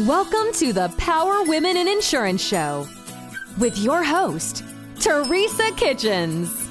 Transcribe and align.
Welcome 0.00 0.52
to 0.56 0.74
the 0.74 0.92
Power 0.98 1.42
Women 1.44 1.78
in 1.78 1.88
Insurance 1.88 2.42
Show 2.42 2.86
with 3.56 3.78
your 3.78 4.04
host, 4.04 4.62
Teresa 5.00 5.70
Kitchens. 5.74 6.68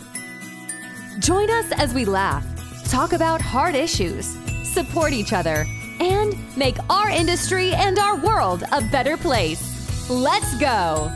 Join 1.17 1.49
us 1.49 1.71
as 1.71 1.91
we 1.91 2.05
laugh, 2.05 2.45
talk 2.87 3.13
about 3.13 3.41
hard 3.41 3.73
issues, 3.73 4.27
support 4.63 5.11
each 5.11 5.33
other, 5.33 5.65
and 5.99 6.35
make 6.55 6.77
our 6.87 7.09
industry 7.09 7.73
and 7.73 7.97
our 7.97 8.15
world 8.15 8.63
a 8.71 8.81
better 8.91 9.17
place. 9.17 10.07
Let's 10.07 10.55
go. 10.59 11.11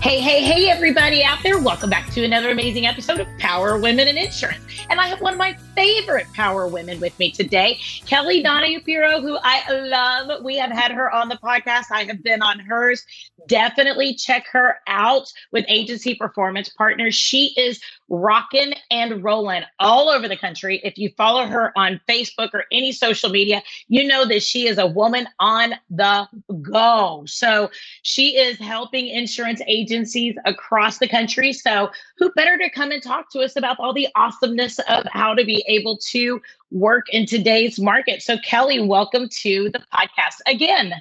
Hey, 0.00 0.18
hey, 0.18 0.42
hey, 0.42 0.70
everybody 0.70 1.22
out 1.22 1.40
there. 1.42 1.60
Welcome 1.60 1.90
back 1.90 2.10
to 2.12 2.24
another 2.24 2.50
amazing 2.50 2.86
episode 2.86 3.20
of 3.20 3.28
Power 3.38 3.78
Women 3.78 4.08
in 4.08 4.16
Insurance. 4.16 4.64
And 4.88 4.98
I 4.98 5.08
have 5.08 5.20
one 5.20 5.34
of 5.34 5.38
my 5.38 5.58
favorite 5.74 6.26
power 6.34 6.66
women 6.66 7.00
with 7.00 7.18
me 7.18 7.30
today, 7.30 7.78
Kelly 8.06 8.42
Donahue 8.42 8.80
Piro, 8.80 9.20
who 9.20 9.38
I 9.42 9.70
love. 9.70 10.44
We 10.44 10.56
have 10.58 10.70
had 10.70 10.92
her 10.92 11.10
on 11.12 11.28
the 11.28 11.36
podcast. 11.36 11.86
I 11.90 12.04
have 12.04 12.22
been 12.22 12.42
on 12.42 12.58
hers. 12.58 13.04
Definitely 13.48 14.14
check 14.14 14.46
her 14.52 14.76
out 14.86 15.32
with 15.50 15.64
Agency 15.68 16.14
Performance 16.14 16.68
Partners. 16.68 17.14
She 17.14 17.54
is 17.56 17.80
rocking 18.08 18.74
and 18.90 19.24
rolling 19.24 19.62
all 19.80 20.08
over 20.08 20.28
the 20.28 20.36
country. 20.36 20.80
If 20.84 20.98
you 20.98 21.10
follow 21.16 21.46
her 21.46 21.72
on 21.76 22.00
Facebook 22.08 22.50
or 22.52 22.64
any 22.70 22.92
social 22.92 23.30
media, 23.30 23.62
you 23.88 24.06
know 24.06 24.26
that 24.26 24.42
she 24.42 24.68
is 24.68 24.78
a 24.78 24.86
woman 24.86 25.26
on 25.40 25.74
the 25.90 26.28
go. 26.60 27.24
So 27.26 27.70
she 28.02 28.36
is 28.36 28.58
helping 28.58 29.08
insurance 29.08 29.62
agencies 29.66 30.36
across 30.44 30.98
the 30.98 31.08
country. 31.08 31.52
So 31.52 31.90
who 32.18 32.30
better 32.32 32.58
to 32.58 32.70
come 32.70 32.90
and 32.92 33.02
talk 33.02 33.30
to 33.32 33.40
us 33.40 33.56
about 33.56 33.80
all 33.80 33.92
the 33.92 34.08
awesomeness 34.14 34.78
of 34.80 35.06
how 35.10 35.34
to 35.34 35.44
be 35.44 35.61
able 35.66 35.98
to 36.10 36.40
work 36.70 37.06
in 37.10 37.26
today's 37.26 37.78
market? 37.78 38.22
So 38.22 38.38
Kelly, 38.38 38.80
welcome 38.80 39.28
to 39.40 39.70
the 39.70 39.80
podcast 39.92 40.40
again. 40.46 40.94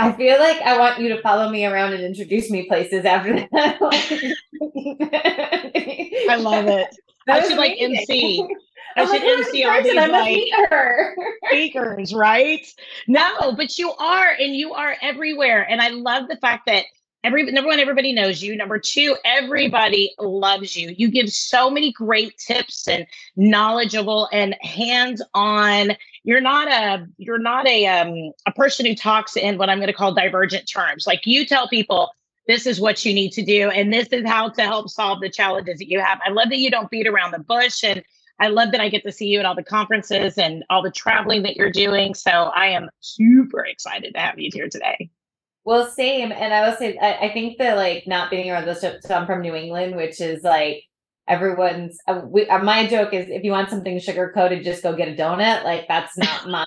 I 0.00 0.12
feel 0.12 0.38
like 0.38 0.60
I 0.62 0.78
want 0.78 1.00
you 1.00 1.08
to 1.08 1.20
follow 1.22 1.50
me 1.50 1.66
around 1.66 1.92
and 1.92 2.04
introduce 2.04 2.50
me 2.50 2.68
places 2.68 3.04
after 3.04 3.34
that. 3.34 3.78
I 6.30 6.36
love 6.36 6.66
it. 6.66 6.88
That 7.26 7.44
I 7.44 7.48
should 7.48 7.58
like 7.58 7.76
MC. 7.78 8.42
I 8.96 9.04
should 9.04 9.10
like, 9.10 9.22
MC 9.22 9.64
all 9.64 9.82
these 9.82 9.94
like 9.94 11.14
speakers, 11.46 12.14
right? 12.14 12.66
No, 13.06 13.52
but 13.54 13.78
you 13.78 13.92
are, 13.92 14.30
and 14.30 14.56
you 14.56 14.72
are 14.72 14.96
everywhere. 15.02 15.60
And 15.68 15.82
I 15.82 15.88
love 15.88 16.28
the 16.28 16.36
fact 16.36 16.64
that 16.68 16.86
every 17.28 17.44
number 17.52 17.68
one, 17.68 17.78
everybody 17.78 18.12
knows 18.12 18.42
you. 18.42 18.56
Number 18.56 18.78
two, 18.78 19.16
everybody 19.24 20.14
loves 20.18 20.76
you. 20.76 20.94
You 20.96 21.10
give 21.10 21.28
so 21.30 21.70
many 21.70 21.92
great 21.92 22.36
tips 22.38 22.88
and 22.88 23.06
knowledgeable 23.36 24.28
and 24.32 24.56
hands-on 24.62 25.96
you're 26.28 26.42
not 26.42 26.68
a 26.68 27.06
you're 27.16 27.38
not 27.38 27.66
a 27.66 27.86
um 27.86 28.32
a 28.44 28.52
person 28.52 28.84
who 28.84 28.94
talks 28.94 29.34
in 29.34 29.56
what 29.56 29.70
I'm 29.70 29.78
going 29.78 29.86
to 29.86 29.94
call 29.94 30.12
divergent 30.12 30.68
terms. 30.70 31.06
Like 31.06 31.22
you 31.24 31.46
tell 31.46 31.68
people 31.68 32.10
this 32.46 32.66
is 32.66 32.78
what 32.78 33.02
you 33.06 33.14
need 33.14 33.30
to 33.32 33.42
do 33.42 33.70
and 33.70 33.90
this 33.90 34.08
is 34.08 34.26
how 34.26 34.50
to 34.50 34.62
help 34.62 34.90
solve 34.90 35.22
the 35.22 35.30
challenges 35.30 35.78
that 35.78 35.88
you 35.88 36.00
have. 36.00 36.18
I 36.22 36.30
love 36.30 36.50
that 36.50 36.58
you 36.58 36.70
don't 36.70 36.90
beat 36.90 37.06
around 37.06 37.30
the 37.30 37.38
bush 37.38 37.82
and 37.82 38.02
I 38.40 38.48
love 38.48 38.72
that 38.72 38.80
I 38.80 38.90
get 38.90 39.04
to 39.04 39.12
see 39.12 39.28
you 39.28 39.40
at 39.40 39.46
all 39.46 39.54
the 39.54 39.62
conferences 39.62 40.36
and 40.36 40.64
all 40.68 40.82
the 40.82 40.90
traveling 40.90 41.44
that 41.44 41.56
you're 41.56 41.72
doing. 41.72 42.14
So 42.14 42.30
I 42.30 42.66
am 42.68 42.90
super 43.00 43.64
excited 43.64 44.12
to 44.12 44.20
have 44.20 44.38
you 44.38 44.50
here 44.52 44.68
today. 44.68 45.10
Well, 45.68 45.86
same. 45.86 46.32
And 46.32 46.54
I 46.54 46.66
will 46.66 46.74
say, 46.78 46.96
I, 46.96 47.26
I 47.26 47.32
think 47.34 47.58
that 47.58 47.76
like 47.76 48.06
not 48.06 48.30
being 48.30 48.50
around 48.50 48.64
the 48.64 48.74
so 48.74 48.96
I'm 49.10 49.26
from 49.26 49.42
New 49.42 49.54
England, 49.54 49.96
which 49.96 50.18
is 50.18 50.42
like 50.42 50.82
everyone's 51.28 51.98
uh, 52.08 52.22
we, 52.24 52.48
uh, 52.48 52.62
my 52.62 52.86
joke 52.86 53.12
is 53.12 53.26
if 53.28 53.44
you 53.44 53.50
want 53.50 53.68
something 53.68 53.98
sugar 53.98 54.32
coated 54.34 54.64
just 54.64 54.82
go 54.82 54.96
get 54.96 55.08
a 55.08 55.14
donut 55.14 55.62
like 55.64 55.86
that's 55.86 56.16
not 56.16 56.48
my 56.48 56.64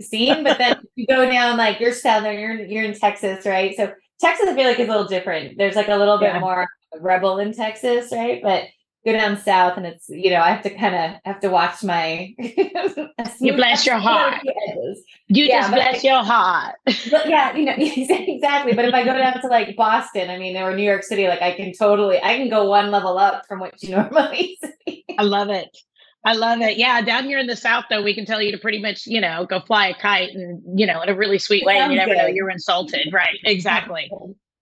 scene 0.00 0.42
but 0.42 0.56
then 0.56 0.80
you 0.94 1.06
go 1.06 1.30
down 1.30 1.58
like 1.58 1.78
you're 1.78 1.92
southern 1.92 2.38
you're 2.38 2.54
you're 2.54 2.84
in 2.84 2.98
texas 2.98 3.44
right 3.44 3.76
so 3.76 3.92
texas 4.18 4.48
i 4.48 4.54
feel 4.54 4.64
like 4.64 4.78
is 4.78 4.88
a 4.88 4.90
little 4.90 5.06
different 5.06 5.58
there's 5.58 5.76
like 5.76 5.88
a 5.88 5.96
little 5.96 6.18
yeah. 6.22 6.32
bit 6.32 6.40
more 6.40 6.66
rebel 7.00 7.38
in 7.38 7.52
texas 7.52 8.10
right 8.10 8.40
but 8.42 8.64
go 9.04 9.12
down 9.12 9.36
south 9.36 9.76
and 9.76 9.84
it's 9.84 10.08
you 10.08 10.30
know 10.30 10.40
i 10.40 10.48
have 10.48 10.62
to 10.62 10.70
kind 10.70 10.94
of 10.94 11.20
have 11.26 11.40
to 11.40 11.50
watch 11.50 11.84
my 11.84 12.34
you 13.40 13.52
bless 13.52 13.84
your 13.84 13.98
heart 13.98 14.40
you 15.28 15.44
yeah, 15.44 15.60
just 15.60 15.72
bless 15.72 16.04
I, 16.04 16.08
your 16.08 16.24
heart 16.24 16.74
but 17.10 17.28
yeah 17.28 17.54
you 17.54 17.64
know 17.64 17.74
exactly 17.78 18.72
but 18.74 18.84
if 18.84 18.94
i 18.94 19.04
go 19.04 19.16
down 19.16 19.40
to 19.40 19.48
like 19.48 19.76
boston 19.76 20.30
i 20.30 20.38
mean 20.38 20.56
or 20.56 20.74
new 20.74 20.82
york 20.82 21.02
city 21.02 21.28
like 21.28 21.42
i 21.42 21.52
can 21.52 21.72
totally 21.72 22.22
i 22.22 22.36
can 22.36 22.48
go 22.48 22.68
one 22.68 22.90
level 22.90 23.18
up 23.18 23.46
from 23.46 23.60
what 23.60 23.80
you 23.82 23.90
normally 23.96 24.58
see 24.84 25.04
i 25.18 25.22
love 25.22 25.50
it 25.50 25.76
I 26.24 26.34
love 26.34 26.60
it. 26.60 26.76
Yeah, 26.76 27.00
down 27.00 27.24
here 27.24 27.38
in 27.38 27.46
the 27.46 27.56
South, 27.56 27.84
though, 27.88 28.02
we 28.02 28.12
can 28.12 28.26
tell 28.26 28.42
you 28.42 28.50
to 28.52 28.58
pretty 28.58 28.80
much, 28.80 29.06
you 29.06 29.20
know, 29.20 29.46
go 29.46 29.60
fly 29.60 29.86
a 29.86 29.94
kite 29.94 30.30
and, 30.34 30.60
you 30.78 30.84
know, 30.84 31.00
in 31.00 31.08
a 31.08 31.14
really 31.14 31.38
sweet 31.38 31.64
way, 31.64 31.78
and 31.78 31.92
you 31.92 31.96
never 31.96 32.12
good. 32.12 32.18
know 32.18 32.26
you're 32.26 32.50
insulted. 32.50 33.12
Right. 33.12 33.38
Exactly. 33.44 34.10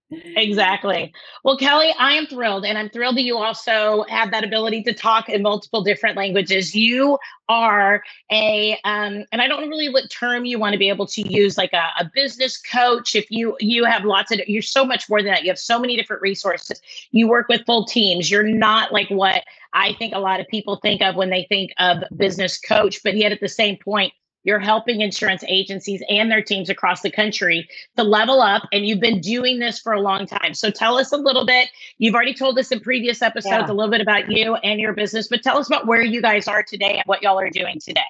Exactly. 0.08 1.12
Well, 1.42 1.56
Kelly, 1.56 1.92
I 1.98 2.12
am 2.12 2.26
thrilled. 2.26 2.64
And 2.64 2.78
I'm 2.78 2.88
thrilled 2.88 3.16
that 3.16 3.22
you 3.22 3.38
also 3.38 4.04
have 4.08 4.30
that 4.30 4.44
ability 4.44 4.84
to 4.84 4.92
talk 4.92 5.28
in 5.28 5.42
multiple 5.42 5.82
different 5.82 6.16
languages. 6.16 6.76
You 6.76 7.18
are 7.48 8.04
a, 8.30 8.78
um, 8.84 9.24
and 9.32 9.42
I 9.42 9.48
don't 9.48 9.68
really 9.68 9.88
what 9.88 10.08
term 10.08 10.44
you 10.44 10.60
want 10.60 10.74
to 10.74 10.78
be 10.78 10.88
able 10.88 11.06
to 11.08 11.22
use, 11.22 11.58
like 11.58 11.72
a, 11.72 11.88
a 11.98 12.10
business 12.14 12.56
coach. 12.56 13.16
If 13.16 13.30
you, 13.30 13.56
you 13.58 13.84
have 13.84 14.04
lots 14.04 14.30
of, 14.30 14.40
you're 14.46 14.62
so 14.62 14.84
much 14.84 15.08
more 15.08 15.22
than 15.22 15.32
that. 15.32 15.42
You 15.42 15.50
have 15.50 15.58
so 15.58 15.78
many 15.78 15.96
different 15.96 16.22
resources. 16.22 16.80
You 17.10 17.28
work 17.28 17.48
with 17.48 17.66
full 17.66 17.84
teams. 17.84 18.30
You're 18.30 18.44
not 18.44 18.92
like 18.92 19.08
what 19.08 19.42
I 19.72 19.92
think 19.94 20.14
a 20.14 20.20
lot 20.20 20.38
of 20.38 20.46
people 20.46 20.76
think 20.76 21.02
of 21.02 21.16
when 21.16 21.30
they 21.30 21.46
think 21.48 21.72
of 21.78 22.04
business 22.16 22.58
coach, 22.58 23.02
but 23.02 23.16
yet 23.16 23.32
at 23.32 23.40
the 23.40 23.48
same 23.48 23.76
point, 23.76 24.12
you're 24.46 24.60
helping 24.60 25.02
insurance 25.02 25.44
agencies 25.48 26.02
and 26.08 26.30
their 26.30 26.42
teams 26.42 26.70
across 26.70 27.02
the 27.02 27.10
country 27.10 27.68
to 27.96 28.04
level 28.04 28.40
up, 28.40 28.62
and 28.72 28.86
you've 28.86 29.00
been 29.00 29.20
doing 29.20 29.58
this 29.58 29.78
for 29.80 29.92
a 29.92 30.00
long 30.00 30.24
time. 30.24 30.54
So 30.54 30.70
tell 30.70 30.96
us 30.96 31.12
a 31.12 31.16
little 31.16 31.44
bit. 31.44 31.68
You've 31.98 32.14
already 32.14 32.32
told 32.32 32.58
us 32.58 32.70
in 32.70 32.80
previous 32.80 33.20
episodes 33.20 33.66
yeah. 33.66 33.70
a 33.70 33.74
little 33.74 33.90
bit 33.90 34.00
about 34.00 34.30
you 34.30 34.54
and 34.54 34.80
your 34.80 34.94
business, 34.94 35.26
but 35.28 35.42
tell 35.42 35.58
us 35.58 35.66
about 35.66 35.86
where 35.86 36.02
you 36.02 36.22
guys 36.22 36.46
are 36.46 36.62
today 36.62 36.94
and 36.94 37.02
what 37.06 37.22
y'all 37.22 37.38
are 37.40 37.50
doing 37.50 37.80
today. 37.80 38.00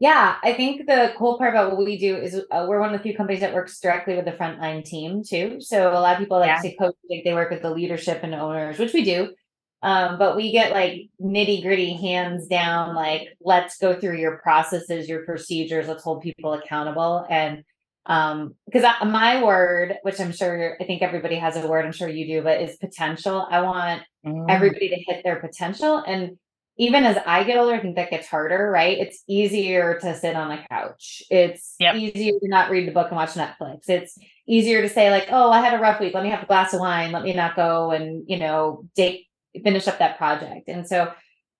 Yeah, 0.00 0.36
I 0.42 0.54
think 0.54 0.86
the 0.86 1.12
cool 1.18 1.36
part 1.36 1.52
about 1.52 1.76
what 1.76 1.84
we 1.84 1.98
do 1.98 2.16
is 2.16 2.40
uh, 2.50 2.66
we're 2.68 2.80
one 2.80 2.94
of 2.94 2.98
the 2.98 3.02
few 3.02 3.16
companies 3.16 3.40
that 3.40 3.52
works 3.52 3.80
directly 3.80 4.14
with 4.16 4.24
the 4.24 4.32
frontline 4.32 4.84
team 4.84 5.22
too. 5.24 5.60
So 5.60 5.90
a 5.90 6.00
lot 6.00 6.14
of 6.14 6.18
people 6.20 6.38
like 6.38 6.46
yeah. 6.46 6.60
say 6.60 6.76
coach, 6.76 6.94
like 7.10 7.24
they 7.24 7.34
work 7.34 7.50
with 7.50 7.62
the 7.62 7.70
leadership 7.70 8.20
and 8.22 8.34
owners, 8.34 8.78
which 8.78 8.94
we 8.94 9.04
do. 9.04 9.34
Um, 9.82 10.18
but 10.18 10.34
we 10.34 10.50
get 10.50 10.72
like 10.72 11.08
nitty 11.22 11.62
gritty 11.62 11.92
hands 11.94 12.48
down, 12.48 12.96
like 12.96 13.28
let's 13.40 13.78
go 13.78 13.98
through 13.98 14.16
your 14.16 14.38
processes, 14.38 15.08
your 15.08 15.24
procedures, 15.24 15.86
let's 15.86 16.02
hold 16.02 16.22
people 16.22 16.52
accountable. 16.52 17.24
And 17.30 17.62
um, 18.06 18.54
because 18.66 18.90
my 19.06 19.42
word, 19.42 19.98
which 20.02 20.18
I'm 20.18 20.32
sure 20.32 20.76
I 20.80 20.84
think 20.84 21.02
everybody 21.02 21.36
has 21.36 21.56
a 21.56 21.66
word, 21.66 21.84
I'm 21.84 21.92
sure 21.92 22.08
you 22.08 22.26
do, 22.26 22.42
but 22.42 22.60
is 22.60 22.76
potential. 22.76 23.46
I 23.50 23.60
want 23.60 24.02
mm. 24.26 24.46
everybody 24.48 24.88
to 24.88 24.96
hit 24.96 25.22
their 25.22 25.36
potential. 25.36 25.98
And 25.98 26.38
even 26.78 27.04
as 27.04 27.18
I 27.26 27.44
get 27.44 27.58
older, 27.58 27.74
I 27.74 27.80
think 27.80 27.96
that 27.96 28.10
gets 28.10 28.28
harder, 28.28 28.70
right? 28.70 28.98
It's 28.98 29.22
easier 29.28 29.98
to 30.00 30.16
sit 30.16 30.36
on 30.36 30.48
the 30.48 30.58
couch. 30.70 31.22
It's 31.28 31.74
yep. 31.78 31.96
easier 31.96 32.32
to 32.32 32.48
not 32.48 32.70
read 32.70 32.88
the 32.88 32.92
book 32.92 33.08
and 33.08 33.16
watch 33.16 33.34
Netflix. 33.34 33.88
It's 33.88 34.16
easier 34.46 34.80
to 34.80 34.88
say, 34.88 35.10
like, 35.10 35.28
oh, 35.30 35.50
I 35.50 35.60
had 35.60 35.74
a 35.74 35.82
rough 35.82 36.00
week. 36.00 36.14
Let 36.14 36.22
me 36.22 36.30
have 36.30 36.42
a 36.42 36.46
glass 36.46 36.72
of 36.72 36.80
wine. 36.80 37.12
Let 37.12 37.24
me 37.24 37.34
not 37.34 37.56
go 37.56 37.90
and, 37.90 38.24
you 38.28 38.38
know, 38.38 38.84
date 38.94 39.27
finish 39.62 39.88
up 39.88 39.98
that 39.98 40.18
project. 40.18 40.68
And 40.68 40.86
so 40.86 41.12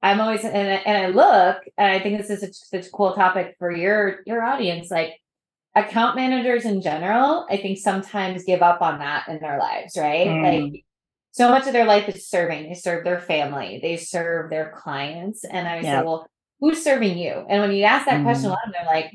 I'm 0.02 0.20
always 0.20 0.44
and 0.44 0.56
I, 0.56 0.82
and 0.86 1.06
I 1.06 1.08
look 1.08 1.62
and 1.76 1.90
I 1.92 1.98
think 2.00 2.18
this 2.18 2.30
is 2.30 2.40
such, 2.40 2.54
such 2.54 2.86
a 2.86 2.90
cool 2.90 3.14
topic 3.14 3.56
for 3.58 3.70
your 3.70 4.20
your 4.26 4.42
audience. 4.42 4.90
Like 4.90 5.14
account 5.74 6.16
managers 6.16 6.64
in 6.64 6.82
general, 6.82 7.46
I 7.50 7.56
think 7.56 7.78
sometimes 7.78 8.44
give 8.44 8.62
up 8.62 8.80
on 8.80 9.00
that 9.00 9.28
in 9.28 9.40
their 9.40 9.58
lives, 9.58 9.96
right? 9.96 10.26
Mm. 10.26 10.42
Like 10.72 10.84
so 11.32 11.50
much 11.50 11.66
of 11.66 11.72
their 11.72 11.84
life 11.84 12.08
is 12.08 12.28
serving. 12.28 12.68
They 12.68 12.74
serve 12.74 13.04
their 13.04 13.20
family, 13.20 13.80
they 13.82 13.96
serve 13.96 14.50
their 14.50 14.72
clients. 14.76 15.44
And 15.44 15.66
I 15.66 15.80
yeah. 15.80 16.00
say, 16.00 16.04
well, 16.04 16.26
who's 16.60 16.82
serving 16.82 17.18
you? 17.18 17.44
And 17.48 17.60
when 17.60 17.72
you 17.72 17.84
ask 17.84 18.06
that 18.06 18.20
mm. 18.20 18.24
question 18.24 18.46
a 18.46 18.50
lot, 18.50 18.58
they're 18.72 18.86
like, 18.86 19.12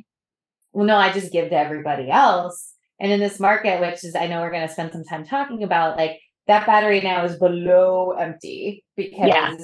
well, 0.73 0.85
no, 0.85 0.97
I 0.97 1.11
just 1.11 1.31
give 1.31 1.49
to 1.49 1.57
everybody 1.57 2.09
else. 2.09 2.73
And 2.99 3.11
in 3.11 3.19
this 3.19 3.39
market, 3.39 3.81
which 3.81 4.03
is 4.03 4.15
I 4.15 4.27
know 4.27 4.41
we're 4.41 4.51
going 4.51 4.67
to 4.67 4.73
spend 4.73 4.91
some 4.91 5.03
time 5.03 5.25
talking 5.25 5.63
about, 5.63 5.97
like 5.97 6.19
that 6.47 6.65
battery 6.65 7.01
now 7.01 7.23
is 7.25 7.37
below 7.37 8.11
empty 8.11 8.83
because 8.95 9.27
yeah. 9.27 9.55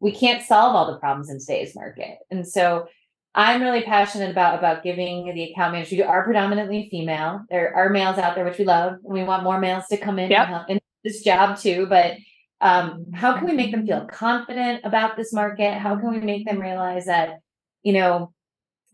we 0.00 0.12
can't 0.12 0.42
solve 0.42 0.74
all 0.74 0.92
the 0.92 0.98
problems 0.98 1.30
in 1.30 1.38
today's 1.38 1.74
market. 1.74 2.18
And 2.30 2.46
so 2.46 2.88
I'm 3.34 3.62
really 3.62 3.82
passionate 3.82 4.30
about 4.30 4.58
about 4.58 4.82
giving 4.82 5.32
the 5.32 5.44
account 5.44 5.72
managers. 5.72 5.92
We 5.92 6.02
are 6.02 6.24
predominantly 6.24 6.88
female. 6.90 7.44
There 7.48 7.74
are 7.76 7.88
males 7.88 8.18
out 8.18 8.34
there, 8.34 8.44
which 8.44 8.58
we 8.58 8.64
love, 8.64 8.94
and 9.04 9.12
we 9.14 9.22
want 9.22 9.44
more 9.44 9.60
males 9.60 9.86
to 9.90 9.96
come 9.96 10.18
in 10.18 10.30
yep. 10.30 10.46
and 10.46 10.50
help 10.50 10.70
in 10.70 10.80
this 11.04 11.22
job 11.22 11.58
too. 11.58 11.86
But 11.86 12.16
um, 12.60 13.06
how 13.14 13.36
can 13.36 13.46
we 13.46 13.52
make 13.52 13.70
them 13.70 13.86
feel 13.86 14.06
confident 14.06 14.84
about 14.84 15.16
this 15.16 15.32
market? 15.32 15.78
How 15.78 15.96
can 15.96 16.10
we 16.10 16.20
make 16.20 16.44
them 16.44 16.60
realize 16.60 17.06
that, 17.06 17.38
you 17.82 17.92
know, 17.92 18.32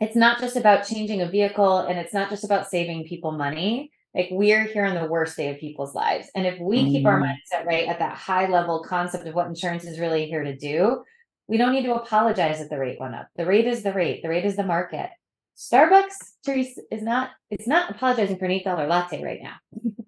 it's 0.00 0.14
not 0.14 0.38
just 0.38 0.56
about 0.56 0.86
changing 0.86 1.22
a 1.22 1.28
vehicle 1.28 1.78
and 1.78 1.98
it's 1.98 2.12
not 2.12 2.28
just 2.28 2.44
about 2.44 2.68
saving 2.68 3.04
people 3.08 3.32
money. 3.32 3.90
Like 4.16 4.28
we're 4.30 4.64
here 4.64 4.86
on 4.86 4.94
the 4.94 5.06
worst 5.06 5.36
day 5.36 5.50
of 5.50 5.60
people's 5.60 5.94
lives. 5.94 6.30
And 6.34 6.46
if 6.46 6.58
we 6.58 6.82
mm. 6.82 6.90
keep 6.90 7.06
our 7.06 7.20
mm. 7.20 7.30
mindset 7.30 7.66
right 7.66 7.86
at 7.86 7.98
that 7.98 8.16
high 8.16 8.48
level 8.48 8.82
concept 8.82 9.26
of 9.26 9.34
what 9.34 9.46
insurance 9.46 9.84
is 9.84 10.00
really 10.00 10.26
here 10.26 10.42
to 10.42 10.56
do, 10.56 11.04
we 11.48 11.58
don't 11.58 11.72
need 11.72 11.84
to 11.84 11.94
apologize 11.94 12.58
that 12.58 12.70
the 12.70 12.78
rate 12.78 12.98
went 12.98 13.14
up. 13.14 13.28
The 13.36 13.46
rate 13.46 13.66
is 13.66 13.82
the 13.82 13.92
rate, 13.92 14.22
the 14.22 14.30
rate 14.30 14.46
is 14.46 14.56
the 14.56 14.64
market. 14.64 15.10
Starbucks, 15.56 16.14
Teresa, 16.44 16.80
is 16.90 17.02
not 17.02 17.30
it's 17.50 17.68
not 17.68 17.90
apologizing 17.90 18.38
for 18.38 18.46
an 18.46 18.52
eight 18.52 18.64
dollar 18.64 18.86
latte 18.86 19.22
right 19.22 19.40
now. 19.42 19.54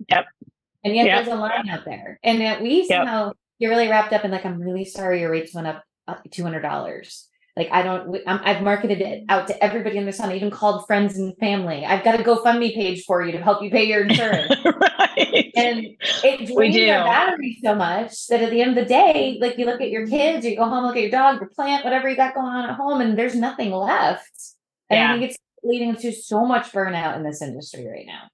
Yep. 0.08 0.24
and 0.84 0.96
yet 0.96 1.06
yep. 1.06 1.24
there's 1.24 1.36
a 1.36 1.40
line 1.40 1.68
out 1.68 1.84
there. 1.84 2.18
And 2.22 2.38
yet 2.38 2.62
we 2.62 2.86
somehow 2.86 3.26
yep. 3.26 3.36
get 3.60 3.68
really 3.68 3.88
wrapped 3.88 4.12
up 4.14 4.24
in 4.24 4.30
like, 4.30 4.46
I'm 4.46 4.60
really 4.60 4.84
sorry 4.86 5.20
your 5.20 5.30
rates 5.30 5.54
went 5.54 5.66
up 5.66 5.84
hundred 6.06 6.62
dollars. 6.62 7.27
Like 7.58 7.68
I 7.72 7.82
don't, 7.82 8.16
i 8.26 8.52
have 8.52 8.62
marketed 8.62 9.00
it 9.00 9.24
out 9.28 9.48
to 9.48 9.64
everybody 9.64 9.98
in 9.98 10.06
the 10.06 10.12
sun. 10.12 10.30
I 10.30 10.36
even 10.36 10.50
called 10.50 10.86
friends 10.86 11.18
and 11.18 11.36
family. 11.38 11.84
I've 11.84 12.04
got 12.04 12.18
a 12.18 12.22
GoFundMe 12.22 12.72
page 12.72 13.04
for 13.04 13.22
you 13.22 13.32
to 13.32 13.42
help 13.42 13.62
you 13.62 13.70
pay 13.70 13.84
your 13.84 14.02
insurance. 14.06 14.54
right. 14.64 15.50
And 15.56 15.96
it 16.22 16.46
drains 16.46 16.76
our 16.76 17.04
battery 17.04 17.58
so 17.62 17.74
much 17.74 18.28
that 18.28 18.42
at 18.42 18.50
the 18.50 18.62
end 18.62 18.78
of 18.78 18.84
the 18.84 18.88
day, 18.88 19.38
like 19.40 19.58
you 19.58 19.66
look 19.66 19.80
at 19.80 19.90
your 19.90 20.06
kids, 20.06 20.46
or 20.46 20.50
you 20.50 20.56
go 20.56 20.68
home, 20.68 20.84
look 20.84 20.94
at 20.94 21.02
your 21.02 21.10
dog, 21.10 21.40
your 21.40 21.50
plant, 21.50 21.84
whatever 21.84 22.08
you 22.08 22.14
got 22.14 22.34
going 22.34 22.46
on 22.46 22.70
at 22.70 22.76
home, 22.76 23.00
and 23.00 23.18
there's 23.18 23.34
nothing 23.34 23.72
left. 23.72 24.54
And 24.88 24.98
yeah. 24.98 25.10
I 25.10 25.18
think 25.18 25.30
it's 25.30 25.38
leading 25.64 25.96
to 25.96 26.12
so 26.12 26.46
much 26.46 26.70
burnout 26.72 27.16
in 27.16 27.24
this 27.24 27.42
industry 27.42 27.88
right 27.88 28.06
now. 28.06 28.28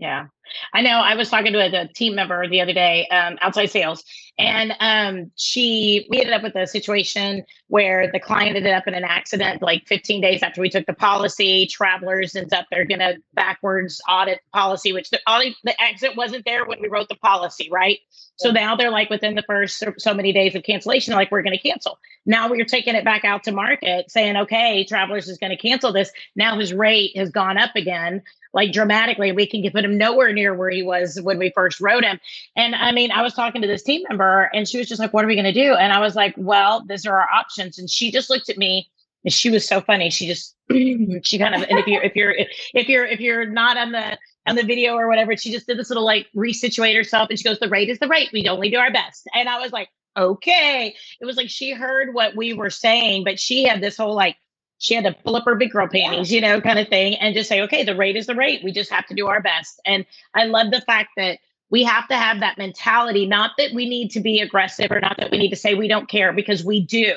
Yeah. 0.00 0.26
I 0.72 0.82
know 0.82 1.00
I 1.00 1.14
was 1.14 1.30
talking 1.30 1.52
to 1.52 1.58
a, 1.58 1.82
a 1.82 1.88
team 1.88 2.14
member 2.14 2.48
the 2.48 2.60
other 2.60 2.72
day, 2.72 3.06
um, 3.08 3.38
outside 3.40 3.66
sales, 3.66 4.04
and 4.38 4.72
um, 4.80 5.30
she 5.36 6.06
we 6.10 6.20
ended 6.20 6.34
up 6.34 6.42
with 6.42 6.56
a 6.56 6.66
situation 6.66 7.44
where 7.68 8.10
the 8.12 8.20
client 8.20 8.56
ended 8.56 8.72
up 8.72 8.86
in 8.86 8.94
an 8.94 9.04
accident 9.04 9.62
like 9.62 9.86
15 9.86 10.20
days 10.20 10.42
after 10.42 10.60
we 10.60 10.70
took 10.70 10.86
the 10.86 10.94
policy. 10.94 11.66
Travelers 11.66 12.34
ends 12.34 12.52
up 12.52 12.66
they're 12.70 12.84
gonna 12.84 13.14
backwards 13.34 14.00
audit 14.08 14.40
policy, 14.52 14.92
which 14.92 15.10
the 15.10 15.20
audit 15.26 15.54
the 15.64 15.80
accident 15.80 16.16
wasn't 16.16 16.44
there 16.44 16.64
when 16.64 16.80
we 16.80 16.88
wrote 16.88 17.08
the 17.08 17.16
policy, 17.16 17.68
right? 17.70 17.98
So 18.36 18.50
now 18.50 18.74
they're 18.74 18.90
like 18.90 19.08
within 19.08 19.34
the 19.34 19.42
first 19.42 19.78
so, 19.78 19.92
so 19.98 20.14
many 20.14 20.32
days 20.32 20.54
of 20.54 20.62
cancellation, 20.64 21.14
like 21.14 21.30
we're 21.30 21.42
going 21.42 21.56
to 21.56 21.62
cancel. 21.62 21.98
Now 22.26 22.50
we're 22.50 22.64
taking 22.64 22.94
it 22.94 23.04
back 23.04 23.24
out 23.24 23.44
to 23.44 23.52
market, 23.52 24.10
saying, 24.10 24.36
okay, 24.36 24.84
Travelers 24.84 25.28
is 25.28 25.38
going 25.38 25.50
to 25.50 25.56
cancel 25.56 25.92
this. 25.92 26.10
Now 26.34 26.58
his 26.58 26.72
rate 26.72 27.16
has 27.16 27.30
gone 27.30 27.56
up 27.56 27.76
again 27.76 28.22
like 28.52 28.72
dramatically. 28.72 29.32
We 29.32 29.46
can 29.46 29.62
put 29.70 29.84
him 29.84 29.96
nowhere 29.96 30.32
near 30.32 30.41
where 30.50 30.70
he 30.70 30.82
was 30.82 31.20
when 31.22 31.38
we 31.38 31.52
first 31.54 31.80
wrote 31.80 32.04
him. 32.04 32.18
And 32.56 32.74
I 32.74 32.92
mean, 32.92 33.10
I 33.10 33.22
was 33.22 33.34
talking 33.34 33.62
to 33.62 33.68
this 33.68 33.82
team 33.82 34.02
member 34.08 34.50
and 34.54 34.68
she 34.68 34.78
was 34.78 34.88
just 34.88 35.00
like, 35.00 35.12
what 35.12 35.24
are 35.24 35.28
we 35.28 35.34
going 35.34 35.44
to 35.44 35.52
do? 35.52 35.74
And 35.74 35.92
I 35.92 36.00
was 36.00 36.14
like, 36.14 36.34
well, 36.36 36.84
these 36.88 37.06
are 37.06 37.18
our 37.18 37.28
options. 37.30 37.78
And 37.78 37.88
she 37.88 38.10
just 38.10 38.30
looked 38.30 38.48
at 38.48 38.58
me 38.58 38.90
and 39.24 39.32
she 39.32 39.50
was 39.50 39.66
so 39.66 39.80
funny. 39.80 40.10
She 40.10 40.26
just, 40.26 40.56
she 40.70 41.38
kind 41.38 41.54
of, 41.54 41.62
and 41.62 41.78
if 41.78 41.86
you're, 41.86 42.02
if 42.02 42.16
you're, 42.16 42.34
if 42.74 42.88
you're, 42.88 43.06
if 43.06 43.20
you're 43.20 43.46
not 43.46 43.76
on 43.76 43.92
the, 43.92 44.18
on 44.46 44.56
the 44.56 44.64
video 44.64 44.94
or 44.94 45.08
whatever, 45.08 45.36
she 45.36 45.52
just 45.52 45.66
did 45.66 45.78
this 45.78 45.90
little 45.90 46.04
like 46.04 46.26
resituate 46.36 46.96
herself 46.96 47.28
and 47.30 47.38
she 47.38 47.44
goes, 47.44 47.58
the 47.58 47.68
rate 47.68 47.88
is 47.88 47.98
the 47.98 48.08
rate. 48.08 48.30
We 48.32 48.48
only 48.48 48.70
do 48.70 48.78
our 48.78 48.92
best. 48.92 49.28
And 49.34 49.48
I 49.48 49.60
was 49.60 49.72
like, 49.72 49.88
okay. 50.16 50.94
It 51.20 51.24
was 51.24 51.36
like 51.36 51.48
she 51.48 51.72
heard 51.72 52.14
what 52.14 52.36
we 52.36 52.52
were 52.52 52.70
saying, 52.70 53.24
but 53.24 53.38
she 53.38 53.64
had 53.64 53.80
this 53.80 53.96
whole 53.96 54.14
like, 54.14 54.36
she 54.82 54.94
had 54.94 55.04
to 55.04 55.12
pull 55.12 55.36
up 55.36 55.44
her 55.44 55.54
big 55.54 55.70
girl 55.70 55.86
panties, 55.86 56.32
you 56.32 56.40
know, 56.40 56.60
kind 56.60 56.76
of 56.76 56.88
thing, 56.88 57.14
and 57.14 57.36
just 57.36 57.48
say, 57.48 57.60
okay, 57.62 57.84
the 57.84 57.94
rate 57.94 58.16
is 58.16 58.26
the 58.26 58.34
rate. 58.34 58.64
We 58.64 58.72
just 58.72 58.90
have 58.90 59.06
to 59.06 59.14
do 59.14 59.28
our 59.28 59.40
best. 59.40 59.80
And 59.86 60.04
I 60.34 60.46
love 60.46 60.72
the 60.72 60.80
fact 60.80 61.10
that 61.16 61.38
we 61.70 61.84
have 61.84 62.08
to 62.08 62.16
have 62.16 62.40
that 62.40 62.58
mentality, 62.58 63.24
not 63.24 63.52
that 63.58 63.72
we 63.72 63.88
need 63.88 64.10
to 64.10 64.20
be 64.20 64.40
aggressive 64.40 64.90
or 64.90 64.98
not 64.98 65.18
that 65.18 65.30
we 65.30 65.38
need 65.38 65.50
to 65.50 65.56
say 65.56 65.74
we 65.74 65.86
don't 65.86 66.08
care 66.08 66.32
because 66.32 66.64
we 66.64 66.84
do. 66.84 67.14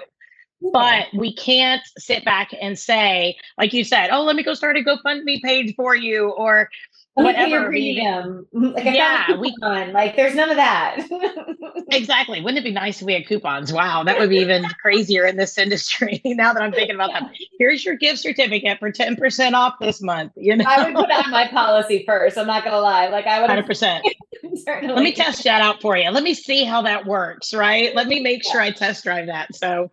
But 0.71 1.07
we 1.13 1.33
can't 1.33 1.81
sit 1.97 2.23
back 2.23 2.51
and 2.61 2.77
say, 2.77 3.35
like 3.57 3.73
you 3.73 3.83
said, 3.83 4.09
oh, 4.11 4.23
let 4.23 4.35
me 4.35 4.43
go 4.43 4.53
start 4.53 4.77
a 4.77 4.81
GoFundMe 4.81 5.41
page 5.41 5.75
for 5.75 5.95
you, 5.95 6.29
or 6.29 6.69
whatever 7.15 7.67
premium. 7.67 8.47
Like 8.75 8.85
yeah, 8.85 9.35
we 9.35 9.53
like 9.61 10.15
there's 10.15 10.35
none 10.35 10.49
of 10.49 10.57
that. 10.57 11.05
exactly. 11.91 12.41
Wouldn't 12.41 12.57
it 12.57 12.63
be 12.63 12.71
nice 12.71 12.99
if 12.99 13.05
we 13.05 13.13
had 13.13 13.27
coupons? 13.27 13.71
Wow, 13.71 14.03
that 14.03 14.17
would 14.19 14.29
be 14.29 14.37
even 14.37 14.65
crazier 14.81 15.25
in 15.25 15.37
this 15.37 15.57
industry. 15.57 16.21
now 16.25 16.53
that 16.53 16.61
I'm 16.61 16.71
thinking 16.71 16.95
about 16.95 17.11
yeah. 17.11 17.21
that, 17.21 17.31
here's 17.59 17.85
your 17.85 17.95
gift 17.95 18.19
certificate 18.19 18.79
for 18.79 18.91
ten 18.91 19.15
percent 19.15 19.55
off 19.55 19.75
this 19.79 20.01
month. 20.01 20.33
You 20.35 20.55
know, 20.55 20.65
I 20.67 20.83
would 20.83 20.95
put 20.95 21.11
on 21.11 21.31
my 21.31 21.47
policy 21.47 22.03
first. 22.05 22.37
I'm 22.37 22.47
not 22.47 22.63
gonna 22.63 22.79
lie. 22.79 23.07
Like 23.07 23.27
I 23.27 23.41
would. 23.41 23.49
Hundred 23.49 23.65
percent. 23.65 24.05
Let 24.65 24.97
me 24.97 25.13
test 25.13 25.43
that 25.43 25.61
out 25.61 25.81
for 25.81 25.97
you. 25.97 26.09
Let 26.09 26.23
me 26.23 26.33
see 26.33 26.63
how 26.63 26.81
that 26.83 27.05
works. 27.05 27.53
Right. 27.53 27.95
Let 27.95 28.07
me 28.07 28.19
make 28.19 28.43
yeah. 28.45 28.51
sure 28.51 28.61
I 28.61 28.71
test 28.71 29.03
drive 29.03 29.27
that. 29.27 29.55
So. 29.55 29.91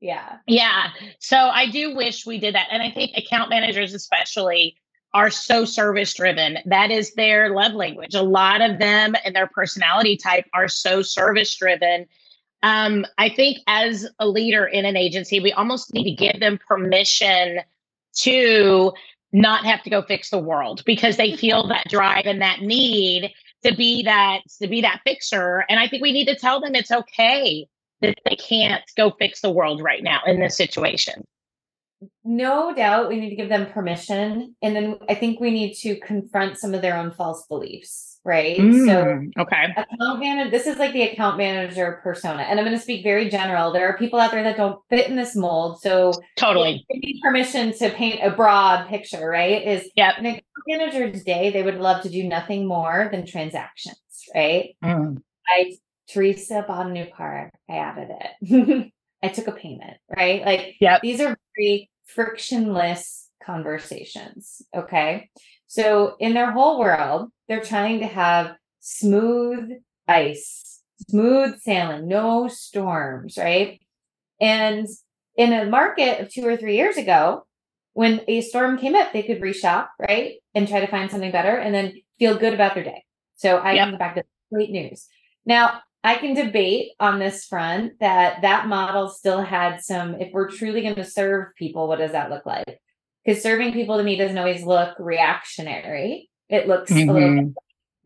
Yeah. 0.00 0.36
Yeah. 0.46 0.88
So 1.18 1.36
I 1.36 1.70
do 1.70 1.94
wish 1.96 2.26
we 2.26 2.38
did 2.38 2.54
that. 2.54 2.68
And 2.70 2.82
I 2.82 2.90
think 2.90 3.12
account 3.16 3.48
managers, 3.48 3.94
especially, 3.94 4.76
are 5.14 5.30
so 5.30 5.64
service 5.64 6.12
driven. 6.12 6.58
That 6.66 6.90
is 6.90 7.14
their 7.14 7.50
love 7.54 7.72
language. 7.72 8.14
A 8.14 8.22
lot 8.22 8.60
of 8.60 8.78
them 8.80 9.14
and 9.24 9.34
their 9.34 9.46
personality 9.46 10.16
type 10.16 10.44
are 10.52 10.68
so 10.68 11.02
service 11.02 11.54
driven. 11.54 12.06
Um, 12.64 13.06
I 13.16 13.28
think 13.28 13.58
as 13.68 14.08
a 14.18 14.26
leader 14.26 14.66
in 14.66 14.84
an 14.84 14.96
agency, 14.96 15.38
we 15.38 15.52
almost 15.52 15.94
need 15.94 16.04
to 16.04 16.10
give 16.10 16.40
them 16.40 16.58
permission 16.66 17.60
to 18.16 18.92
not 19.32 19.64
have 19.64 19.82
to 19.84 19.90
go 19.90 20.02
fix 20.02 20.30
the 20.30 20.38
world 20.38 20.82
because 20.84 21.16
they 21.16 21.36
feel 21.36 21.66
that 21.68 21.88
drive 21.88 22.26
and 22.26 22.42
that 22.42 22.60
need 22.60 23.32
to 23.64 23.74
be 23.74 24.02
that 24.02 24.40
to 24.60 24.66
be 24.66 24.80
that 24.80 25.00
fixer. 25.04 25.64
And 25.68 25.78
I 25.78 25.88
think 25.88 26.02
we 26.02 26.12
need 26.12 26.26
to 26.26 26.36
tell 26.36 26.60
them 26.60 26.74
it's 26.74 26.90
okay 26.90 27.66
that 28.00 28.18
they 28.24 28.36
can't 28.36 28.82
go 28.96 29.10
fix 29.10 29.40
the 29.40 29.50
world 29.50 29.80
right 29.82 30.02
now 30.02 30.20
in 30.26 30.40
this 30.40 30.56
situation 30.56 31.24
no 32.24 32.74
doubt 32.74 33.08
we 33.08 33.18
need 33.18 33.30
to 33.30 33.36
give 33.36 33.48
them 33.48 33.66
permission 33.72 34.54
and 34.62 34.76
then 34.76 34.96
i 35.08 35.14
think 35.14 35.40
we 35.40 35.50
need 35.50 35.74
to 35.74 35.98
confront 36.00 36.58
some 36.58 36.74
of 36.74 36.82
their 36.82 36.96
own 36.96 37.10
false 37.10 37.46
beliefs 37.48 38.10
right? 38.26 38.56
Mm, 38.56 38.86
so 38.86 39.42
okay. 39.42 39.66
account 39.76 40.18
manager 40.18 40.50
this 40.50 40.66
is 40.66 40.78
like 40.78 40.94
the 40.94 41.02
account 41.02 41.36
manager 41.36 42.00
persona 42.02 42.42
and 42.44 42.58
i'm 42.58 42.64
going 42.64 42.74
to 42.74 42.82
speak 42.82 43.02
very 43.04 43.28
general. 43.28 43.70
There 43.70 43.86
are 43.86 43.98
people 43.98 44.18
out 44.18 44.30
there 44.30 44.42
that 44.42 44.56
don't 44.56 44.80
fit 44.88 45.08
in 45.08 45.14
this 45.14 45.36
mold 45.36 45.82
so 45.82 46.14
totally. 46.36 46.86
need 46.90 47.20
permission 47.22 47.74
to 47.74 47.90
paint 47.90 48.20
a 48.22 48.30
broad 48.30 48.88
picture 48.88 49.28
right? 49.28 49.62
Is 49.66 49.90
yeah 49.94 50.12
an 50.16 50.24
account 50.24 50.44
manager's 50.66 51.22
day 51.22 51.50
they 51.50 51.62
would 51.62 51.78
love 51.78 52.02
to 52.04 52.08
do 52.08 52.24
nothing 52.24 52.66
more 52.66 53.10
than 53.12 53.26
transactions 53.26 53.98
right? 54.34 54.74
Mm. 54.82 55.18
i 55.46 55.76
teresa 56.08 56.64
bought 56.66 56.86
a 56.86 56.90
new 56.90 57.06
car. 57.06 57.50
I 57.68 57.76
added 57.76 58.08
it. 58.10 58.92
I 59.22 59.28
took 59.28 59.48
a 59.48 59.52
payment, 59.52 59.96
right? 60.14 60.44
Like, 60.44 60.76
yeah, 60.80 60.98
these 61.02 61.20
are 61.20 61.36
very 61.56 61.90
frictionless 62.06 63.30
conversations. 63.44 64.62
Okay. 64.74 65.30
So 65.66 66.16
in 66.18 66.34
their 66.34 66.52
whole 66.52 66.78
world, 66.78 67.30
they're 67.48 67.60
trying 67.60 68.00
to 68.00 68.06
have 68.06 68.54
smooth 68.80 69.70
ice, 70.06 70.82
smooth 71.08 71.58
sailing, 71.60 72.08
no 72.08 72.48
storms, 72.48 73.36
right? 73.36 73.80
And 74.40 74.86
in 75.36 75.52
a 75.52 75.66
market 75.66 76.20
of 76.20 76.32
two 76.32 76.46
or 76.46 76.56
three 76.56 76.76
years 76.76 76.96
ago, 76.96 77.46
when 77.92 78.22
a 78.28 78.40
storm 78.40 78.78
came 78.78 78.94
up, 78.94 79.12
they 79.12 79.22
could 79.22 79.40
reshop, 79.40 79.88
right? 79.98 80.34
And 80.54 80.68
try 80.68 80.80
to 80.80 80.86
find 80.86 81.10
something 81.10 81.32
better 81.32 81.56
and 81.56 81.74
then 81.74 81.94
feel 82.18 82.36
good 82.36 82.54
about 82.54 82.74
their 82.74 82.84
day. 82.84 83.04
So 83.36 83.56
I 83.56 83.74
yep. 83.74 83.90
come 83.90 83.98
back 83.98 84.14
to 84.16 84.24
great 84.52 84.70
news. 84.70 85.06
Now, 85.46 85.80
I 86.04 86.16
can 86.16 86.34
debate 86.34 86.90
on 87.00 87.18
this 87.18 87.46
front 87.46 87.98
that 88.00 88.42
that 88.42 88.68
model 88.68 89.08
still 89.08 89.40
had 89.40 89.82
some, 89.82 90.20
if 90.20 90.30
we're 90.32 90.50
truly 90.50 90.82
going 90.82 90.96
to 90.96 91.04
serve 91.04 91.54
people, 91.56 91.88
what 91.88 91.98
does 91.98 92.12
that 92.12 92.28
look 92.28 92.44
like? 92.44 92.78
Because 93.24 93.42
serving 93.42 93.72
people 93.72 93.96
to 93.96 94.04
me 94.04 94.16
doesn't 94.16 94.36
always 94.36 94.64
look 94.64 94.94
reactionary. 94.98 96.28
It 96.50 96.68
looks 96.68 96.92
mm-hmm. 96.92 97.08
a 97.08 97.12
little 97.12 97.28
mm-hmm. 97.30 97.48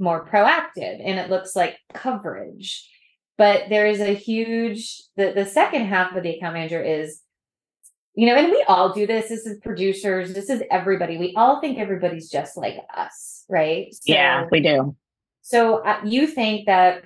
more 0.05 0.25
proactive 0.25 1.01
and 1.05 1.19
it 1.19 1.29
looks 1.29 1.57
like 1.57 1.77
coverage. 1.93 2.89
But 3.37 3.65
there 3.69 3.87
is 3.87 4.01
a 4.01 4.15
huge, 4.15 5.03
the, 5.17 5.33
the 5.35 5.45
second 5.45 5.87
half 5.87 6.15
of 6.15 6.23
the 6.23 6.37
account 6.37 6.55
manager 6.55 6.83
is, 6.83 7.21
you 8.15 8.27
know, 8.27 8.37
and 8.37 8.51
we 8.51 8.65
all 8.69 8.93
do 8.93 9.09
this. 9.09 9.29
This 9.29 9.45
is 9.45 9.59
producers, 9.59 10.35
this 10.35 10.51
is 10.51 10.63
everybody. 10.71 11.19
We 11.19 11.35
all 11.37 11.61
think 11.61 11.79
everybody's 11.79 12.31
just 12.31 12.57
like 12.57 12.77
us, 12.97 13.45
right? 13.49 13.93
So, 13.93 14.01
yeah, 14.05 14.47
we 14.53 14.61
do. 14.61 14.95
So 15.43 15.79
uh, 15.85 16.01
you 16.05 16.29
think 16.29 16.67
that 16.67 17.03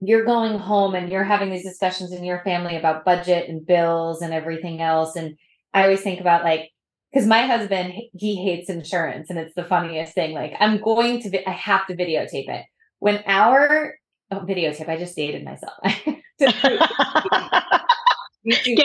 you're 0.00 0.24
going 0.24 0.58
home 0.58 0.94
and 0.94 1.10
you're 1.10 1.24
having 1.24 1.50
these 1.50 1.64
discussions 1.64 2.12
in 2.12 2.24
your 2.24 2.42
family 2.44 2.76
about 2.76 3.04
budget 3.04 3.48
and 3.48 3.66
bills 3.66 4.20
and 4.22 4.34
everything 4.34 4.80
else. 4.80 5.16
And 5.16 5.36
I 5.72 5.84
always 5.84 6.02
think 6.02 6.20
about 6.20 6.44
like, 6.44 6.70
because 7.12 7.26
my 7.26 7.42
husband, 7.46 7.94
he 8.12 8.36
hates 8.42 8.68
insurance 8.68 9.30
and 9.30 9.38
it's 9.38 9.54
the 9.54 9.64
funniest 9.64 10.14
thing. 10.14 10.32
Like, 10.32 10.52
I'm 10.60 10.80
going 10.80 11.22
to, 11.22 11.30
vi- 11.30 11.44
I 11.46 11.52
have 11.52 11.86
to 11.86 11.94
videotape 11.94 12.48
it. 12.48 12.66
When 12.98 13.22
our 13.26 13.94
oh, 14.30 14.40
videotape, 14.40 14.88
I 14.88 14.98
just 14.98 15.16
dated 15.16 15.44
myself. 15.44 15.78
Get 16.38 16.64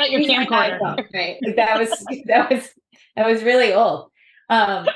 out 0.01 0.12
your 0.12 0.22
camcorder. 0.22 1.06
Right. 1.13 1.38
Like 1.44 1.56
that 1.58 1.77
was, 1.77 1.89
that 2.25 2.50
was, 2.50 2.70
that 3.18 3.27
was 3.27 3.44
really 3.44 3.74
old. 3.74 4.12
Um, 4.50 4.88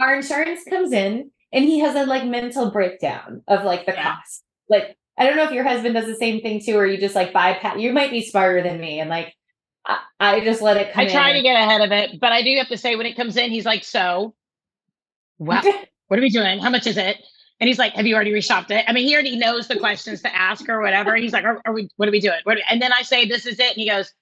our 0.00 0.16
insurance 0.16 0.64
comes 0.68 0.92
in 0.92 1.30
and 1.52 1.64
he 1.64 1.78
has 1.80 1.94
a 1.96 2.04
like 2.06 2.24
mental 2.26 2.70
breakdown 2.70 3.42
of 3.48 3.64
like 3.64 3.86
the 3.86 3.92
yeah. 3.92 4.16
cost. 4.16 4.42
Like 4.68 4.96
I 5.18 5.26
don't 5.26 5.36
know 5.36 5.44
if 5.44 5.52
your 5.52 5.64
husband 5.64 5.94
does 5.94 6.06
the 6.06 6.14
same 6.14 6.40
thing 6.40 6.60
too, 6.64 6.76
or 6.76 6.86
you 6.86 6.98
just 6.98 7.14
like 7.14 7.32
bypass. 7.32 7.78
You 7.78 7.92
might 7.92 8.10
be 8.10 8.24
smarter 8.24 8.62
than 8.62 8.80
me, 8.80 9.00
and 9.00 9.10
like 9.10 9.34
I, 9.86 9.98
I 10.18 10.40
just 10.40 10.62
let 10.62 10.76
it 10.76 10.92
come. 10.92 11.06
I 11.06 11.08
try 11.08 11.32
to 11.32 11.42
get 11.42 11.54
ahead 11.54 11.80
of 11.80 11.92
it, 11.92 12.20
but 12.20 12.32
I 12.32 12.42
do 12.42 12.54
have 12.56 12.68
to 12.68 12.78
say 12.78 12.96
when 12.96 13.06
it 13.06 13.16
comes 13.16 13.36
in, 13.36 13.50
he's 13.50 13.66
like, 13.66 13.84
"So, 13.84 14.34
what? 15.38 15.64
what 16.08 16.18
are 16.18 16.22
we 16.22 16.30
doing? 16.30 16.58
How 16.58 16.70
much 16.70 16.86
is 16.86 16.96
it?" 16.96 17.18
And 17.60 17.68
he's 17.68 17.78
like, 17.78 17.92
"Have 17.94 18.06
you 18.06 18.14
already 18.14 18.32
reshopped 18.32 18.70
it?" 18.70 18.84
I 18.88 18.92
mean, 18.92 19.06
he 19.06 19.14
already 19.14 19.36
knows 19.36 19.68
the 19.68 19.78
questions 19.78 20.22
to 20.22 20.34
ask 20.34 20.68
or 20.68 20.80
whatever. 20.80 21.14
He's 21.16 21.32
like, 21.32 21.44
"Are, 21.44 21.60
are 21.66 21.72
we? 21.72 21.88
What 21.96 22.08
are 22.08 22.12
we 22.12 22.20
doing?" 22.20 22.38
What 22.44 22.54
are 22.54 22.56
we? 22.56 22.64
And 22.70 22.80
then 22.80 22.92
I 22.92 23.02
say, 23.02 23.26
"This 23.26 23.44
is 23.46 23.58
it," 23.58 23.68
and 23.68 23.76
he 23.76 23.88
goes, 23.88 24.12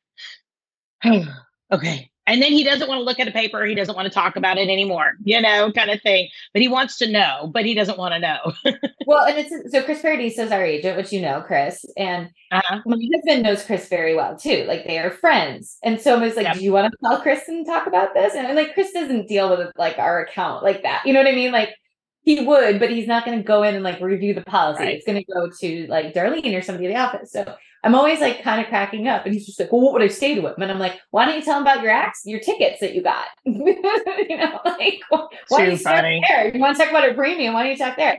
oh, 1.05 1.25
"Okay." 1.73 2.11
And 2.31 2.41
then 2.41 2.53
he 2.53 2.63
doesn't 2.63 2.89
want 2.89 2.99
to 2.99 3.05
look 3.05 3.19
at 3.19 3.29
a 3.29 3.33
paper 3.33 3.65
he 3.65 3.75
doesn't 3.75 3.97
want 3.97 4.07
to 4.07 4.13
talk 4.13 4.37
about 4.37 4.57
it 4.57 4.69
anymore 4.69 5.15
you 5.25 5.41
know 5.41 5.71
kind 5.73 5.91
of 5.91 6.01
thing 6.03 6.29
but 6.53 6.63
he 6.63 6.69
wants 6.69 6.97
to 6.97 7.11
know 7.11 7.51
but 7.53 7.65
he 7.65 7.75
doesn't 7.75 7.99
want 7.99 8.15
to 8.15 8.21
know 8.21 8.53
well 9.07 9.27
and 9.27 9.39
it's 9.39 9.73
so 9.73 9.83
chris 9.83 10.01
Paradis 10.01 10.39
is 10.39 10.53
our 10.53 10.65
agent 10.65 10.97
which 10.97 11.13
you 11.13 11.21
know 11.21 11.43
chris 11.47 11.85
and 11.97 12.31
uh-huh. 12.51 12.81
my 12.87 12.97
husband 13.15 13.43
knows 13.43 13.65
chris 13.65 13.89
very 13.89 14.15
well 14.15 14.37
too 14.37 14.65
like 14.67 14.87
they 14.87 14.99
are 14.99 15.11
friends 15.11 15.79
and 15.83 16.01
so 16.01 16.17
i 16.17 16.19
was 16.19 16.37
like 16.37 16.47
yep. 16.47 16.57
do 16.57 16.65
you 16.65 16.73
want 16.73 16.91
to 16.91 16.99
call 16.99 17.21
chris 17.21 17.49
and 17.49 17.67
talk 17.67 17.87
about 17.87 18.15
this 18.15 18.35
and 18.35 18.55
like 18.57 18.73
chris 18.75 18.93
doesn't 18.93 19.29
deal 19.29 19.51
with 19.51 19.73
like 19.77 19.99
our 19.99 20.23
account 20.23 20.63
like 20.63 20.83
that 20.83 21.03
you 21.05 21.13
know 21.13 21.21
what 21.21 21.29
i 21.29 21.35
mean 21.35 21.53
like 21.53 21.75
he 22.23 22.45
would, 22.45 22.79
but 22.79 22.91
he's 22.91 23.07
not 23.07 23.25
going 23.25 23.39
to 23.39 23.43
go 23.43 23.63
in 23.63 23.75
and 23.75 23.83
like 23.83 23.99
review 24.01 24.35
the 24.35 24.43
policy. 24.43 24.83
Right. 24.83 24.97
It's 24.97 25.07
going 25.07 25.25
to 25.25 25.33
go 25.33 25.49
to 25.61 25.87
like 25.89 26.13
Darlene 26.13 26.57
or 26.57 26.61
somebody 26.61 26.87
in 26.87 26.93
the 26.93 27.01
office. 27.01 27.33
So 27.33 27.55
I'm 27.83 27.95
always 27.95 28.21
like 28.21 28.43
kind 28.43 28.61
of 28.61 28.67
cracking 28.69 29.09
up. 29.09 29.25
And 29.25 29.33
he's 29.33 29.47
just 29.47 29.59
like, 29.59 29.73
well, 29.73 29.81
what 29.81 29.95
would 29.95 30.03
I 30.03 30.09
say 30.09 30.35
to 30.35 30.47
him? 30.47 30.55
And 30.59 30.71
I'm 30.71 30.79
like, 30.79 31.01
why 31.11 31.25
don't 31.25 31.37
you 31.37 31.43
tell 31.43 31.57
him 31.57 31.63
about 31.63 31.83
your 31.83 31.91
acts, 31.91 32.23
your 32.27 32.41
tickets 32.41 32.81
that 32.81 32.95
you 32.95 33.03
got? 33.03 33.27
you 33.45 34.37
know, 34.37 34.61
like, 34.65 35.01
why 35.49 35.65
do 35.65 35.71
you 35.71 35.77
start 35.77 36.05
there? 36.29 36.55
You 36.55 36.61
want 36.61 36.77
to 36.77 36.83
talk 36.83 36.91
about 36.91 37.09
a 37.09 37.15
premium? 37.15 37.55
Why 37.55 37.63
don't 37.63 37.73
you 37.73 37.79
talk 37.79 37.97
there? 37.97 38.19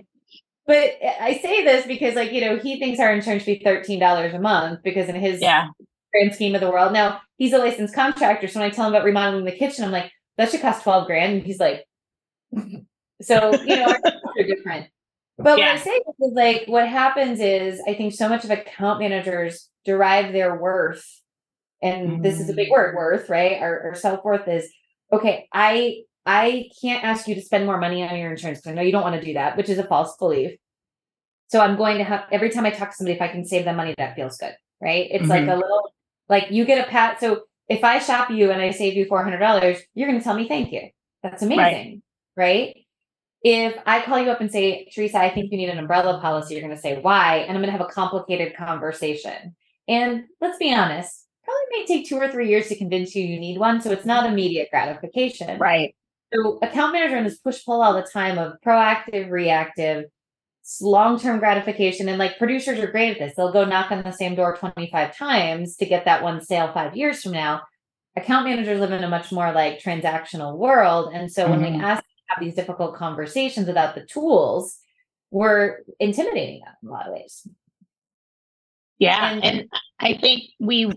But 0.65 0.93
I 1.19 1.39
say 1.41 1.63
this 1.63 1.85
because, 1.85 2.15
like, 2.15 2.31
you 2.31 2.41
know, 2.41 2.57
he 2.57 2.79
thinks 2.79 2.99
our 2.99 3.13
insurance 3.13 3.43
should 3.43 3.59
be 3.59 3.65
$13 3.65 4.33
a 4.33 4.39
month 4.39 4.81
because 4.83 5.09
in 5.09 5.15
his 5.15 5.41
yeah. 5.41 5.67
grand 6.11 6.33
scheme 6.33 6.55
of 6.55 6.61
the 6.61 6.69
world. 6.69 6.93
Now, 6.93 7.21
he's 7.37 7.53
a 7.53 7.57
licensed 7.57 7.93
contractor. 7.93 8.47
So 8.47 8.59
when 8.59 8.69
I 8.69 8.73
tell 8.73 8.85
him 8.87 8.93
about 8.93 9.03
remodeling 9.03 9.45
the 9.45 9.51
kitchen, 9.51 9.83
I'm 9.83 9.91
like, 9.91 10.11
that 10.37 10.49
should 10.49 10.61
cost 10.61 10.83
12 10.83 11.07
grand. 11.07 11.33
And 11.33 11.43
he's 11.43 11.59
like, 11.59 11.85
so, 13.21 13.53
you 13.63 13.75
know, 13.75 13.85
are 13.85 14.43
different. 14.43 14.87
But 15.43 15.57
yeah. 15.59 15.73
what 15.73 15.81
I 15.81 15.83
say 15.83 15.95
is 15.97 16.33
like 16.33 16.63
what 16.67 16.87
happens 16.87 17.39
is 17.39 17.81
I 17.87 17.93
think 17.93 18.13
so 18.13 18.29
much 18.29 18.43
of 18.43 18.51
account 18.51 18.99
managers 18.99 19.69
derive 19.85 20.33
their 20.33 20.59
worth, 20.59 21.05
and 21.81 22.09
mm-hmm. 22.09 22.21
this 22.21 22.39
is 22.39 22.49
a 22.49 22.53
big 22.53 22.69
mm. 22.69 22.71
word, 22.71 22.95
worth, 22.95 23.29
right? 23.29 23.59
Our, 23.59 23.87
our 23.87 23.95
self-worth 23.95 24.47
is 24.47 24.71
okay, 25.11 25.47
I 25.53 26.03
I 26.25 26.69
can't 26.81 27.03
ask 27.03 27.27
you 27.27 27.35
to 27.35 27.41
spend 27.41 27.65
more 27.65 27.79
money 27.79 28.07
on 28.07 28.15
your 28.17 28.31
insurance 28.31 28.59
because 28.59 28.71
I 28.71 28.75
know 28.75 28.81
you 28.83 28.91
don't 28.91 29.03
want 29.03 29.19
to 29.19 29.25
do 29.25 29.33
that, 29.33 29.57
which 29.57 29.69
is 29.69 29.79
a 29.79 29.83
false 29.83 30.15
belief. 30.17 30.57
So 31.49 31.59
I'm 31.59 31.75
going 31.75 31.97
to 31.97 32.03
have 32.03 32.25
every 32.31 32.49
time 32.49 32.65
I 32.65 32.71
talk 32.71 32.91
to 32.91 32.95
somebody, 32.95 33.15
if 33.15 33.21
I 33.21 33.27
can 33.27 33.45
save 33.45 33.65
them 33.65 33.75
money, 33.75 33.95
that 33.97 34.15
feels 34.15 34.37
good, 34.37 34.55
right? 34.79 35.07
It's 35.11 35.23
mm-hmm. 35.23 35.31
like 35.31 35.47
a 35.47 35.55
little 35.55 35.93
like 36.29 36.51
you 36.51 36.65
get 36.65 36.87
a 36.87 36.89
pat. 36.89 37.19
So 37.19 37.43
if 37.67 37.83
I 37.83 37.99
shop 37.99 38.29
you 38.29 38.51
and 38.51 38.61
I 38.61 38.71
save 38.71 38.93
you 38.93 39.05
four 39.05 39.23
hundred 39.23 39.39
dollars, 39.39 39.79
you're 39.93 40.07
going 40.07 40.19
to 40.19 40.23
tell 40.23 40.35
me 40.35 40.47
thank 40.47 40.71
you. 40.71 40.89
That's 41.23 41.43
amazing, 41.43 42.01
right? 42.35 42.45
right? 42.45 42.75
If 43.43 43.75
I 43.85 44.01
call 44.01 44.19
you 44.19 44.29
up 44.29 44.41
and 44.41 44.51
say, 44.51 44.87
Teresa, 44.93 45.17
I 45.17 45.29
think 45.33 45.51
you 45.51 45.57
need 45.57 45.69
an 45.69 45.79
umbrella 45.79 46.19
policy, 46.21 46.53
you're 46.53 46.63
going 46.63 46.75
to 46.75 46.81
say 46.81 47.01
why, 47.01 47.37
and 47.37 47.51
I'm 47.51 47.63
going 47.63 47.73
to 47.73 47.77
have 47.77 47.81
a 47.81 47.91
complicated 47.91 48.55
conversation. 48.55 49.55
And 49.87 50.25
let's 50.39 50.57
be 50.57 50.73
honest, 50.73 51.25
probably 51.43 51.79
may 51.79 51.85
take 51.85 52.07
two 52.07 52.17
or 52.17 52.29
three 52.29 52.49
years 52.49 52.67
to 52.67 52.77
convince 52.77 53.15
you 53.15 53.25
you 53.25 53.39
need 53.39 53.57
one. 53.57 53.81
So 53.81 53.91
it's 53.91 54.05
not 54.05 54.29
immediate 54.29 54.69
gratification. 54.69 55.59
Right. 55.59 55.95
So 56.33 56.59
account 56.61 56.93
manager 56.93 57.17
in 57.17 57.23
this 57.23 57.39
push 57.39 57.65
pull 57.65 57.81
all 57.81 57.93
the 57.93 58.03
time 58.03 58.37
of 58.37 58.53
proactive, 58.65 59.29
reactive, 59.29 60.05
long 60.79 61.19
term 61.19 61.39
gratification. 61.39 62.07
And 62.07 62.19
like 62.19 62.37
producers 62.37 62.79
are 62.79 62.91
great 62.91 63.11
at 63.11 63.19
this. 63.19 63.35
They'll 63.35 63.51
go 63.51 63.65
knock 63.65 63.91
on 63.91 64.03
the 64.03 64.11
same 64.11 64.35
door 64.35 64.55
25 64.55 65.17
times 65.17 65.75
to 65.77 65.85
get 65.85 66.05
that 66.05 66.23
one 66.23 66.41
sale 66.41 66.71
five 66.73 66.95
years 66.95 67.21
from 67.23 67.33
now. 67.33 67.61
Account 68.15 68.45
managers 68.45 68.79
live 68.79 68.91
in 68.91 69.03
a 69.03 69.09
much 69.09 69.31
more 69.31 69.51
like 69.51 69.81
transactional 69.81 70.57
world. 70.57 71.11
And 71.13 71.31
so 71.31 71.47
mm-hmm. 71.47 71.61
when 71.61 71.73
we 71.73 71.79
ask 71.81 72.03
have 72.31 72.43
these 72.43 72.55
difficult 72.55 72.95
conversations 72.95 73.67
without 73.67 73.95
the 73.95 74.05
tools, 74.05 74.77
we're 75.29 75.79
intimidating 75.99 76.61
them 76.61 76.73
in 76.83 76.89
a 76.89 76.91
lot 76.91 77.07
of 77.07 77.13
ways. 77.13 77.47
Yeah, 78.99 79.31
and, 79.31 79.43
and 79.43 79.69
I 79.99 80.13
think 80.13 80.43
we 80.59 80.91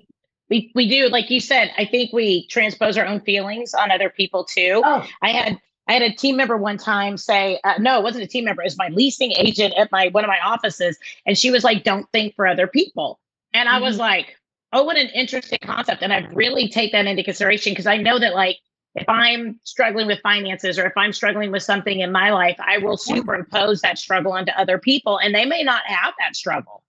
we 0.51 0.71
we 0.75 0.89
do 0.89 1.09
like 1.09 1.31
you 1.31 1.41
said. 1.41 1.73
I 1.79 1.87
think 1.87 2.13
we 2.13 2.47
transpose 2.49 2.99
our 2.99 3.07
own 3.07 3.21
feelings 3.21 3.73
on 3.73 3.91
other 3.91 4.11
people 4.11 4.45
too. 4.45 4.83
Oh. 4.85 5.07
I 5.23 5.31
had 5.31 5.59
I 5.89 5.95
had 5.95 6.03
a 6.03 6.13
team 6.13 6.37
member 6.37 6.57
one 6.57 6.79
time 6.79 7.17
say, 7.17 7.61
uh, 7.65 7.75
no, 7.79 7.99
it 7.99 8.03
wasn't 8.03 8.25
a 8.25 8.27
team 8.27 8.45
member. 8.45 8.63
It 8.63 8.67
was 8.67 8.79
my 8.79 8.89
leasing 8.89 9.33
agent 9.33 9.75
at 9.77 9.91
my 9.93 10.09
one 10.09 10.25
of 10.25 10.29
my 10.29 10.41
offices, 10.41 10.99
and 11.27 11.39
she 11.39 11.51
was 11.51 11.65
like, 11.65 11.85
"Don't 11.85 12.07
think 12.13 12.35
for 12.35 12.47
other 12.47 12.67
people." 12.67 13.21
And 13.53 13.69
I 13.69 13.75
mm-hmm. 13.75 13.85
was 13.85 13.99
like, 13.99 14.37
"Oh, 14.73 14.83
what 14.85 14.97
an 14.97 15.09
interesting 15.09 15.61
concept!" 15.63 16.03
And 16.03 16.13
I 16.13 16.27
really 16.33 16.69
take 16.69 16.93
that 16.93 17.07
into 17.07 17.23
consideration 17.23 17.73
because 17.73 17.87
I 17.87 17.97
know 17.97 18.19
that 18.19 18.35
like 18.35 18.59
if 18.95 19.09
I'm 19.09 19.59
struggling 19.65 20.07
with 20.07 20.21
finances 20.21 20.79
or 20.79 20.87
if 20.87 20.97
I'm 20.97 21.13
struggling 21.13 21.51
with 21.51 21.63
something 21.63 22.01
in 22.01 22.13
my 22.13 22.31
life, 22.31 22.57
I 22.61 22.79
will 22.79 22.97
superimpose 22.97 23.81
that 23.81 23.99
struggle 23.99 24.33
onto 24.33 24.53
other 24.53 24.79
people 24.79 25.19
and 25.19 25.35
they 25.35 25.45
may 25.45 25.63
not 25.63 25.83
have 25.87 26.15
that 26.21 26.37
struggle. 26.37 26.83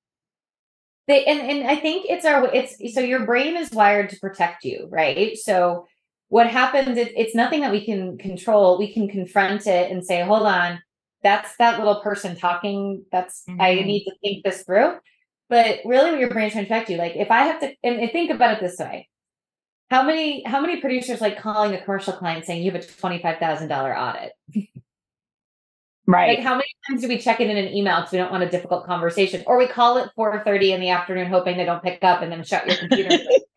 They, 1.07 1.25
and, 1.25 1.39
and 1.39 1.67
I 1.67 1.75
think 1.75 2.05
it's 2.09 2.25
our, 2.25 2.45
it's, 2.53 2.77
so 2.93 3.01
your 3.01 3.25
brain 3.25 3.57
is 3.57 3.71
wired 3.71 4.09
to 4.09 4.19
protect 4.19 4.63
you, 4.63 4.87
right? 4.89 5.37
So 5.37 5.87
what 6.29 6.47
happens, 6.47 6.97
it, 6.97 7.13
it's 7.15 7.35
nothing 7.35 7.61
that 7.61 7.71
we 7.71 7.85
can 7.85 8.17
control. 8.17 8.77
We 8.77 8.91
can 8.91 9.07
confront 9.07 9.67
it 9.67 9.91
and 9.91 10.05
say, 10.05 10.21
hold 10.21 10.47
on, 10.47 10.81
that's 11.23 11.55
that 11.57 11.79
little 11.79 12.01
person 12.01 12.35
talking. 12.35 13.05
That's, 13.11 13.43
mm-hmm. 13.49 13.61
I 13.61 13.73
need 13.75 14.05
to 14.05 14.15
think 14.21 14.43
this 14.43 14.63
through. 14.63 14.97
But 15.47 15.79
really, 15.85 16.11
what 16.11 16.19
your 16.19 16.29
brain's 16.29 16.53
trying 16.53 16.65
to 16.65 16.73
affect 16.73 16.89
you. 16.89 16.97
Like 16.97 17.15
if 17.15 17.29
I 17.29 17.43
have 17.43 17.59
to, 17.59 17.71
and 17.83 18.11
think 18.11 18.31
about 18.31 18.53
it 18.53 18.61
this 18.61 18.77
way 18.79 19.07
how 19.89 20.03
many 20.03 20.43
how 20.45 20.61
many 20.61 20.81
producers 20.81 21.21
like 21.21 21.39
calling 21.39 21.73
a 21.73 21.81
commercial 21.81 22.13
client 22.13 22.45
saying 22.45 22.63
you 22.63 22.71
have 22.71 22.81
a 22.81 22.85
twenty 22.85 23.21
five 23.21 23.37
thousand 23.37 23.67
dollar 23.67 23.97
audit? 23.97 24.31
Right. 26.07 26.37
Like 26.37 26.45
how 26.45 26.53
many 26.53 26.67
times 26.87 27.01
do 27.01 27.07
we 27.07 27.17
check 27.17 27.39
it 27.39 27.49
in 27.49 27.57
an 27.57 27.73
email 27.73 27.97
because 27.97 28.11
we 28.11 28.17
don't 28.19 28.31
want 28.31 28.43
a 28.43 28.49
difficult 28.49 28.85
conversation, 28.85 29.43
or 29.47 29.57
we 29.57 29.67
call 29.67 29.97
it 29.97 30.09
four 30.15 30.41
thirty 30.43 30.71
in 30.71 30.81
the 30.81 30.89
afternoon 30.89 31.27
hoping 31.27 31.57
they 31.57 31.65
don't 31.65 31.83
pick 31.83 32.03
up 32.03 32.21
and 32.21 32.31
then 32.31 32.43
shut 32.43 32.67
your 32.67 32.77
computer. 32.77 33.17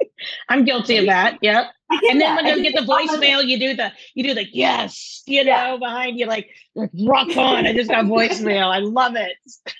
I'm 0.48 0.64
guilty 0.64 0.96
of 0.98 1.06
that. 1.06 1.38
Yep. 1.42 1.66
And 1.90 2.20
then 2.20 2.34
that. 2.34 2.44
when 2.44 2.58
you 2.58 2.70
get 2.70 2.78
the 2.78 2.87
voicemail, 2.87 3.44
you 3.44 3.58
do 3.58 3.75
the 3.75 3.92
you 4.14 4.22
do 4.22 4.34
the 4.34 4.46
yes, 4.52 5.22
you 5.26 5.42
know, 5.42 5.50
yeah. 5.50 5.76
behind 5.78 6.18
you 6.18 6.26
like 6.26 6.50
rock 6.76 7.34
on. 7.37 7.66
I 7.66 7.72
just 7.72 7.88
got 7.88 8.04
voicemail. 8.04 8.66
I 8.66 8.78
love 8.80 9.14
it. 9.16 9.32